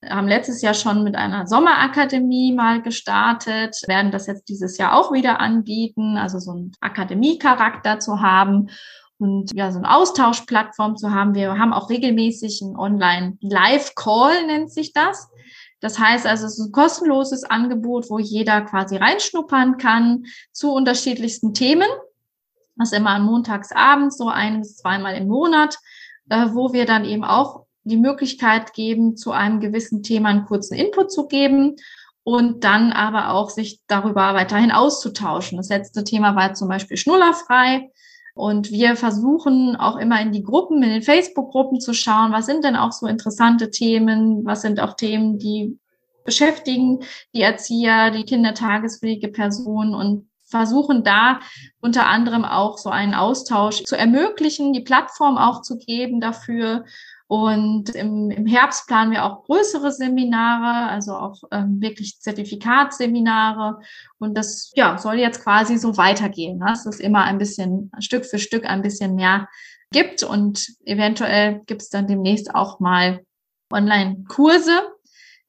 haben 0.08 0.28
letztes 0.28 0.62
Jahr 0.62 0.76
schon 0.76 1.04
mit 1.04 1.16
einer 1.16 1.48
Sommerakademie 1.48 2.54
mal 2.54 2.84
gestartet, 2.84 3.82
werden 3.88 4.12
das 4.12 4.28
jetzt 4.28 4.48
dieses 4.48 4.78
Jahr 4.78 4.94
auch 4.94 5.12
wieder 5.12 5.40
anbieten, 5.40 6.18
also 6.18 6.38
so 6.38 6.52
einen 6.52 6.74
Akademiecharakter 6.82 8.00
zu 8.00 8.22
haben 8.22 8.70
und 9.24 9.56
ja, 9.56 9.72
so 9.72 9.78
eine 9.78 9.96
Austauschplattform 9.96 10.98
zu 10.98 11.12
haben. 11.12 11.34
Wir 11.34 11.58
haben 11.58 11.72
auch 11.72 11.90
regelmäßig 11.90 12.62
ein 12.62 12.76
Online-Live-Call, 12.76 14.48
nennt 14.48 14.70
sich 14.70 14.92
das. 14.92 15.30
Das 15.80 15.98
heißt 15.98 16.28
also, 16.28 16.46
es 16.46 16.60
ist 16.60 16.66
ein 16.66 16.72
kostenloses 16.74 17.46
Angebot, 17.46 18.10
wo 18.10 18.20
jeder 18.20 18.62
quasi 18.62 18.98
reinschnuppern 18.98 19.78
kann 19.78 20.26
zu 20.52 20.74
unterschiedlichsten 20.74 21.54
Themen. 21.54 21.88
Das 22.76 22.92
ist 22.92 22.98
immer 22.98 23.12
am 23.12 23.26
Montagsabend, 23.26 24.14
so 24.14 24.28
ein 24.28 24.60
bis 24.60 24.76
zweimal 24.76 25.16
im 25.16 25.30
Monat, 25.30 25.78
äh, 26.30 26.48
wo 26.52 26.74
wir 26.74 26.86
dann 26.86 27.06
eben 27.06 27.24
auch 27.24 27.66
die 27.86 27.98
Möglichkeit 27.98 28.74
geben, 28.74 29.16
zu 29.16 29.32
einem 29.32 29.62
gewissen 29.62 30.04
Thema 30.04 30.30
einen 30.30 30.46
kurzen 30.46 30.76
Input 30.76 31.14
zu 31.14 31.28
geben 31.28 31.78
und 32.24 32.66
dann 32.66 32.92
aber 32.92 33.30
auch 33.30 33.50
sich 33.50 33.80
darüber 33.88 34.34
weiterhin 34.34 34.72
auszutauschen. 34.72 35.58
Das 35.58 35.70
letzte 35.70 36.04
Thema 36.04 36.36
war 36.36 36.54
zum 36.56 36.68
Beispiel 36.68 36.98
schnullerfrei. 36.98 37.90
Und 38.36 38.72
wir 38.72 38.96
versuchen 38.96 39.76
auch 39.76 39.98
immer 39.98 40.20
in 40.22 40.32
die 40.32 40.42
Gruppen, 40.42 40.82
in 40.82 40.90
den 40.90 41.02
Facebook-Gruppen 41.04 41.80
zu 41.80 41.94
schauen, 41.94 42.32
was 42.32 42.48
sind 42.48 42.64
denn 42.64 42.76
auch 42.76 42.92
so 42.92 43.06
interessante 43.06 43.70
Themen, 43.70 44.44
was 44.44 44.62
sind 44.62 44.80
auch 44.80 44.96
Themen, 44.96 45.38
die 45.38 45.78
beschäftigen 46.26 47.04
die 47.36 47.42
Erzieher, 47.42 48.10
die 48.10 48.24
Kindertagespflegepersonen 48.24 49.94
und 49.94 50.28
versuchen 50.46 51.04
da 51.04 51.40
unter 51.82 52.08
anderem 52.08 52.46
auch 52.46 52.78
so 52.78 52.90
einen 52.90 53.14
Austausch 53.14 53.84
zu 53.84 53.96
ermöglichen, 53.96 54.74
die 54.74 54.82
Plattform 54.82 55.38
auch 55.38 55.62
zu 55.62 55.78
geben 55.78 56.22
dafür 56.22 56.86
und 57.28 57.90
im, 57.96 58.30
im 58.32 58.46
Herbst 58.46 58.86
planen 58.88 59.12
wir 59.12 59.24
auch 59.24 59.44
größere 59.46 59.92
Seminare, 59.92 60.90
also 60.90 61.14
auch 61.16 61.42
ähm, 61.52 61.82
wirklich 61.82 62.20
Zertifikatsseminare. 62.20 63.80
Und 64.20 64.38
das 64.38 64.72
ja, 64.76 64.98
soll 64.98 65.16
jetzt 65.16 65.42
quasi 65.42 65.78
so 65.78 65.98
weitergehen, 65.98 66.60
ne? 66.60 66.66
dass 66.68 66.86
es 66.86 67.00
immer 67.00 67.24
ein 67.24 67.38
bisschen 67.38 67.92
Stück 68.00 68.26
für 68.26 68.40
Stück 68.40 68.66
ein 68.66 68.82
bisschen 68.82 69.16
mehr 69.16 69.48
gibt. 69.92 70.24
Und 70.24 70.68
eventuell 70.86 71.62
gibt 71.66 71.82
es 71.82 71.90
dann 71.90 72.08
demnächst 72.08 72.54
auch 72.54 72.80
mal 72.80 73.22
Online-Kurse. 73.72 74.82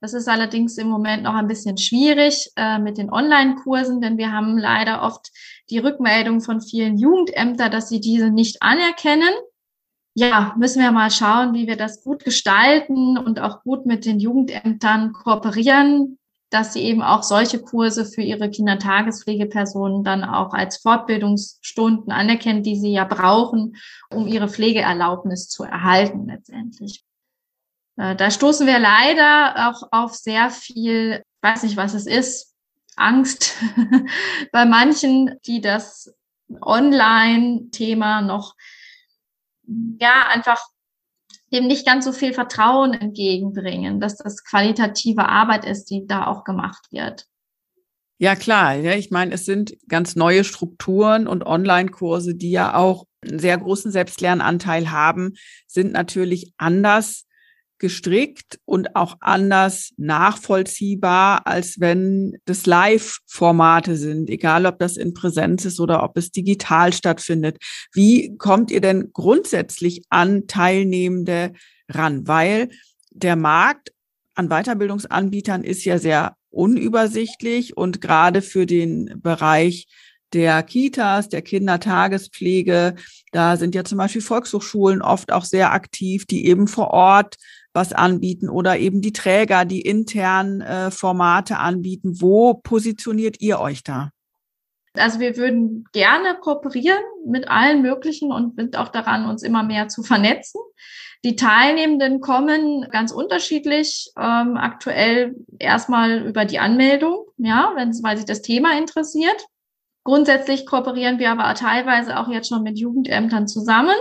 Das 0.00 0.14
ist 0.14 0.28
allerdings 0.28 0.78
im 0.78 0.88
Moment 0.88 1.22
noch 1.22 1.34
ein 1.34 1.48
bisschen 1.48 1.76
schwierig 1.76 2.50
äh, 2.56 2.78
mit 2.78 2.98
den 2.98 3.10
Online-Kursen, 3.10 4.00
denn 4.00 4.18
wir 4.18 4.32
haben 4.32 4.58
leider 4.58 5.02
oft 5.02 5.30
die 5.70 5.78
Rückmeldung 5.78 6.40
von 6.40 6.60
vielen 6.60 6.98
Jugendämtern, 6.98 7.70
dass 7.70 7.88
sie 7.88 8.00
diese 8.00 8.30
nicht 8.30 8.62
anerkennen 8.62 9.32
ja, 10.14 10.54
müssen 10.56 10.80
wir 10.80 10.92
mal 10.92 11.10
schauen, 11.10 11.54
wie 11.54 11.66
wir 11.66 11.76
das 11.76 12.02
gut 12.02 12.24
gestalten 12.24 13.18
und 13.18 13.40
auch 13.40 13.62
gut 13.62 13.84
mit 13.84 14.04
den 14.06 14.20
Jugendämtern 14.20 15.12
kooperieren, 15.12 16.18
dass 16.50 16.72
sie 16.72 16.82
eben 16.82 17.02
auch 17.02 17.24
solche 17.24 17.60
Kurse 17.60 18.04
für 18.04 18.22
ihre 18.22 18.48
Kindertagespflegepersonen 18.48 20.04
dann 20.04 20.22
auch 20.22 20.54
als 20.54 20.76
Fortbildungsstunden 20.78 22.12
anerkennen, 22.12 22.62
die 22.62 22.76
sie 22.76 22.92
ja 22.92 23.04
brauchen, 23.04 23.76
um 24.08 24.28
ihre 24.28 24.48
Pflegeerlaubnis 24.48 25.48
zu 25.48 25.64
erhalten 25.64 26.28
letztendlich. 26.28 27.04
Äh, 27.96 28.14
da 28.14 28.30
stoßen 28.30 28.68
wir 28.68 28.78
leider 28.78 29.68
auch 29.68 29.88
auf 29.90 30.14
sehr 30.14 30.48
viel, 30.50 31.24
weiß 31.42 31.64
nicht, 31.64 31.76
was 31.76 31.92
es 31.94 32.06
ist, 32.06 32.54
Angst 32.94 33.56
bei 34.52 34.64
manchen, 34.64 35.40
die 35.46 35.60
das 35.60 36.14
Online-Thema 36.60 38.22
noch, 38.22 38.54
ja, 40.00 40.26
einfach 40.28 40.60
dem 41.52 41.66
nicht 41.66 41.86
ganz 41.86 42.04
so 42.04 42.12
viel 42.12 42.32
Vertrauen 42.32 42.94
entgegenbringen, 42.94 44.00
dass 44.00 44.16
das 44.16 44.44
qualitative 44.44 45.28
Arbeit 45.28 45.64
ist, 45.64 45.90
die 45.90 46.06
da 46.06 46.26
auch 46.26 46.44
gemacht 46.44 46.86
wird. 46.90 47.26
Ja, 48.18 48.36
klar. 48.36 48.74
Ja, 48.74 48.92
ich 48.92 49.10
meine, 49.10 49.34
es 49.34 49.44
sind 49.44 49.76
ganz 49.88 50.16
neue 50.16 50.44
Strukturen 50.44 51.26
und 51.26 51.44
Online-Kurse, 51.44 52.34
die 52.34 52.50
ja 52.50 52.74
auch 52.74 53.06
einen 53.22 53.38
sehr 53.38 53.58
großen 53.58 53.90
Selbstlernanteil 53.90 54.90
haben, 54.90 55.34
sind 55.66 55.92
natürlich 55.92 56.52
anders 56.56 57.26
gestrickt 57.78 58.58
und 58.64 58.96
auch 58.96 59.16
anders 59.20 59.92
nachvollziehbar, 59.96 61.46
als 61.46 61.80
wenn 61.80 62.36
das 62.44 62.66
Live-Formate 62.66 63.96
sind, 63.96 64.30
egal 64.30 64.66
ob 64.66 64.78
das 64.78 64.96
in 64.96 65.14
Präsenz 65.14 65.64
ist 65.64 65.80
oder 65.80 66.02
ob 66.02 66.16
es 66.16 66.30
digital 66.30 66.92
stattfindet. 66.92 67.58
Wie 67.92 68.36
kommt 68.38 68.70
ihr 68.70 68.80
denn 68.80 69.10
grundsätzlich 69.12 70.04
an 70.08 70.46
Teilnehmende 70.46 71.52
ran? 71.88 72.26
Weil 72.28 72.68
der 73.10 73.36
Markt 73.36 73.92
an 74.34 74.48
Weiterbildungsanbietern 74.48 75.64
ist 75.64 75.84
ja 75.84 75.98
sehr 75.98 76.36
unübersichtlich 76.50 77.76
und 77.76 78.00
gerade 78.00 78.42
für 78.42 78.66
den 78.66 79.20
Bereich 79.20 79.86
der 80.32 80.62
Kitas, 80.62 81.28
der 81.28 81.42
Kindertagespflege, 81.42 82.96
da 83.32 83.56
sind 83.56 83.74
ja 83.74 83.84
zum 83.84 83.98
Beispiel 83.98 84.20
Volkshochschulen 84.20 85.00
oft 85.00 85.32
auch 85.32 85.44
sehr 85.44 85.72
aktiv, 85.72 86.26
die 86.26 86.46
eben 86.46 86.66
vor 86.66 86.88
Ort 86.88 87.36
was 87.74 87.92
anbieten 87.92 88.48
oder 88.48 88.78
eben 88.78 89.02
die 89.02 89.12
Träger, 89.12 89.64
die 89.64 89.82
intern 89.82 90.60
äh, 90.60 90.90
Formate 90.90 91.58
anbieten. 91.58 92.20
Wo 92.20 92.54
positioniert 92.54 93.40
ihr 93.40 93.58
euch 93.58 93.82
da? 93.82 94.10
Also 94.96 95.18
wir 95.18 95.36
würden 95.36 95.84
gerne 95.92 96.36
kooperieren 96.40 97.02
mit 97.26 97.48
allen 97.48 97.82
möglichen 97.82 98.30
und 98.30 98.54
sind 98.54 98.76
auch 98.78 98.88
daran, 98.88 99.28
uns 99.28 99.42
immer 99.42 99.64
mehr 99.64 99.88
zu 99.88 100.02
vernetzen. 100.04 100.60
Die 101.24 101.36
Teilnehmenden 101.36 102.20
kommen 102.20 102.86
ganz 102.90 103.10
unterschiedlich. 103.10 104.12
Ähm, 104.16 104.56
aktuell 104.56 105.34
erstmal 105.58 106.20
über 106.20 106.44
die 106.44 106.60
Anmeldung, 106.60 107.26
ja, 107.38 107.72
wenn, 107.74 107.90
weil 108.04 108.16
sich 108.16 108.26
das 108.26 108.42
Thema 108.42 108.78
interessiert. 108.78 109.46
Grundsätzlich 110.04 110.66
kooperieren 110.66 111.18
wir 111.18 111.30
aber 111.30 111.52
teilweise 111.54 112.20
auch 112.20 112.28
jetzt 112.28 112.48
schon 112.48 112.62
mit 112.62 112.78
Jugendämtern 112.78 113.48
zusammen, 113.48 113.96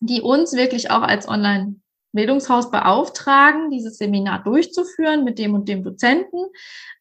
die 0.00 0.22
uns 0.22 0.52
wirklich 0.54 0.90
auch 0.90 1.02
als 1.02 1.26
Online-Bildungshaus 2.14 2.70
beauftragen, 2.70 3.70
dieses 3.70 3.98
Seminar 3.98 4.42
durchzuführen 4.42 5.24
mit 5.24 5.38
dem 5.38 5.54
und 5.54 5.68
dem 5.68 5.82
Dozenten, 5.82 6.38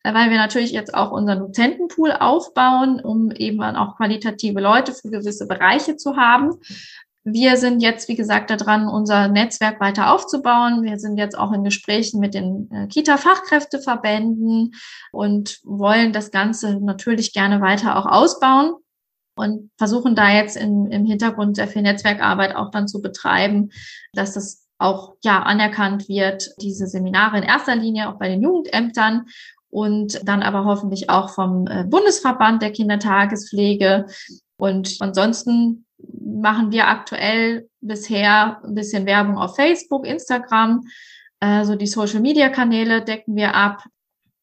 äh, 0.04 0.14
weil 0.14 0.30
wir 0.30 0.38
natürlich 0.38 0.72
jetzt 0.72 0.94
auch 0.94 1.12
unseren 1.12 1.40
Dozentenpool 1.40 2.12
aufbauen, 2.12 3.00
um 3.00 3.32
eben 3.32 3.62
auch 3.62 3.96
qualitative 3.98 4.60
Leute 4.60 4.94
für 4.94 5.10
gewisse 5.10 5.48
Bereiche 5.48 5.96
zu 5.96 6.18
haben. 6.18 6.52
Wir 7.26 7.56
sind 7.56 7.82
jetzt, 7.82 8.10
wie 8.10 8.18
gesagt, 8.18 8.50
daran, 8.50 8.90
unser 8.90 9.30
Netzwerk 9.30 9.80
weiter 9.80 10.14
aufzubauen. 10.14 10.84
Wir 10.84 11.00
sind 11.00 11.18
jetzt 11.18 11.38
auch 11.38 11.54
in 11.54 11.64
Gesprächen 11.64 12.20
mit 12.20 12.34
den 12.34 12.70
äh, 12.70 12.88
Kita-Fachkräfteverbänden 12.88 14.74
und 15.14 15.60
wollen 15.64 16.12
das 16.12 16.32
Ganze 16.32 16.82
natürlich 16.82 17.32
gerne 17.32 17.62
weiter 17.62 17.96
auch 17.96 18.06
ausbauen 18.06 18.74
und 19.36 19.72
versuchen 19.78 20.16
da 20.16 20.30
jetzt 20.30 20.58
in, 20.58 20.92
im 20.92 21.06
Hintergrund 21.06 21.56
sehr 21.56 21.68
viel 21.68 21.82
Netzwerkarbeit 21.82 22.56
auch 22.56 22.72
dann 22.72 22.90
zu 22.90 23.02
betreiben, 23.02 23.72
dass 24.14 24.34
das 24.34 24.63
auch 24.84 25.16
ja 25.24 25.42
anerkannt 25.44 26.08
wird, 26.10 26.52
diese 26.62 26.88
Seminare 26.88 27.38
in 27.38 27.44
erster 27.44 27.76
Linie 27.76 28.10
auch 28.10 28.20
bei 28.20 28.28
den 28.28 28.42
Jugendämtern 28.42 29.26
und 29.70 30.22
dann 30.28 30.44
aber 30.44 30.66
hoffentlich 30.66 31.10
auch 31.10 31.30
vom 31.30 31.68
äh, 31.68 31.84
Bundesverband 31.86 32.62
der 32.62 32.72
Kindertagespflege. 32.72 34.06
Und 34.58 34.98
ansonsten 35.00 35.86
machen 35.98 36.72
wir 36.72 36.88
aktuell 36.88 37.68
bisher 37.82 38.62
ein 38.64 38.76
bisschen 38.76 39.06
Werbung 39.06 39.38
auf 39.38 39.56
Facebook, 39.56 40.06
Instagram, 40.06 40.82
also 41.40 41.76
die 41.76 41.88
Social-Media-Kanäle 41.88 43.04
decken 43.04 43.36
wir 43.36 43.54
ab. 43.54 43.84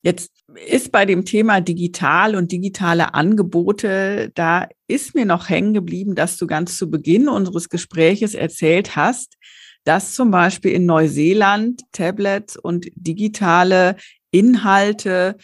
Jetzt 0.02 0.32
ist 0.66 0.92
bei 0.92 1.06
dem 1.06 1.24
Thema 1.24 1.60
digital 1.60 2.34
und 2.34 2.52
digitale 2.52 3.14
Angebote, 3.14 4.30
da 4.34 4.68
ist 4.86 5.14
mir 5.14 5.26
noch 5.26 5.48
hängen 5.48 5.74
geblieben, 5.74 6.14
dass 6.14 6.36
du 6.36 6.46
ganz 6.46 6.76
zu 6.76 6.90
Beginn 6.90 7.28
unseres 7.28 7.68
Gespräches 7.68 8.34
erzählt 8.34 8.96
hast, 8.96 9.36
dass 9.84 10.14
zum 10.14 10.30
Beispiel 10.30 10.72
in 10.72 10.86
Neuseeland 10.86 11.82
Tablets 11.92 12.56
und 12.56 12.86
digitale 12.94 13.96
Inhalte 14.30 15.36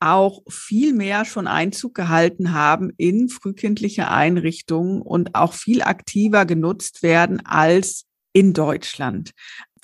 auch 0.00 0.42
viel 0.50 0.92
mehr 0.92 1.24
schon 1.24 1.46
Einzug 1.46 1.94
gehalten 1.94 2.52
haben 2.52 2.90
in 2.98 3.28
frühkindliche 3.28 4.10
Einrichtungen 4.10 5.00
und 5.00 5.34
auch 5.34 5.54
viel 5.54 5.82
aktiver 5.82 6.44
genutzt 6.44 7.02
werden 7.02 7.44
als 7.46 8.04
in 8.32 8.52
Deutschland. 8.52 9.30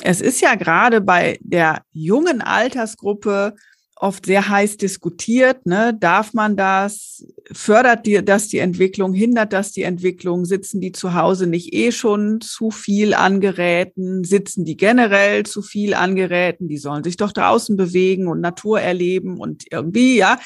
Es 0.03 0.21
ist 0.21 0.41
ja 0.41 0.55
gerade 0.55 1.01
bei 1.01 1.39
der 1.43 1.83
jungen 1.93 2.43
Altersgruppe 2.43 3.55
oft 4.01 4.27
sehr 4.27 4.49
heiß 4.49 4.79
diskutiert. 4.79 5.67
Ne? 5.67 5.97
Darf 5.99 6.33
man 6.33 6.57
das? 6.57 7.25
Fördert 7.53 8.07
die, 8.07 8.25
das 8.25 8.49
die 8.49 8.59
Entwicklung? 8.59 9.13
Hindert 9.13 9.53
das 9.53 9.73
die 9.73 9.83
Entwicklung? 9.83 10.45
Sitzen 10.47 10.81
die 10.81 10.93
zu 10.93 11.15
Hause 11.15 11.47
nicht 11.47 11.75
eh 11.75 11.93
schon 11.93 12.41
zu 12.41 12.71
viel 12.71 13.13
an 13.13 13.41
Geräten? 13.41 14.25
Sitzen 14.25 14.65
die 14.65 14.77
generell 14.77 15.45
zu 15.45 15.61
viel 15.61 15.95
an 15.95 16.17
Geräten? 16.17 16.67
Die 16.67 16.79
sollen 16.79 17.05
sich 17.05 17.19
doch 17.19 17.33
draußen 17.33 17.77
bewegen 17.77 18.27
und 18.27 18.41
Natur 18.41 18.81
erleben 18.81 19.39
und 19.39 19.65
irgendwie, 19.71 20.17
ja. 20.17 20.39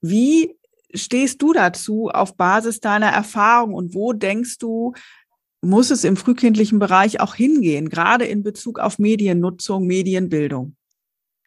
Wie 0.00 0.56
stehst 0.92 1.40
du 1.42 1.52
dazu 1.52 2.08
auf 2.08 2.36
Basis 2.36 2.80
deiner 2.80 3.08
Erfahrung 3.08 3.74
und 3.74 3.94
wo 3.94 4.12
denkst 4.12 4.58
du, 4.58 4.94
muss 5.60 5.90
es 5.90 6.04
im 6.04 6.16
frühkindlichen 6.16 6.78
Bereich 6.78 7.20
auch 7.20 7.34
hingehen, 7.34 7.88
gerade 7.88 8.24
in 8.24 8.42
Bezug 8.42 8.78
auf 8.78 8.98
Mediennutzung, 8.98 9.86
Medienbildung? 9.86 10.76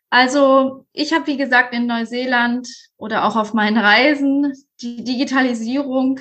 Also 0.10 0.86
ich 0.92 1.14
habe, 1.14 1.28
wie 1.28 1.38
gesagt, 1.38 1.74
in 1.74 1.86
Neuseeland 1.86 2.68
oder 2.98 3.26
auch 3.26 3.36
auf 3.36 3.54
meinen 3.54 3.78
Reisen 3.78 4.54
die 4.82 5.04
Digitalisierung 5.04 6.20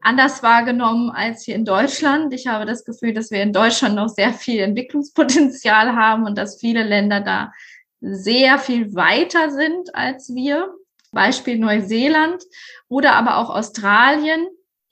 anders 0.00 0.42
wahrgenommen 0.42 1.10
als 1.10 1.44
hier 1.44 1.56
in 1.56 1.64
Deutschland. 1.64 2.32
Ich 2.32 2.46
habe 2.46 2.64
das 2.64 2.84
Gefühl, 2.84 3.12
dass 3.12 3.30
wir 3.30 3.42
in 3.42 3.52
Deutschland 3.52 3.96
noch 3.96 4.08
sehr 4.08 4.32
viel 4.32 4.60
Entwicklungspotenzial 4.60 5.96
haben 5.96 6.24
und 6.26 6.38
dass 6.38 6.60
viele 6.60 6.84
Länder 6.84 7.20
da 7.20 7.52
sehr 8.00 8.58
viel 8.58 8.94
weiter 8.94 9.50
sind 9.50 9.94
als 9.94 10.32
wir. 10.34 10.72
Beispiel 11.10 11.58
Neuseeland 11.58 12.44
oder 12.88 13.14
aber 13.14 13.38
auch 13.38 13.50
Australien. 13.50 14.46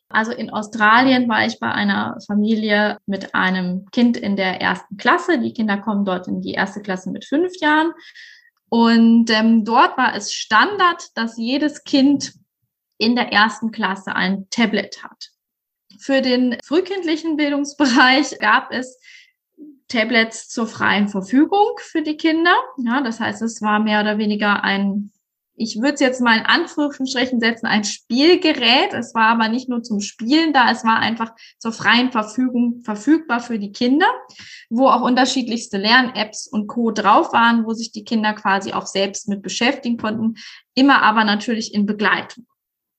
Also 0.09 0.32
in 0.32 0.50
Australien 0.50 1.28
war 1.28 1.46
ich 1.46 1.59
bei 1.59 1.70
einer 1.70 2.18
Familie 2.26 2.98
mit 3.07 3.34
einem 3.34 3.86
Kind 3.90 4.16
in 4.16 4.36
der 4.36 4.61
ersten 4.61 4.96
Klasse. 4.96 5.38
Die 5.38 5.52
Kinder 5.52 5.78
kommen 5.78 6.04
dort 6.04 6.28
in 6.28 6.40
die 6.40 6.52
erste 6.52 6.80
Klasse 6.80 7.11
mit 7.11 7.24
fünf 7.24 7.57
Jahren. 7.61 7.92
Und 8.68 9.30
ähm, 9.30 9.64
dort 9.64 9.96
war 9.96 10.14
es 10.14 10.32
Standard, 10.32 11.16
dass 11.16 11.36
jedes 11.36 11.84
Kind 11.84 12.34
in 12.98 13.14
der 13.16 13.32
ersten 13.32 13.72
Klasse 13.72 14.14
ein 14.14 14.48
Tablet 14.50 15.02
hat. 15.02 15.30
Für 15.98 16.22
den 16.22 16.57
frühkindlichen 16.64 17.36
Bildungsbereich 17.36 18.38
gab 18.38 18.72
es 18.72 18.98
Tablets 19.88 20.48
zur 20.48 20.66
freien 20.66 21.09
Verfügung 21.09 21.78
für 21.78 22.02
die 22.02 22.16
Kinder. 22.16 22.54
Ja, 22.78 23.02
das 23.02 23.20
heißt, 23.20 23.42
es 23.42 23.62
war 23.62 23.78
mehr 23.78 24.00
oder 24.00 24.18
weniger 24.18 24.64
ein 24.64 25.12
ich 25.57 25.76
würde 25.76 25.94
es 25.94 26.00
jetzt 26.00 26.20
mal 26.20 26.38
in 26.38 26.46
Anführungsstrichen 26.46 27.40
setzen, 27.40 27.66
ein 27.66 27.84
Spielgerät. 27.84 28.92
Es 28.92 29.14
war 29.14 29.28
aber 29.28 29.48
nicht 29.48 29.68
nur 29.68 29.82
zum 29.82 30.00
Spielen 30.00 30.52
da, 30.52 30.70
es 30.70 30.84
war 30.84 30.98
einfach 30.98 31.32
zur 31.59 31.72
freien 31.72 32.12
Verfügung 32.12 32.82
verfügbar 32.84 33.40
für 33.40 33.59
die 33.59 33.72
Kinder, 33.72 34.07
wo 34.68 34.88
auch 34.88 35.00
unterschiedlichste 35.00 35.78
Lern-Apps 35.78 36.46
und 36.46 36.66
Co. 36.66 36.90
drauf 36.90 37.32
waren, 37.32 37.64
wo 37.64 37.72
sich 37.72 37.90
die 37.90 38.04
Kinder 38.04 38.34
quasi 38.34 38.72
auch 38.72 38.86
selbst 38.86 39.28
mit 39.28 39.42
beschäftigen 39.42 39.96
konnten, 39.96 40.34
immer 40.74 41.02
aber 41.02 41.24
natürlich 41.24 41.72
in 41.72 41.86
Begleitung. 41.86 42.46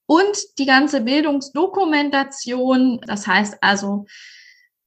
Und 0.06 0.38
die 0.58 0.66
ganze 0.66 1.02
Bildungsdokumentation, 1.02 3.00
das 3.06 3.26
heißt 3.26 3.58
also 3.60 4.06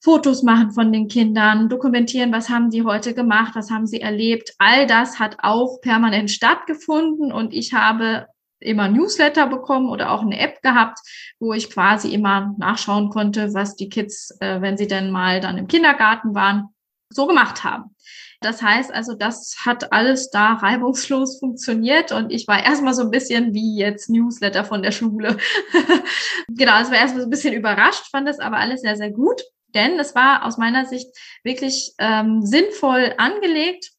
Fotos 0.04 0.42
machen 0.42 0.72
von 0.72 0.92
den 0.92 1.08
Kindern, 1.08 1.70
dokumentieren, 1.70 2.32
was 2.32 2.50
haben 2.50 2.72
sie 2.72 2.84
heute 2.84 3.14
gemacht, 3.14 3.54
was 3.54 3.70
haben 3.70 3.86
sie 3.86 4.02
erlebt. 4.02 4.54
All 4.58 4.88
das 4.88 5.20
hat 5.20 5.38
auch 5.44 5.80
permanent 5.82 6.32
stattgefunden 6.32 7.32
und 7.32 7.54
ich 7.54 7.74
habe 7.74 8.28
immer 8.60 8.88
Newsletter 8.88 9.48
bekommen 9.48 9.90
oder 9.90 10.12
auch 10.12 10.22
eine 10.22 10.40
App 10.40 10.62
gehabt, 10.64 11.00
wo 11.40 11.54
ich 11.54 11.70
quasi 11.70 12.14
immer 12.14 12.56
nachschauen 12.58 13.10
konnte, 13.10 13.54
was 13.54 13.76
die 13.76 13.90
Kids, 13.90 14.36
äh, 14.40 14.62
wenn 14.62 14.78
sie 14.78 14.88
denn 14.88 15.12
mal 15.12 15.40
dann 15.40 15.58
im 15.58 15.68
Kindergarten 15.68 16.34
waren, 16.34 16.70
so 17.10 17.28
gemacht 17.28 17.64
haben. 17.64 17.96
Das 18.40 18.64
heißt 18.64 18.92
also, 18.92 19.14
das 19.14 19.56
hat 19.66 19.94
alles 19.94 20.32
da 20.32 20.54
reibungslos 20.54 21.38
funktioniert 21.40 22.12
und 22.12 22.32
ich 22.32 22.48
war 22.48 22.64
erstmal 22.64 22.96
so 22.96 23.04
ein 23.04 23.12
bisschen 23.12 23.54
wie 23.54 23.78
jetzt 23.78 24.10
Newsletter 24.10 24.66
von 24.66 24.82
der 24.82 24.92
Schule. 24.92 25.38
genau, 26.48 26.82
es 26.82 26.90
war 26.90 26.98
erstmal 26.98 27.22
so 27.22 27.28
ein 27.28 27.30
bisschen 27.30 27.54
überrascht, 27.54 28.10
fand 28.10 28.28
das 28.28 28.40
aber 28.40 28.58
alles 28.58 28.82
sehr, 28.82 28.96
sehr 28.96 29.12
gut. 29.12 29.42
Denn 29.74 30.00
es 30.00 30.16
war 30.16 30.46
aus 30.46 30.58
meiner 30.58 30.86
Sicht 30.86 31.08
wirklich 31.44 31.94
ähm, 31.98 32.46
sinnvoll 32.46 33.14
angelegt 33.18 33.92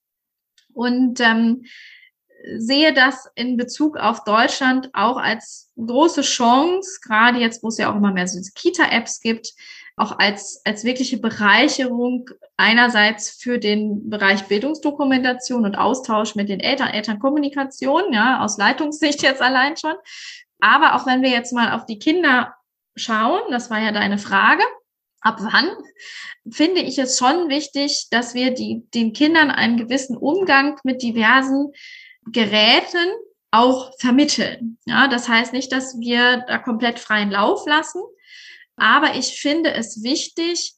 und 0.73 1.21
ähm, 1.21 1.65
sehe 2.57 2.93
das 2.93 3.29
in 3.35 3.57
Bezug 3.57 3.97
auf 3.97 4.25
Deutschland 4.25 4.91
auch 4.93 5.17
als 5.17 5.71
große 5.77 6.23
Chance, 6.23 7.01
gerade 7.03 7.39
jetzt, 7.39 7.63
wo 7.63 7.69
es 7.69 7.79
ja 7.79 7.91
auch 7.91 7.97
immer 7.97 8.13
mehr 8.13 8.27
so 8.27 8.41
Kita-Apps 8.55 9.21
gibt, 9.21 9.55
auch 9.97 10.19
als, 10.19 10.61
als 10.65 10.85
wirkliche 10.85 11.19
Bereicherung 11.19 12.29
einerseits 12.57 13.31
für 13.31 13.59
den 13.59 14.09
Bereich 14.09 14.45
Bildungsdokumentation 14.49 15.65
und 15.65 15.77
Austausch 15.77 16.35
mit 16.35 16.49
den 16.49 16.61
Eltern, 16.61 16.89
Elternkommunikation, 16.89 18.13
ja, 18.13 18.41
aus 18.41 18.57
Leitungssicht 18.57 19.23
jetzt 19.23 19.43
allein 19.43 19.77
schon. 19.77 19.95
Aber 20.61 20.95
auch 20.95 21.07
wenn 21.07 21.23
wir 21.23 21.31
jetzt 21.31 21.53
mal 21.53 21.73
auf 21.73 21.87
die 21.87 21.99
Kinder 21.99 22.55
schauen, 22.97 23.43
das 23.51 23.71
war 23.71 23.81
ja 23.81 23.93
deine 23.93 24.19
Frage, 24.19 24.63
ab 25.23 25.39
wann, 25.41 25.71
finde 26.51 26.81
ich 26.83 26.99
es 26.99 27.19
schon 27.19 27.49
wichtig, 27.49 28.09
dass 28.11 28.35
wir 28.35 28.53
die, 28.53 28.85
den 28.95 29.13
Kindern 29.13 29.51
einen 29.51 29.77
gewissen 29.77 30.17
Umgang 30.17 30.79
mit 30.85 31.03
diversen 31.03 31.73
Geräten 32.31 33.13
auch 33.51 33.93
vermitteln. 33.99 34.79
Ja, 34.87 35.09
das 35.09 35.29
heißt 35.29 35.53
nicht, 35.53 35.73
dass 35.73 35.99
wir 36.01 36.45
da 36.49 36.59
komplett 36.59 36.99
freien 36.99 37.31
Lauf 37.31 37.67
lassen, 37.67 38.03
aber 38.77 39.15
ich 39.15 39.41
finde 39.41 39.73
es 39.73 40.03
wichtig, 40.03 40.75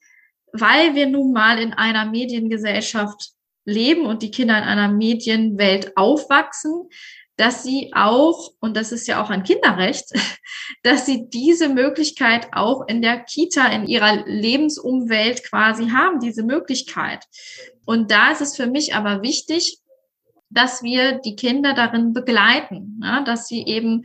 weil 0.52 0.94
wir 0.94 1.06
nun 1.06 1.32
mal 1.32 1.58
in 1.58 1.72
einer 1.72 2.04
Mediengesellschaft 2.04 3.30
leben 3.64 4.06
und 4.06 4.22
die 4.22 4.30
Kinder 4.30 4.58
in 4.58 4.64
einer 4.64 4.88
Medienwelt 4.88 5.96
aufwachsen, 5.96 6.88
dass 7.36 7.62
sie 7.62 7.90
auch, 7.94 8.52
und 8.60 8.76
das 8.76 8.92
ist 8.92 9.06
ja 9.08 9.22
auch 9.22 9.30
ein 9.30 9.42
Kinderrecht, 9.42 10.12
dass 10.82 11.06
sie 11.06 11.28
diese 11.28 11.68
Möglichkeit 11.68 12.48
auch 12.52 12.86
in 12.86 13.02
der 13.02 13.20
Kita, 13.20 13.66
in 13.68 13.86
ihrer 13.86 14.24
Lebensumwelt 14.26 15.44
quasi 15.44 15.90
haben, 15.90 16.20
diese 16.20 16.42
Möglichkeit. 16.42 17.24
Und 17.84 18.10
da 18.10 18.30
ist 18.30 18.40
es 18.40 18.56
für 18.56 18.66
mich 18.66 18.94
aber 18.94 19.22
wichtig, 19.22 19.78
dass 20.50 20.82
wir 20.82 21.18
die 21.18 21.36
Kinder 21.36 21.74
darin 21.74 22.12
begleiten, 22.12 23.00
dass 23.26 23.48
sie 23.48 23.66
eben 23.66 24.04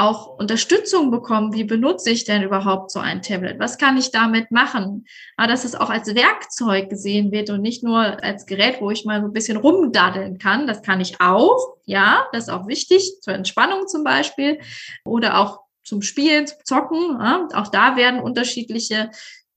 auch 0.00 0.38
Unterstützung 0.38 1.10
bekommen. 1.10 1.52
Wie 1.52 1.64
benutze 1.64 2.10
ich 2.10 2.24
denn 2.24 2.42
überhaupt 2.42 2.90
so 2.90 3.00
ein 3.00 3.20
Tablet? 3.20 3.58
Was 3.58 3.76
kann 3.76 3.98
ich 3.98 4.10
damit 4.10 4.50
machen? 4.50 5.04
Aber 5.36 5.48
dass 5.48 5.66
es 5.66 5.74
auch 5.74 5.90
als 5.90 6.14
Werkzeug 6.14 6.88
gesehen 6.88 7.30
wird 7.32 7.50
und 7.50 7.60
nicht 7.60 7.84
nur 7.84 7.98
als 7.98 8.46
Gerät, 8.46 8.80
wo 8.80 8.90
ich 8.90 9.04
mal 9.04 9.20
so 9.20 9.26
ein 9.26 9.34
bisschen 9.34 9.58
rumdaddeln 9.58 10.38
kann. 10.38 10.66
Das 10.66 10.82
kann 10.82 11.02
ich 11.02 11.20
auch. 11.20 11.76
Ja, 11.84 12.26
das 12.32 12.44
ist 12.44 12.48
auch 12.48 12.66
wichtig 12.66 13.20
zur 13.20 13.34
Entspannung 13.34 13.88
zum 13.88 14.02
Beispiel 14.02 14.60
oder 15.04 15.38
auch 15.38 15.60
zum 15.84 16.00
Spielen, 16.00 16.46
zum 16.46 16.58
Zocken. 16.64 17.18
Ja. 17.20 17.46
Auch 17.52 17.68
da 17.68 17.96
werden 17.96 18.20
unterschiedliche 18.20 19.10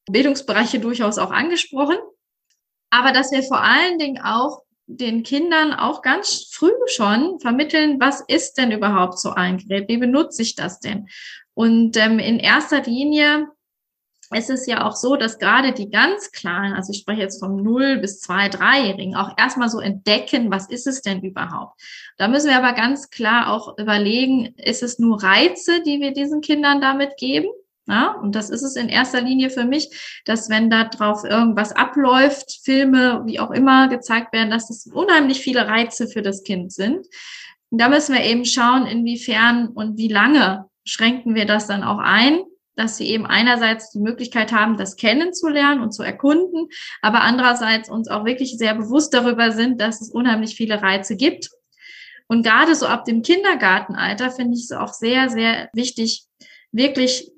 Bildungsbereiche 0.10 0.80
durchaus 0.80 1.20
auch 1.20 1.32
angesprochen. 1.32 1.96
Aber 2.90 3.14
dass 3.14 3.32
wir 3.32 3.44
vor 3.44 3.62
allen 3.62 3.98
Dingen 3.98 4.22
auch 4.22 4.64
den 4.88 5.24
Kindern 5.24 5.74
auch 5.74 6.02
ganz 6.02 6.50
früh 6.52 6.72
schon 6.88 7.40
vermitteln, 7.40 8.00
was 8.00 8.22
ist 8.28 8.56
denn 8.58 8.72
überhaupt 8.72 9.20
so 9.20 9.32
ein 9.32 9.58
Gerät? 9.58 9.88
Wie 9.88 9.98
benutze 9.98 10.42
ich 10.42 10.56
das 10.56 10.80
denn? 10.80 11.08
Und 11.54 11.98
ähm, 11.98 12.20
in 12.20 12.40
erster 12.40 12.82
Linie 12.82 13.48
ist 14.32 14.50
es 14.50 14.66
ja 14.66 14.86
auch 14.86 14.96
so, 14.96 15.16
dass 15.16 15.38
gerade 15.38 15.74
die 15.74 15.90
ganz 15.90 16.32
Kleinen, 16.32 16.74
also 16.74 16.92
ich 16.92 17.00
spreche 17.00 17.22
jetzt 17.22 17.40
vom 17.40 17.62
0 17.62 17.98
bis 17.98 18.20
2, 18.22 18.48
3-Jährigen, 18.48 19.16
auch 19.16 19.38
erstmal 19.38 19.70
so 19.70 19.80
entdecken, 19.80 20.52
was 20.52 20.70
ist 20.70 20.88
es 20.88 21.02
denn 21.02 21.22
überhaupt? 21.22 21.80
Da 22.18 22.28
müssen 22.28 22.50
wir 22.50 22.58
aber 22.58 22.74
ganz 22.74 23.10
klar 23.10 23.52
auch 23.52 23.78
überlegen, 23.78 24.54
ist 24.58 24.84
es 24.84 25.00
nur 25.00 25.22
Reize, 25.22 25.82
die 25.84 26.00
wir 26.00 26.14
diesen 26.14 26.42
Kindern 26.42 26.82
damit 26.82 27.18
geben? 27.18 27.48
Ja, 27.86 28.14
und 28.14 28.34
das 28.34 28.50
ist 28.50 28.64
es 28.64 28.78
in 28.78 28.88
erster 28.88 29.22
Linie 29.22 29.50
für 29.50 29.66
mich, 29.66 30.22
dass 30.26 30.50
wenn 30.50 30.70
da 30.70 30.86
drauf 30.86 31.26
irgendwas 31.26 31.74
abläuft, 31.74 32.60
Filme, 32.64 33.24
wie 33.26 33.40
auch 33.40 33.52
immer 33.52 33.90
gezeigt 33.90 34.32
werden, 34.32 34.52
dass 34.52 34.70
das 34.70 34.88
unheimlich 34.88 35.42
viele 35.42 35.68
Reize 35.68 36.08
für 36.08 36.22
das 36.22 36.44
Kind 36.44 36.72
sind. 36.72 37.06
Und 37.70 37.82
da 37.82 37.90
müssen 37.90 38.16
wir 38.16 38.24
eben 38.24 38.46
schauen, 38.46 38.86
inwiefern 38.86 39.68
und 39.68 39.98
wie 39.98 40.08
lange 40.08 40.66
schränken 40.86 41.36
wir 41.36 41.46
das 41.46 41.68
dann 41.68 41.84
auch 41.84 41.98
ein, 41.98 42.44
dass 42.76 42.98
sie 42.98 43.08
eben 43.08 43.26
einerseits 43.26 43.92
die 43.92 44.00
Möglichkeit 44.00 44.52
haben, 44.52 44.78
das 44.78 44.96
kennenzulernen 44.96 45.82
und 45.82 45.92
zu 45.92 46.04
erkunden, 46.04 46.70
aber 47.02 47.22
andererseits 47.22 47.90
uns 47.90 48.08
auch 48.08 48.26
wirklich 48.26 48.58
sehr 48.58 48.76
bewusst 48.76 49.14
darüber 49.14 49.52
sind, 49.52 49.82
dass 49.82 50.02
es 50.02 50.10
unheimlich 50.10 50.56
viele 50.56 50.82
Reize 50.82 51.16
gibt. 51.16 51.50
Und 52.28 52.44
gerade 52.44 52.76
so 52.76 52.88
ab 52.88 53.06
dem 53.06 53.22
Kindergartenalter 53.22 54.32
finde 54.32 54.56
ich 54.56 54.64
es 54.64 54.72
auch 54.72 54.94
sehr, 54.94 55.30
sehr 55.30 55.70
wichtig, 55.74 56.26
wirklich 56.72 57.32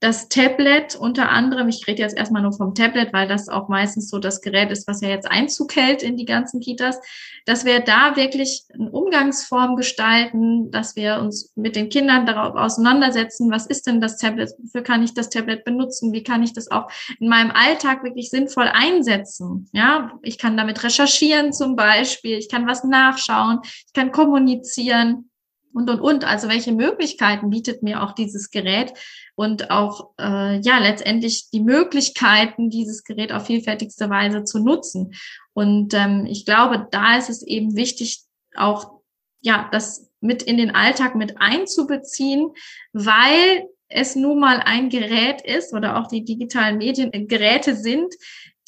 das 0.00 0.28
Tablet 0.28 0.94
unter 0.94 1.30
anderem, 1.30 1.68
ich 1.68 1.86
rede 1.88 2.02
jetzt 2.02 2.16
erstmal 2.16 2.42
nur 2.42 2.52
vom 2.52 2.74
Tablet, 2.74 3.12
weil 3.12 3.26
das 3.26 3.48
auch 3.48 3.68
meistens 3.68 4.08
so 4.08 4.20
das 4.20 4.40
Gerät 4.40 4.70
ist, 4.70 4.86
was 4.86 5.00
ja 5.00 5.08
jetzt 5.08 5.28
Einzug 5.28 5.74
hält 5.74 6.04
in 6.04 6.16
die 6.16 6.24
ganzen 6.24 6.60
Kitas, 6.60 7.00
dass 7.46 7.64
wir 7.64 7.80
da 7.80 8.14
wirklich 8.14 8.62
eine 8.72 8.90
Umgangsform 8.90 9.74
gestalten, 9.74 10.70
dass 10.70 10.94
wir 10.94 11.18
uns 11.18 11.52
mit 11.56 11.74
den 11.74 11.88
Kindern 11.88 12.26
darauf 12.26 12.54
auseinandersetzen, 12.54 13.50
was 13.50 13.66
ist 13.66 13.88
denn 13.88 14.00
das 14.00 14.18
Tablet, 14.18 14.50
wofür 14.58 14.82
kann 14.82 15.02
ich 15.02 15.14
das 15.14 15.30
Tablet 15.30 15.64
benutzen, 15.64 16.12
wie 16.12 16.22
kann 16.22 16.44
ich 16.44 16.52
das 16.52 16.70
auch 16.70 16.88
in 17.18 17.28
meinem 17.28 17.50
Alltag 17.50 18.04
wirklich 18.04 18.30
sinnvoll 18.30 18.68
einsetzen. 18.72 19.68
Ja, 19.72 20.12
ich 20.22 20.38
kann 20.38 20.56
damit 20.56 20.84
recherchieren 20.84 21.52
zum 21.52 21.74
Beispiel, 21.74 22.38
ich 22.38 22.48
kann 22.48 22.68
was 22.68 22.84
nachschauen, 22.84 23.60
ich 23.64 23.92
kann 23.92 24.12
kommunizieren 24.12 25.27
und, 25.72 25.88
und, 25.90 26.00
und. 26.00 26.24
Also 26.24 26.48
welche 26.48 26.72
Möglichkeiten 26.72 27.50
bietet 27.50 27.82
mir 27.82 28.02
auch 28.02 28.12
dieses 28.12 28.50
Gerät 28.50 28.92
und 29.34 29.70
auch, 29.70 30.10
äh, 30.18 30.60
ja, 30.60 30.78
letztendlich 30.78 31.50
die 31.50 31.60
Möglichkeiten, 31.60 32.70
dieses 32.70 33.04
Gerät 33.04 33.32
auf 33.32 33.46
vielfältigste 33.46 34.10
Weise 34.10 34.44
zu 34.44 34.58
nutzen. 34.58 35.14
Und 35.52 35.94
ähm, 35.94 36.26
ich 36.26 36.44
glaube, 36.44 36.88
da 36.90 37.16
ist 37.16 37.30
es 37.30 37.42
eben 37.42 37.76
wichtig, 37.76 38.22
auch, 38.56 39.00
ja, 39.40 39.68
das 39.72 40.10
mit 40.20 40.42
in 40.42 40.56
den 40.56 40.74
Alltag 40.74 41.14
mit 41.14 41.40
einzubeziehen, 41.40 42.50
weil 42.92 43.68
es 43.88 44.16
nun 44.16 44.40
mal 44.40 44.60
ein 44.64 44.90
Gerät 44.90 45.40
ist 45.42 45.72
oder 45.72 45.98
auch 45.98 46.08
die 46.08 46.24
digitalen 46.24 46.78
Medien 46.78 47.10
Geräte 47.28 47.74
sind, 47.74 48.14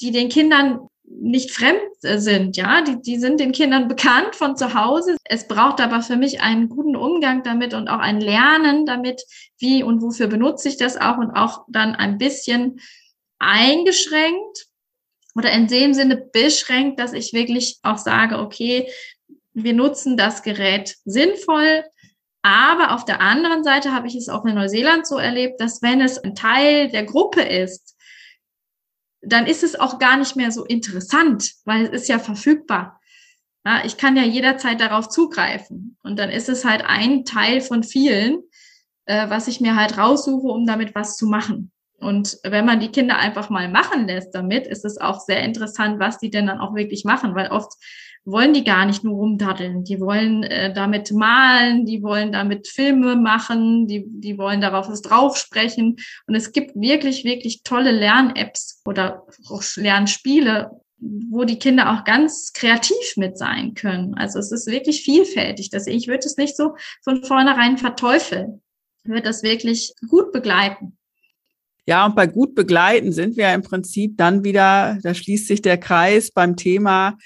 die 0.01 0.13
den 0.13 0.29
Kindern 0.29 0.89
nicht 1.11 1.51
fremd 1.51 1.81
sind, 2.01 2.57
ja, 2.57 2.83
die, 2.83 3.03
die 3.03 3.19
sind 3.19 3.41
den 3.41 3.53
Kindern 3.53 3.89
bekannt 3.89 4.37
von 4.37 4.57
zu 4.57 4.75
Hause. 4.75 5.17
Es 5.25 5.49
braucht 5.49 5.81
aber 5.81 6.03
für 6.03 6.17
mich 6.17 6.41
einen 6.41 6.69
guten 6.69 6.97
Umgang 6.97 7.43
damit 7.43 7.75
und 7.75 7.89
auch 7.89 7.99
ein 7.99 8.21
Lernen 8.21 8.87
damit, 8.87 9.23
wie 9.59 9.83
und 9.83 10.01
wofür 10.03 10.29
benutze 10.29 10.69
ich 10.69 10.77
das 10.77 10.97
auch 10.97 11.19
und 11.19 11.33
auch 11.33 11.65
dann 11.69 11.95
ein 11.95 12.17
bisschen 12.19 12.81
eingeschränkt 13.39 14.67
oder 15.35 15.51
in 15.53 15.67
dem 15.67 15.95
Sinne 15.95 16.17
beschränkt, 16.33 17.01
dass 17.01 17.13
ich 17.13 17.33
wirklich 17.33 17.79
auch 17.83 17.99
sage, 17.99 18.39
okay, 18.39 18.89
wir 19.53 19.73
nutzen 19.73 20.17
das 20.17 20.43
Gerät 20.43 20.97
sinnvoll, 21.05 21.85
aber 22.43 22.95
auf 22.95 23.05
der 23.05 23.21
anderen 23.21 23.65
Seite 23.65 23.93
habe 23.93 24.07
ich 24.07 24.15
es 24.15 24.29
auch 24.29 24.45
in 24.45 24.55
Neuseeland 24.55 25.07
so 25.07 25.19
erlebt, 25.19 25.61
dass 25.61 25.83
wenn 25.83 26.01
es 26.01 26.19
ein 26.19 26.35
Teil 26.35 26.89
der 26.91 27.05
Gruppe 27.05 27.43
ist, 27.43 27.97
dann 29.23 29.47
ist 29.47 29.63
es 29.63 29.79
auch 29.79 29.99
gar 29.99 30.17
nicht 30.17 30.37
mehr 30.37 30.51
so 30.51 30.65
interessant, 30.65 31.53
weil 31.65 31.87
es 31.87 32.03
ist 32.03 32.09
ja 32.09 32.19
verfügbar. 32.19 33.01
Ja, 33.65 33.83
ich 33.85 33.97
kann 33.97 34.17
ja 34.17 34.23
jederzeit 34.23 34.81
darauf 34.81 35.09
zugreifen. 35.09 35.97
Und 36.03 36.19
dann 36.19 36.31
ist 36.31 36.49
es 36.49 36.65
halt 36.65 36.83
ein 36.87 37.25
Teil 37.25 37.61
von 37.61 37.83
vielen, 37.83 38.43
äh, 39.05 39.29
was 39.29 39.49
ich 39.49 39.61
mir 39.61 39.77
halt 39.77 39.99
raussuche, 39.99 40.49
um 40.49 40.67
damit 40.67 40.95
was 40.95 41.17
zu 41.17 41.27
machen. 41.27 41.71
Und 41.99 42.39
wenn 42.43 42.65
man 42.65 42.81
die 42.81 42.91
Kinder 42.91 43.19
einfach 43.19 43.51
mal 43.51 43.69
machen 43.69 44.07
lässt 44.07 44.35
damit, 44.35 44.67
ist 44.67 44.87
es 44.87 44.99
auch 44.99 45.21
sehr 45.21 45.43
interessant, 45.43 46.01
was 46.01 46.19
die 46.19 46.31
denn 46.31 46.47
dann 46.47 46.59
auch 46.59 46.75
wirklich 46.75 47.05
machen, 47.05 47.35
weil 47.35 47.51
oft 47.51 47.73
wollen 48.25 48.53
die 48.53 48.65
gar 48.65 48.87
nicht 48.87 49.03
nur 49.03 49.15
rumdaddeln. 49.15 49.85
Die 49.85 50.01
wollen 50.01 50.43
äh, 50.43 50.73
damit 50.73 51.11
malen, 51.13 51.87
die 51.87 52.03
wollen 52.03 52.33
damit 52.33 52.69
Filme 52.69 53.17
machen, 53.17 53.87
die, 53.87 54.05
die 54.07 54.39
wollen 54.39 54.61
darauf 54.61 54.89
was 54.89 55.03
drauf 55.03 55.37
sprechen. 55.37 55.97
Und 56.27 56.35
es 56.35 56.53
gibt 56.53 56.77
wirklich, 56.77 57.25
wirklich 57.25 57.63
tolle 57.63 57.93
Lern-Apps 57.93 58.83
oder 58.85 59.27
auch 59.49 59.63
Lernspiele, 59.77 60.71
wo 60.99 61.45
die 61.45 61.59
Kinder 61.59 61.93
auch 61.93 62.05
ganz 62.05 62.53
kreativ 62.53 63.17
mit 63.17 63.39
sein 63.39 63.75
können. 63.75 64.15
Also 64.15 64.39
es 64.39 64.53
ist 64.53 64.67
wirklich 64.67 65.03
vielfältig. 65.03 65.71
Das, 65.71 65.87
ich 65.87 66.07
würde 66.07 66.27
es 66.27 66.37
nicht 66.37 66.57
so 66.57 66.75
von 67.03 67.25
vornherein 67.25 67.79
verteufeln. 67.79 68.61
Ich 69.03 69.11
würde 69.11 69.23
das 69.23 69.43
wirklich 69.43 69.95
gut 70.09 70.31
begleiten. 70.31 70.99
Ja, 71.87 72.05
und 72.05 72.15
bei 72.15 72.27
gut 72.27 72.55
begleiten 72.55 73.13
sind 73.13 73.39
wir 73.39 73.53
im 73.55 73.63
Prinzip 73.63 74.19
dann 74.19 74.45
wieder, 74.45 74.99
da 75.03 75.15
schließt 75.15 75.49
sich 75.49 75.63
der 75.63 75.79
Kreis 75.79 76.31
beim 76.31 76.57
Thema 76.57 77.17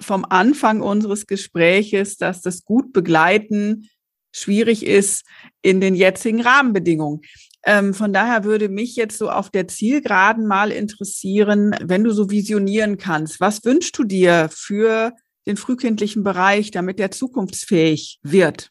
vom 0.00 0.24
Anfang 0.28 0.80
unseres 0.80 1.26
Gespräches, 1.26 2.16
dass 2.16 2.42
das 2.42 2.64
gut 2.64 2.92
begleiten 2.92 3.88
schwierig 4.32 4.86
ist 4.86 5.24
in 5.62 5.80
den 5.80 5.94
jetzigen 5.94 6.40
Rahmenbedingungen. 6.40 7.20
Ähm, 7.64 7.92
von 7.92 8.12
daher 8.12 8.44
würde 8.44 8.68
mich 8.68 8.96
jetzt 8.96 9.18
so 9.18 9.30
auf 9.30 9.50
der 9.50 9.68
Zielgeraden 9.68 10.46
mal 10.46 10.70
interessieren, 10.70 11.74
wenn 11.82 12.04
du 12.04 12.10
so 12.10 12.30
visionieren 12.30 12.96
kannst, 12.96 13.40
was 13.40 13.64
wünschst 13.64 13.98
du 13.98 14.04
dir 14.04 14.48
für 14.52 15.12
den 15.46 15.56
frühkindlichen 15.56 16.22
Bereich, 16.22 16.70
damit 16.70 16.98
der 16.98 17.10
zukunftsfähig 17.10 18.18
wird? 18.22 18.70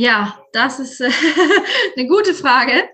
Ja, 0.00 0.38
das 0.54 0.80
ist 0.80 1.02
äh, 1.02 1.10
eine 1.96 2.08
gute 2.08 2.32
Frage. 2.32 2.88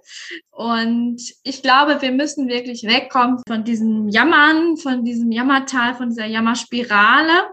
Und 0.51 1.23
ich 1.45 1.63
glaube, 1.63 2.03
wir 2.03 2.11
müssen 2.11 2.49
wirklich 2.49 2.83
wegkommen 2.83 3.39
von 3.47 3.63
diesem 3.63 4.09
Jammern, 4.09 4.77
von 4.77 5.05
diesem 5.05 5.31
Jammertal, 5.31 5.95
von 5.95 6.09
dieser 6.09 6.27
Jammerspirale 6.27 7.51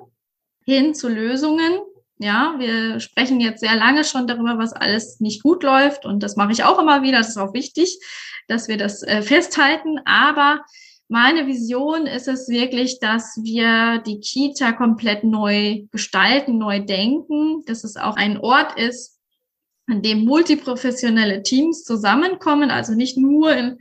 hin 0.65 0.95
zu 0.95 1.07
Lösungen. 1.07 1.81
Ja, 2.17 2.55
wir 2.57 2.99
sprechen 2.99 3.39
jetzt 3.41 3.59
sehr 3.59 3.75
lange 3.75 4.03
schon 4.05 4.25
darüber, 4.25 4.57
was 4.57 4.73
alles 4.73 5.19
nicht 5.19 5.43
gut 5.43 5.61
läuft. 5.61 6.03
Und 6.03 6.23
das 6.23 6.35
mache 6.35 6.51
ich 6.51 6.63
auch 6.63 6.79
immer 6.79 7.03
wieder. 7.03 7.19
Das 7.19 7.29
ist 7.29 7.37
auch 7.37 7.53
wichtig, 7.53 7.99
dass 8.47 8.67
wir 8.67 8.77
das 8.77 9.03
äh, 9.03 9.21
festhalten. 9.21 9.99
Aber 10.05 10.61
meine 11.09 11.45
Vision 11.45 12.07
ist 12.07 12.27
es 12.27 12.49
wirklich, 12.49 12.99
dass 12.99 13.39
wir 13.43 13.99
die 13.99 14.19
Kita 14.19 14.71
komplett 14.71 15.23
neu 15.23 15.83
gestalten, 15.91 16.57
neu 16.57 16.79
denken, 16.79 17.63
dass 17.67 17.83
es 17.83 17.97
auch 17.97 18.15
ein 18.15 18.39
Ort 18.39 18.79
ist, 18.79 19.13
an 19.87 20.01
dem 20.01 20.25
multiprofessionelle 20.25 21.43
Teams 21.43 21.83
zusammenkommen, 21.83 22.71
also 22.71 22.93
nicht 22.93 23.17
nur 23.17 23.55
in 23.55 23.79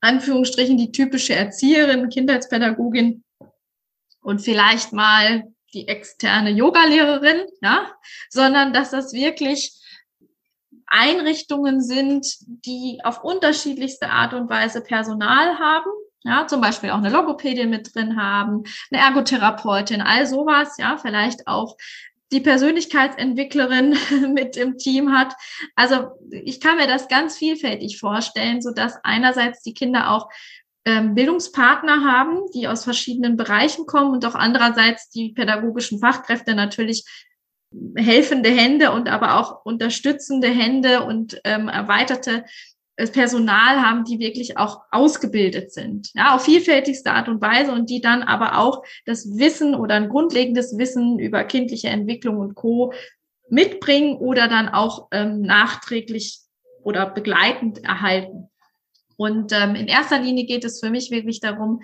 Anführungsstrichen 0.00 0.76
die 0.76 0.92
typische 0.92 1.34
Erzieherin, 1.34 2.10
Kindheitspädagogin 2.10 3.24
und 4.20 4.40
vielleicht 4.40 4.92
mal 4.92 5.44
die 5.72 5.88
externe 5.88 6.50
Yogalehrerin, 6.50 7.46
ja, 7.62 7.90
sondern 8.28 8.72
dass 8.72 8.90
das 8.90 9.12
wirklich 9.12 9.72
Einrichtungen 10.86 11.80
sind, 11.80 12.26
die 12.64 13.00
auf 13.02 13.24
unterschiedlichste 13.24 14.10
Art 14.10 14.34
und 14.34 14.48
Weise 14.48 14.82
Personal 14.82 15.58
haben, 15.58 15.90
ja, 16.22 16.46
zum 16.46 16.60
Beispiel 16.60 16.90
auch 16.90 16.98
eine 16.98 17.10
Logopädin 17.10 17.68
mit 17.68 17.94
drin 17.94 18.16
haben, 18.16 18.64
eine 18.90 19.02
Ergotherapeutin, 19.02 20.00
all 20.00 20.26
sowas, 20.26 20.76
ja, 20.78 20.96
vielleicht 20.96 21.46
auch 21.46 21.76
die 22.34 22.40
Persönlichkeitsentwicklerin 22.40 23.96
mit 24.34 24.56
im 24.56 24.76
Team 24.76 25.12
hat. 25.12 25.34
Also 25.76 26.08
ich 26.30 26.60
kann 26.60 26.76
mir 26.76 26.88
das 26.88 27.08
ganz 27.08 27.38
vielfältig 27.38 27.98
vorstellen, 27.98 28.60
so 28.60 28.72
dass 28.72 28.98
einerseits 29.04 29.62
die 29.62 29.72
Kinder 29.72 30.10
auch 30.10 30.28
ähm, 30.84 31.14
Bildungspartner 31.14 32.04
haben, 32.04 32.40
die 32.52 32.68
aus 32.68 32.84
verschiedenen 32.84 33.36
Bereichen 33.36 33.86
kommen 33.86 34.10
und 34.10 34.26
auch 34.26 34.34
andererseits 34.34 35.08
die 35.10 35.32
pädagogischen 35.32 36.00
Fachkräfte 36.00 36.54
natürlich 36.54 37.04
helfende 37.96 38.50
Hände 38.50 38.90
und 38.90 39.08
aber 39.08 39.38
auch 39.38 39.64
unterstützende 39.64 40.48
Hände 40.48 41.04
und 41.04 41.40
ähm, 41.44 41.68
erweiterte 41.68 42.44
Personal 42.96 43.82
haben, 43.82 44.04
die 44.04 44.18
wirklich 44.18 44.56
auch 44.56 44.82
ausgebildet 44.90 45.72
sind, 45.72 46.10
ja, 46.14 46.34
auf 46.34 46.44
vielfältigste 46.44 47.10
Art 47.10 47.28
und 47.28 47.40
Weise 47.40 47.72
und 47.72 47.90
die 47.90 48.00
dann 48.00 48.22
aber 48.22 48.58
auch 48.58 48.84
das 49.04 49.36
Wissen 49.36 49.74
oder 49.74 49.96
ein 49.96 50.08
grundlegendes 50.08 50.78
Wissen 50.78 51.18
über 51.18 51.44
kindliche 51.44 51.88
Entwicklung 51.88 52.38
und 52.38 52.54
Co. 52.54 52.92
mitbringen 53.48 54.16
oder 54.16 54.48
dann 54.48 54.68
auch 54.68 55.08
ähm, 55.10 55.42
nachträglich 55.42 56.40
oder 56.82 57.06
begleitend 57.06 57.82
erhalten. 57.82 58.50
Und 59.16 59.52
ähm, 59.52 59.74
in 59.74 59.86
erster 59.86 60.20
Linie 60.20 60.44
geht 60.44 60.64
es 60.64 60.80
für 60.80 60.90
mich 60.90 61.10
wirklich 61.10 61.40
darum, 61.40 61.82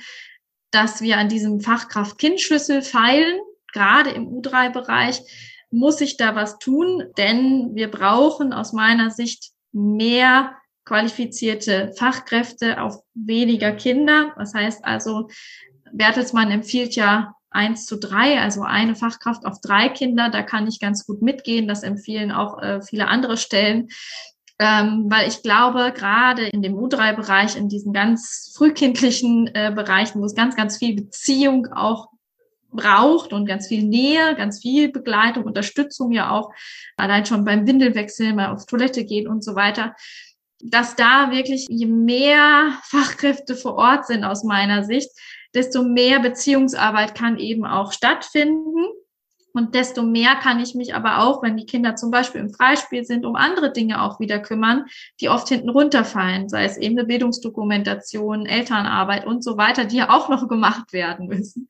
dass 0.70 1.00
wir 1.00 1.18
an 1.18 1.28
diesem 1.28 1.60
Fachkraft-Kind-Schlüssel 1.60 2.82
feilen, 2.82 3.40
gerade 3.72 4.10
im 4.10 4.28
U3-Bereich 4.28 5.22
muss 5.70 5.98
sich 5.98 6.16
da 6.16 6.34
was 6.34 6.58
tun, 6.58 7.04
denn 7.16 7.74
wir 7.74 7.90
brauchen 7.90 8.52
aus 8.52 8.72
meiner 8.72 9.10
Sicht 9.10 9.52
mehr 9.72 10.56
qualifizierte 10.90 11.92
Fachkräfte 11.96 12.82
auf 12.82 13.04
weniger 13.14 13.70
Kinder. 13.70 14.32
Das 14.36 14.54
heißt 14.54 14.84
also, 14.84 15.28
Bertelsmann 15.92 16.50
empfiehlt 16.50 16.96
ja 16.96 17.36
eins 17.48 17.86
zu 17.86 17.96
drei, 17.96 18.40
also 18.40 18.62
eine 18.62 18.96
Fachkraft 18.96 19.46
auf 19.46 19.60
drei 19.60 19.88
Kinder. 19.88 20.30
Da 20.30 20.42
kann 20.42 20.66
ich 20.66 20.80
ganz 20.80 21.06
gut 21.06 21.22
mitgehen. 21.22 21.68
Das 21.68 21.84
empfehlen 21.84 22.32
auch 22.32 22.60
äh, 22.60 22.82
viele 22.82 23.06
andere 23.06 23.36
Stellen. 23.36 23.86
Ähm, 24.58 25.04
weil 25.06 25.28
ich 25.28 25.44
glaube, 25.44 25.92
gerade 25.96 26.48
in 26.48 26.60
dem 26.60 26.74
U3-Bereich, 26.74 27.54
in 27.54 27.68
diesen 27.68 27.92
ganz 27.92 28.52
frühkindlichen 28.56 29.48
äh, 29.54 29.72
Bereichen, 29.72 30.20
wo 30.20 30.24
es 30.24 30.34
ganz, 30.34 30.56
ganz 30.56 30.78
viel 30.78 30.96
Beziehung 30.96 31.68
auch 31.72 32.08
braucht 32.72 33.32
und 33.32 33.46
ganz 33.46 33.68
viel 33.68 33.84
Nähe, 33.84 34.34
ganz 34.34 34.60
viel 34.60 34.90
Begleitung, 34.90 35.44
Unterstützung 35.44 36.10
ja 36.10 36.32
auch, 36.32 36.50
allein 36.96 37.26
schon 37.26 37.44
beim 37.44 37.66
Windelwechsel, 37.66 38.34
mal 38.34 38.52
auf 38.52 38.66
Toilette 38.66 39.04
gehen 39.04 39.28
und 39.28 39.44
so 39.44 39.54
weiter, 39.54 39.94
dass 40.62 40.96
da 40.96 41.30
wirklich, 41.30 41.66
je 41.68 41.86
mehr 41.86 42.78
Fachkräfte 42.84 43.54
vor 43.54 43.74
Ort 43.74 44.06
sind 44.06 44.24
aus 44.24 44.44
meiner 44.44 44.84
Sicht, 44.84 45.10
desto 45.54 45.82
mehr 45.82 46.20
Beziehungsarbeit 46.20 47.14
kann 47.14 47.38
eben 47.38 47.64
auch 47.64 47.92
stattfinden. 47.92 48.86
Und 49.52 49.74
desto 49.74 50.04
mehr 50.04 50.36
kann 50.36 50.60
ich 50.60 50.76
mich 50.76 50.94
aber 50.94 51.24
auch, 51.24 51.42
wenn 51.42 51.56
die 51.56 51.66
Kinder 51.66 51.96
zum 51.96 52.12
Beispiel 52.12 52.40
im 52.40 52.54
Freispiel 52.54 53.04
sind, 53.04 53.26
um 53.26 53.34
andere 53.34 53.72
Dinge 53.72 54.00
auch 54.00 54.20
wieder 54.20 54.38
kümmern, 54.38 54.84
die 55.20 55.28
oft 55.28 55.48
hinten 55.48 55.70
runterfallen, 55.70 56.48
sei 56.48 56.64
es 56.64 56.76
eben 56.76 56.96
eine 56.96 57.06
Bildungsdokumentation, 57.06 58.46
Elternarbeit 58.46 59.26
und 59.26 59.42
so 59.42 59.56
weiter, 59.56 59.86
die 59.86 59.96
ja 59.96 60.10
auch 60.10 60.28
noch 60.28 60.46
gemacht 60.46 60.92
werden 60.92 61.26
müssen. 61.26 61.68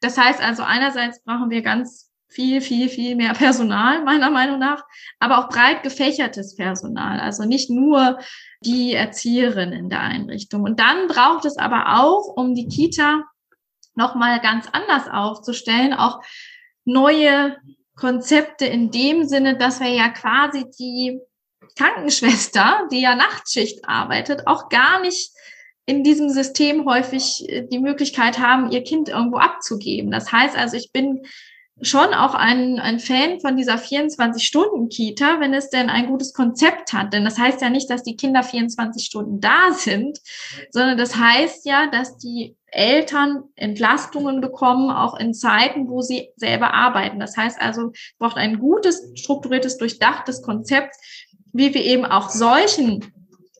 Das 0.00 0.16
heißt 0.16 0.40
also, 0.40 0.62
einerseits 0.62 1.22
brauchen 1.22 1.50
wir 1.50 1.60
ganz 1.60 2.07
viel, 2.28 2.60
viel, 2.60 2.88
viel 2.88 3.16
mehr 3.16 3.32
Personal, 3.34 4.04
meiner 4.04 4.30
Meinung 4.30 4.58
nach, 4.58 4.84
aber 5.18 5.38
auch 5.38 5.48
breit 5.48 5.82
gefächertes 5.82 6.56
Personal. 6.56 7.20
Also 7.20 7.44
nicht 7.44 7.70
nur 7.70 8.18
die 8.60 8.94
Erzieherin 8.94 9.72
in 9.72 9.88
der 9.88 10.00
Einrichtung. 10.00 10.62
Und 10.62 10.80
dann 10.80 11.08
braucht 11.08 11.44
es 11.44 11.56
aber 11.56 12.00
auch, 12.00 12.36
um 12.36 12.54
die 12.54 12.68
Kita 12.68 13.24
nochmal 13.94 14.40
ganz 14.40 14.66
anders 14.72 15.08
aufzustellen, 15.08 15.92
auch 15.92 16.20
neue 16.84 17.56
Konzepte 17.96 18.64
in 18.64 18.90
dem 18.90 19.24
Sinne, 19.24 19.56
dass 19.56 19.80
wir 19.80 19.90
ja 19.90 20.08
quasi 20.08 20.66
die 20.78 21.20
Krankenschwester, 21.76 22.88
die 22.90 23.00
ja 23.00 23.14
Nachtschicht 23.14 23.88
arbeitet, 23.88 24.46
auch 24.46 24.68
gar 24.68 25.00
nicht 25.00 25.32
in 25.86 26.04
diesem 26.04 26.28
System 26.28 26.84
häufig 26.84 27.46
die 27.72 27.78
Möglichkeit 27.78 28.38
haben, 28.38 28.70
ihr 28.70 28.84
Kind 28.84 29.08
irgendwo 29.08 29.38
abzugeben. 29.38 30.10
Das 30.10 30.30
heißt 30.30 30.56
also, 30.56 30.76
ich 30.76 30.92
bin 30.92 31.22
schon 31.80 32.12
auch 32.14 32.34
ein, 32.34 32.80
ein 32.80 32.98
Fan 32.98 33.40
von 33.40 33.56
dieser 33.56 33.76
24-Stunden-Kita, 33.76 35.40
wenn 35.40 35.54
es 35.54 35.70
denn 35.70 35.90
ein 35.90 36.06
gutes 36.06 36.32
Konzept 36.32 36.92
hat. 36.92 37.12
Denn 37.12 37.24
das 37.24 37.38
heißt 37.38 37.60
ja 37.60 37.70
nicht, 37.70 37.88
dass 37.88 38.02
die 38.02 38.16
Kinder 38.16 38.42
24 38.42 39.04
Stunden 39.04 39.40
da 39.40 39.72
sind, 39.72 40.18
sondern 40.70 40.98
das 40.98 41.16
heißt 41.16 41.66
ja, 41.66 41.86
dass 41.86 42.18
die 42.18 42.56
Eltern 42.70 43.44
Entlastungen 43.54 44.40
bekommen, 44.40 44.90
auch 44.90 45.18
in 45.18 45.32
Zeiten, 45.32 45.88
wo 45.88 46.02
sie 46.02 46.30
selber 46.36 46.74
arbeiten. 46.74 47.18
Das 47.18 47.36
heißt 47.36 47.60
also, 47.60 47.92
braucht 48.18 48.36
ein 48.36 48.58
gutes, 48.58 49.10
strukturiertes, 49.14 49.78
durchdachtes 49.78 50.42
Konzept, 50.42 50.96
wie 51.52 51.72
wir 51.72 51.82
eben 51.82 52.04
auch 52.04 52.28
solchen 52.28 53.12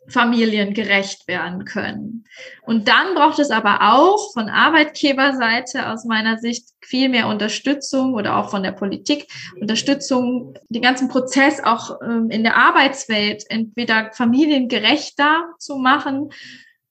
Familien 0.09 0.75
gerecht 0.75 1.29
werden 1.29 1.65
können. 1.65 2.25
Und 2.63 2.89
dann 2.89 3.15
braucht 3.15 3.39
es 3.39 3.51
aber 3.51 3.93
auch 3.93 4.33
von 4.33 4.49
Arbeitgeberseite 4.49 5.89
aus 5.89 6.05
meiner 6.05 6.39
Sicht 6.39 6.69
viel 6.83 7.09
mehr 7.09 7.29
Unterstützung 7.29 8.15
oder 8.15 8.37
auch 8.37 8.51
von 8.51 8.63
der 8.63 8.73
Politik 8.73 9.27
Unterstützung, 9.61 10.55
den 10.69 10.83
ganzen 10.83 11.09
Prozess 11.09 11.63
auch 11.63 12.01
ähm, 12.03 12.31
in 12.31 12.43
der 12.43 12.57
Arbeitswelt 12.57 13.45
entweder 13.49 14.11
familiengerechter 14.13 15.45
zu 15.59 15.77
machen 15.77 16.31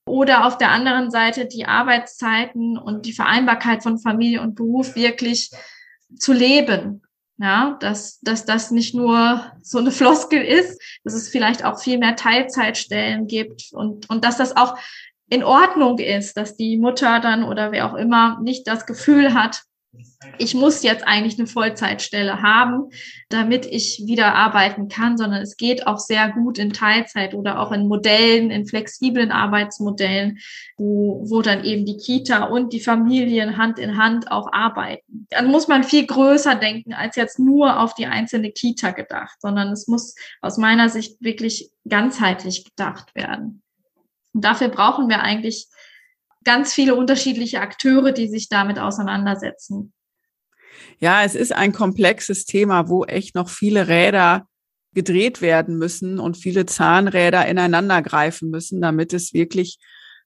oder 0.06 0.46
auf 0.46 0.58
der 0.58 0.70
anderen 0.70 1.10
Seite 1.10 1.46
die 1.46 1.66
Arbeitszeiten 1.66 2.78
und 2.78 3.06
die 3.06 3.12
Vereinbarkeit 3.12 3.82
von 3.82 3.98
Familie 3.98 4.40
und 4.40 4.54
Beruf 4.54 4.96
wirklich 4.96 5.50
zu 6.16 6.32
leben. 6.32 7.02
Ja, 7.40 7.76
dass, 7.78 8.18
dass 8.20 8.44
das 8.46 8.72
nicht 8.72 8.96
nur 8.96 9.52
so 9.62 9.78
eine 9.78 9.92
Floskel 9.92 10.42
ist, 10.42 10.82
dass 11.04 11.14
es 11.14 11.28
vielleicht 11.28 11.64
auch 11.64 11.80
viel 11.80 11.98
mehr 11.98 12.16
Teilzeitstellen 12.16 13.28
gibt 13.28 13.68
und, 13.72 14.10
und 14.10 14.24
dass 14.24 14.36
das 14.36 14.56
auch 14.56 14.76
in 15.30 15.44
Ordnung 15.44 15.98
ist, 15.98 16.36
dass 16.36 16.56
die 16.56 16.78
Mutter 16.78 17.20
dann 17.20 17.44
oder 17.44 17.70
wer 17.70 17.88
auch 17.88 17.94
immer 17.94 18.40
nicht 18.40 18.66
das 18.66 18.86
Gefühl 18.86 19.34
hat, 19.34 19.62
ich 20.38 20.54
muss 20.54 20.82
jetzt 20.82 21.06
eigentlich 21.06 21.38
eine 21.38 21.46
Vollzeitstelle 21.46 22.42
haben, 22.42 22.90
damit 23.28 23.66
ich 23.66 24.02
wieder 24.06 24.34
arbeiten 24.34 24.88
kann, 24.88 25.16
sondern 25.16 25.42
es 25.42 25.56
geht 25.56 25.86
auch 25.86 25.98
sehr 25.98 26.30
gut 26.30 26.58
in 26.58 26.72
Teilzeit 26.72 27.34
oder 27.34 27.60
auch 27.60 27.72
in 27.72 27.88
Modellen, 27.88 28.50
in 28.50 28.66
flexiblen 28.66 29.30
Arbeitsmodellen, 29.30 30.38
wo, 30.76 31.22
wo 31.28 31.42
dann 31.42 31.64
eben 31.64 31.84
die 31.84 31.96
Kita 31.96 32.44
und 32.44 32.72
die 32.72 32.80
Familien 32.80 33.56
Hand 33.56 33.78
in 33.78 33.96
Hand 33.96 34.30
auch 34.30 34.52
arbeiten. 34.52 35.26
Dann 35.30 35.50
muss 35.50 35.68
man 35.68 35.84
viel 35.84 36.06
größer 36.06 36.54
denken 36.54 36.94
als 36.94 37.16
jetzt 37.16 37.38
nur 37.38 37.80
auf 37.80 37.94
die 37.94 38.06
einzelne 38.06 38.50
Kita 38.50 38.90
gedacht, 38.90 39.40
sondern 39.40 39.72
es 39.72 39.88
muss 39.88 40.14
aus 40.40 40.58
meiner 40.58 40.88
Sicht 40.88 41.20
wirklich 41.20 41.70
ganzheitlich 41.88 42.64
gedacht 42.64 43.14
werden. 43.14 43.62
Und 44.34 44.44
dafür 44.44 44.68
brauchen 44.68 45.08
wir 45.08 45.20
eigentlich 45.20 45.68
ganz 46.48 46.72
viele 46.72 46.94
unterschiedliche 46.94 47.60
Akteure, 47.60 48.10
die 48.10 48.26
sich 48.26 48.48
damit 48.48 48.78
auseinandersetzen. 48.78 49.92
Ja, 50.98 51.22
es 51.22 51.34
ist 51.34 51.52
ein 51.52 51.72
komplexes 51.72 52.46
Thema, 52.46 52.88
wo 52.88 53.04
echt 53.04 53.34
noch 53.34 53.50
viele 53.50 53.86
Räder 53.86 54.48
gedreht 54.94 55.42
werden 55.42 55.76
müssen 55.76 56.18
und 56.18 56.38
viele 56.38 56.64
Zahnräder 56.64 57.46
ineinander 57.46 58.00
greifen 58.00 58.48
müssen, 58.48 58.80
damit 58.80 59.12
es 59.12 59.34
wirklich 59.34 59.78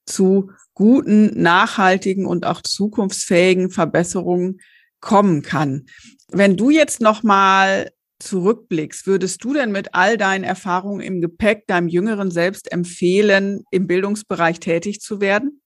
zu 0.06 0.52
guten, 0.74 1.42
nachhaltigen 1.42 2.24
und 2.24 2.46
auch 2.46 2.60
zukunftsfähigen 2.60 3.70
Verbesserungen 3.70 4.60
kommen 5.00 5.42
kann. 5.42 5.86
Wenn 6.28 6.56
du 6.56 6.70
jetzt 6.70 7.00
noch 7.00 7.24
mal 7.24 7.90
zurückblickst, 8.20 9.08
würdest 9.08 9.42
du 9.42 9.54
denn 9.54 9.72
mit 9.72 9.92
all 9.96 10.16
deinen 10.16 10.44
Erfahrungen 10.44 11.00
im 11.00 11.20
Gepäck 11.20 11.66
deinem 11.66 11.88
jüngeren 11.88 12.30
Selbst 12.30 12.70
empfehlen, 12.70 13.64
im 13.72 13.88
Bildungsbereich 13.88 14.60
tätig 14.60 15.00
zu 15.00 15.20
werden? 15.20 15.61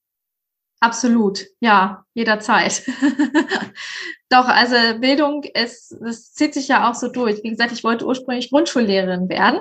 Absolut, 0.81 1.47
ja, 1.61 2.05
jederzeit. 2.13 2.83
Doch, 4.29 4.47
also 4.47 4.75
Bildung 5.01 5.45
ist, 5.45 5.97
das 6.01 6.35
zieht 6.35 6.53
sich 6.53 6.69
ja 6.69 6.91
auch 6.91 6.95
so 6.95 7.09
durch. 7.09 7.43
Wie 7.43 7.51
gesagt, 7.51 7.73
ich 7.73 7.83
wollte 7.83 8.05
ursprünglich 8.05 8.51
Grundschullehrerin 8.51 9.29
werden. 9.29 9.61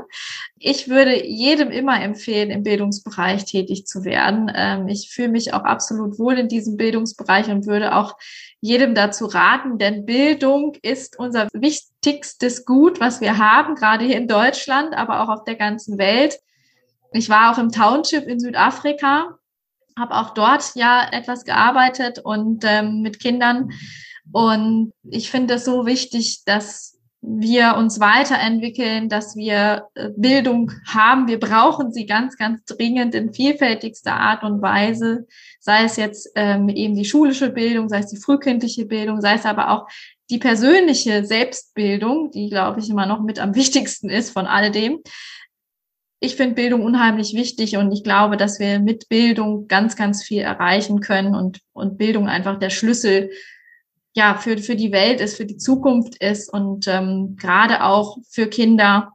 Ich 0.58 0.90
würde 0.90 1.26
jedem 1.26 1.72
immer 1.72 2.02
empfehlen, 2.02 2.50
im 2.50 2.64
Bildungsbereich 2.64 3.46
tätig 3.46 3.86
zu 3.86 4.04
werden. 4.04 4.52
Ähm, 4.54 4.88
ich 4.88 5.12
fühle 5.12 5.30
mich 5.30 5.54
auch 5.54 5.64
absolut 5.64 6.20
wohl 6.20 6.38
in 6.38 6.50
diesem 6.50 6.76
Bildungsbereich 6.76 7.48
und 7.50 7.66
würde 7.66 7.96
auch 7.96 8.18
jedem 8.60 8.96
dazu 8.96 9.26
raten, 9.26 9.78
denn 9.78 10.06
Bildung 10.06 10.76
ist 10.82 11.18
unser 11.20 11.48
wichtigstes 11.54 12.66
Gut, 12.66 13.00
was 13.00 13.22
wir 13.22 13.38
haben, 13.38 13.76
gerade 13.76 14.04
hier 14.04 14.18
in 14.18 14.28
Deutschland, 14.28 14.96
aber 14.96 15.22
auch 15.22 15.30
auf 15.30 15.44
der 15.44 15.56
ganzen 15.56 15.98
Welt. 15.98 16.40
Ich 17.14 17.30
war 17.30 17.54
auch 17.54 17.60
im 17.60 17.72
Township 17.72 18.28
in 18.28 18.40
Südafrika, 18.40 19.38
habe 19.98 20.16
auch 20.16 20.32
dort 20.32 20.76
ja 20.76 21.08
etwas 21.12 21.46
gearbeitet 21.46 22.20
und 22.20 22.64
ähm, 22.66 23.02
mit 23.02 23.20
Kindern 23.20 23.70
und 24.32 24.94
ich 25.10 25.30
finde 25.30 25.56
es 25.56 25.66
so 25.66 25.86
wichtig, 25.86 26.44
dass 26.46 26.96
wir 27.28 27.76
uns 27.76 28.00
weiterentwickeln, 28.00 29.10
dass 29.10 29.36
wir 29.36 29.88
äh, 29.96 30.10
Bildung 30.16 30.72
haben. 30.86 31.28
Wir 31.28 31.40
brauchen 31.40 31.92
sie 31.92 32.06
ganz, 32.06 32.38
ganz 32.38 32.64
dringend 32.66 33.16
in 33.16 33.34
vielfältigster 33.34 34.14
Art 34.14 34.44
und 34.44 34.62
Weise, 34.62 35.26
sei 35.60 35.86
es 35.86 35.96
jetzt 35.96 36.30
ähm, 36.36 36.70
eben 36.70 36.96
die 36.96 37.06
schulische 37.06 37.50
Bildung, 37.50 37.90
sei 37.90 38.00
es 38.00 38.08
die 38.08 38.22
frühkindliche 38.22 38.86
Bildung, 38.86 39.22
sei 39.22 39.36
es 39.36 39.46
aber 39.46 39.72
auch 39.72 39.88
die 40.30 40.38
persönliche 40.38 41.26
Selbstbildung, 41.26 42.32
die, 42.32 42.50
glaube 42.50 42.80
ich, 42.80 42.90
immer 42.90 43.06
noch 43.06 43.22
mit 43.22 43.40
am 43.40 43.56
wichtigsten 43.56 44.10
ist 44.10 44.32
von 44.32 44.46
all 44.46 44.72
dem. 44.72 45.00
Ich 46.20 46.36
finde 46.36 46.56
Bildung 46.56 46.84
unheimlich 46.84 47.34
wichtig 47.34 47.78
und 47.78 47.92
ich 47.92 48.04
glaube, 48.04 48.38
dass 48.38 48.60
wir 48.60 48.80
mit 48.80 49.10
Bildung 49.10 49.68
ganz, 49.68 49.96
ganz 49.96 50.24
viel 50.24 50.42
erreichen 50.42 51.02
können 51.02 51.36
und, 51.36 51.62
und 51.74 51.98
Bildung 51.98 52.28
einfach 52.28 52.58
der 52.58 52.70
Schlüssel 52.70 53.30
ja 54.14 54.36
für, 54.38 54.58
für 54.58 54.76
die 54.76 54.92
Welt 54.92 55.20
ist, 55.20 55.36
für 55.36 55.46
die 55.46 55.58
Zukunft 55.58 56.16
ist 56.24 56.52
und 56.52 56.88
ähm, 56.88 57.36
gerade 57.38 57.84
auch 57.84 58.18
für 58.30 58.48
Kinder 58.48 59.12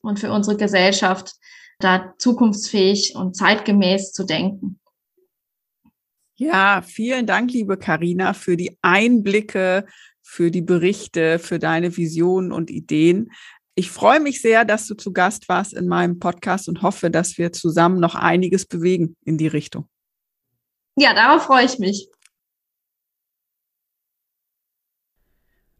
und 0.00 0.18
für 0.18 0.32
unsere 0.32 0.56
Gesellschaft 0.56 1.34
da 1.78 2.14
zukunftsfähig 2.18 3.14
und 3.14 3.36
zeitgemäß 3.36 4.12
zu 4.12 4.24
denken. 4.24 4.80
Ja, 6.36 6.82
vielen 6.82 7.26
Dank, 7.26 7.52
liebe 7.52 7.76
Karina, 7.76 8.32
für 8.32 8.56
die 8.56 8.78
Einblicke, 8.80 9.86
für 10.22 10.50
die 10.50 10.62
Berichte, 10.62 11.38
für 11.38 11.58
deine 11.58 11.96
Visionen 11.96 12.52
und 12.52 12.70
Ideen. 12.70 13.30
Ich 13.78 13.92
freue 13.92 14.18
mich 14.18 14.42
sehr, 14.42 14.64
dass 14.64 14.88
du 14.88 14.96
zu 14.96 15.12
Gast 15.12 15.48
warst 15.48 15.72
in 15.72 15.86
meinem 15.86 16.18
Podcast 16.18 16.68
und 16.68 16.82
hoffe, 16.82 17.12
dass 17.12 17.38
wir 17.38 17.52
zusammen 17.52 18.00
noch 18.00 18.16
einiges 18.16 18.66
bewegen 18.66 19.14
in 19.24 19.38
die 19.38 19.46
Richtung. 19.46 19.88
Ja, 20.96 21.14
darauf 21.14 21.44
freue 21.44 21.64
ich 21.64 21.78
mich. 21.78 22.08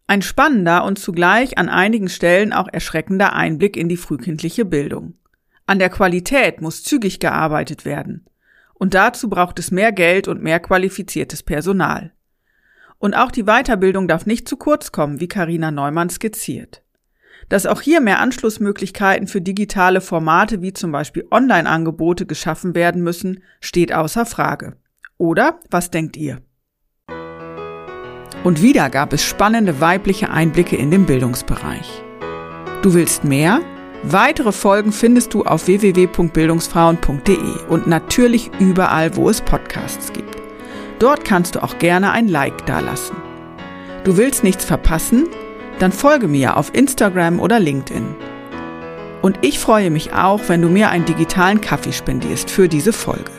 Ein 0.07 0.23
spannender 0.23 0.85
und 0.85 1.01
zugleich 1.01 1.59
an 1.59 1.69
einigen 1.69 2.09
Stellen 2.09 2.53
auch 2.53 2.69
erschreckender 2.73 3.33
Einblick 3.33 3.77
in 3.77 3.89
die 3.89 3.97
frühkindliche 3.97 4.65
Bildung. 4.65 5.19
An 5.67 5.81
der 5.81 5.91
Qualität 5.91 6.61
muss 6.61 6.85
zügig 6.85 7.19
gearbeitet 7.19 7.85
werden. 7.85 8.27
Und 8.75 8.95
dazu 8.95 9.29
braucht 9.29 9.59
es 9.59 9.73
mehr 9.73 9.91
Geld 9.91 10.29
und 10.29 10.41
mehr 10.41 10.61
qualifiziertes 10.61 11.43
Personal. 11.43 12.13
Und 12.99 13.17
auch 13.17 13.33
die 13.33 13.47
Weiterbildung 13.47 14.07
darf 14.07 14.25
nicht 14.25 14.47
zu 14.47 14.57
kurz 14.57 14.93
kommen, 14.93 15.19
wie 15.19 15.27
Karina 15.27 15.73
Neumann 15.73 16.11
skizziert. 16.11 16.85
Dass 17.49 17.67
auch 17.67 17.81
hier 17.81 18.01
mehr 18.01 18.21
Anschlussmöglichkeiten 18.21 19.27
für 19.27 19.41
digitale 19.41 20.01
Formate 20.01 20.61
wie 20.61 20.73
zum 20.73 20.93
Beispiel 20.93 21.27
Online-Angebote 21.31 22.27
geschaffen 22.27 22.75
werden 22.75 23.03
müssen, 23.03 23.43
steht 23.61 23.93
außer 23.93 24.27
Frage. 24.27 24.77
Oder 25.17 25.61
was 25.71 25.91
denkt 25.91 26.17
ihr? 26.17 26.41
Und 28.45 28.63
wieder 28.63 28.91
gab 28.91 29.13
es 29.13 29.25
spannende 29.25 29.81
weibliche 29.81 30.31
Einblicke 30.31 30.77
in 30.77 30.91
den 30.91 31.07
Bildungsbereich. 31.07 32.03
Du 32.83 32.95
willst 32.95 33.25
mehr? 33.25 33.61
Weitere 34.05 34.53
Folgen 34.53 34.93
findest 34.93 35.35
du 35.35 35.45
auf 35.45 35.67
www.bildungsfrauen.de 35.67 37.67
und 37.69 37.89
natürlich 37.89 38.51
überall, 38.61 39.17
wo 39.17 39.29
es 39.29 39.41
Podcasts 39.41 40.13
gibt. 40.13 40.37
Dort 41.01 41.25
kannst 41.25 41.57
du 41.57 41.63
auch 41.63 41.79
gerne 41.79 42.13
ein 42.13 42.29
Like 42.29 42.65
dalassen. 42.67 43.17
Du 44.05 44.17
willst 44.17 44.45
nichts 44.45 44.65
verpassen? 44.65 45.27
Dann 45.79 45.93
folge 45.93 46.29
mir 46.29 46.57
auf 46.57 46.75
Instagram 46.75 47.41
oder 47.41 47.61
LinkedIn. 47.61 48.17
Und 49.23 49.39
ich 49.43 49.59
freue 49.59 49.91
mich 49.91 50.13
auch, 50.13 50.41
wenn 50.49 50.63
du 50.63 50.69
mir 50.69 50.91
einen 50.91 51.05
digitalen 51.05 51.61
Kaffee 51.61 51.93
spendierst 51.93 52.51
für 52.51 52.69
diese 52.69 52.93
Folge. 52.93 53.31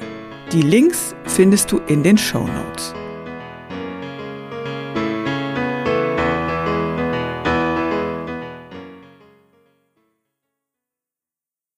Die 0.52 0.62
Links 0.62 1.16
findest 1.26 1.72
du 1.72 1.80
in 1.88 2.04
den 2.04 2.18
Show 2.18 2.48
Notes. 2.48 2.94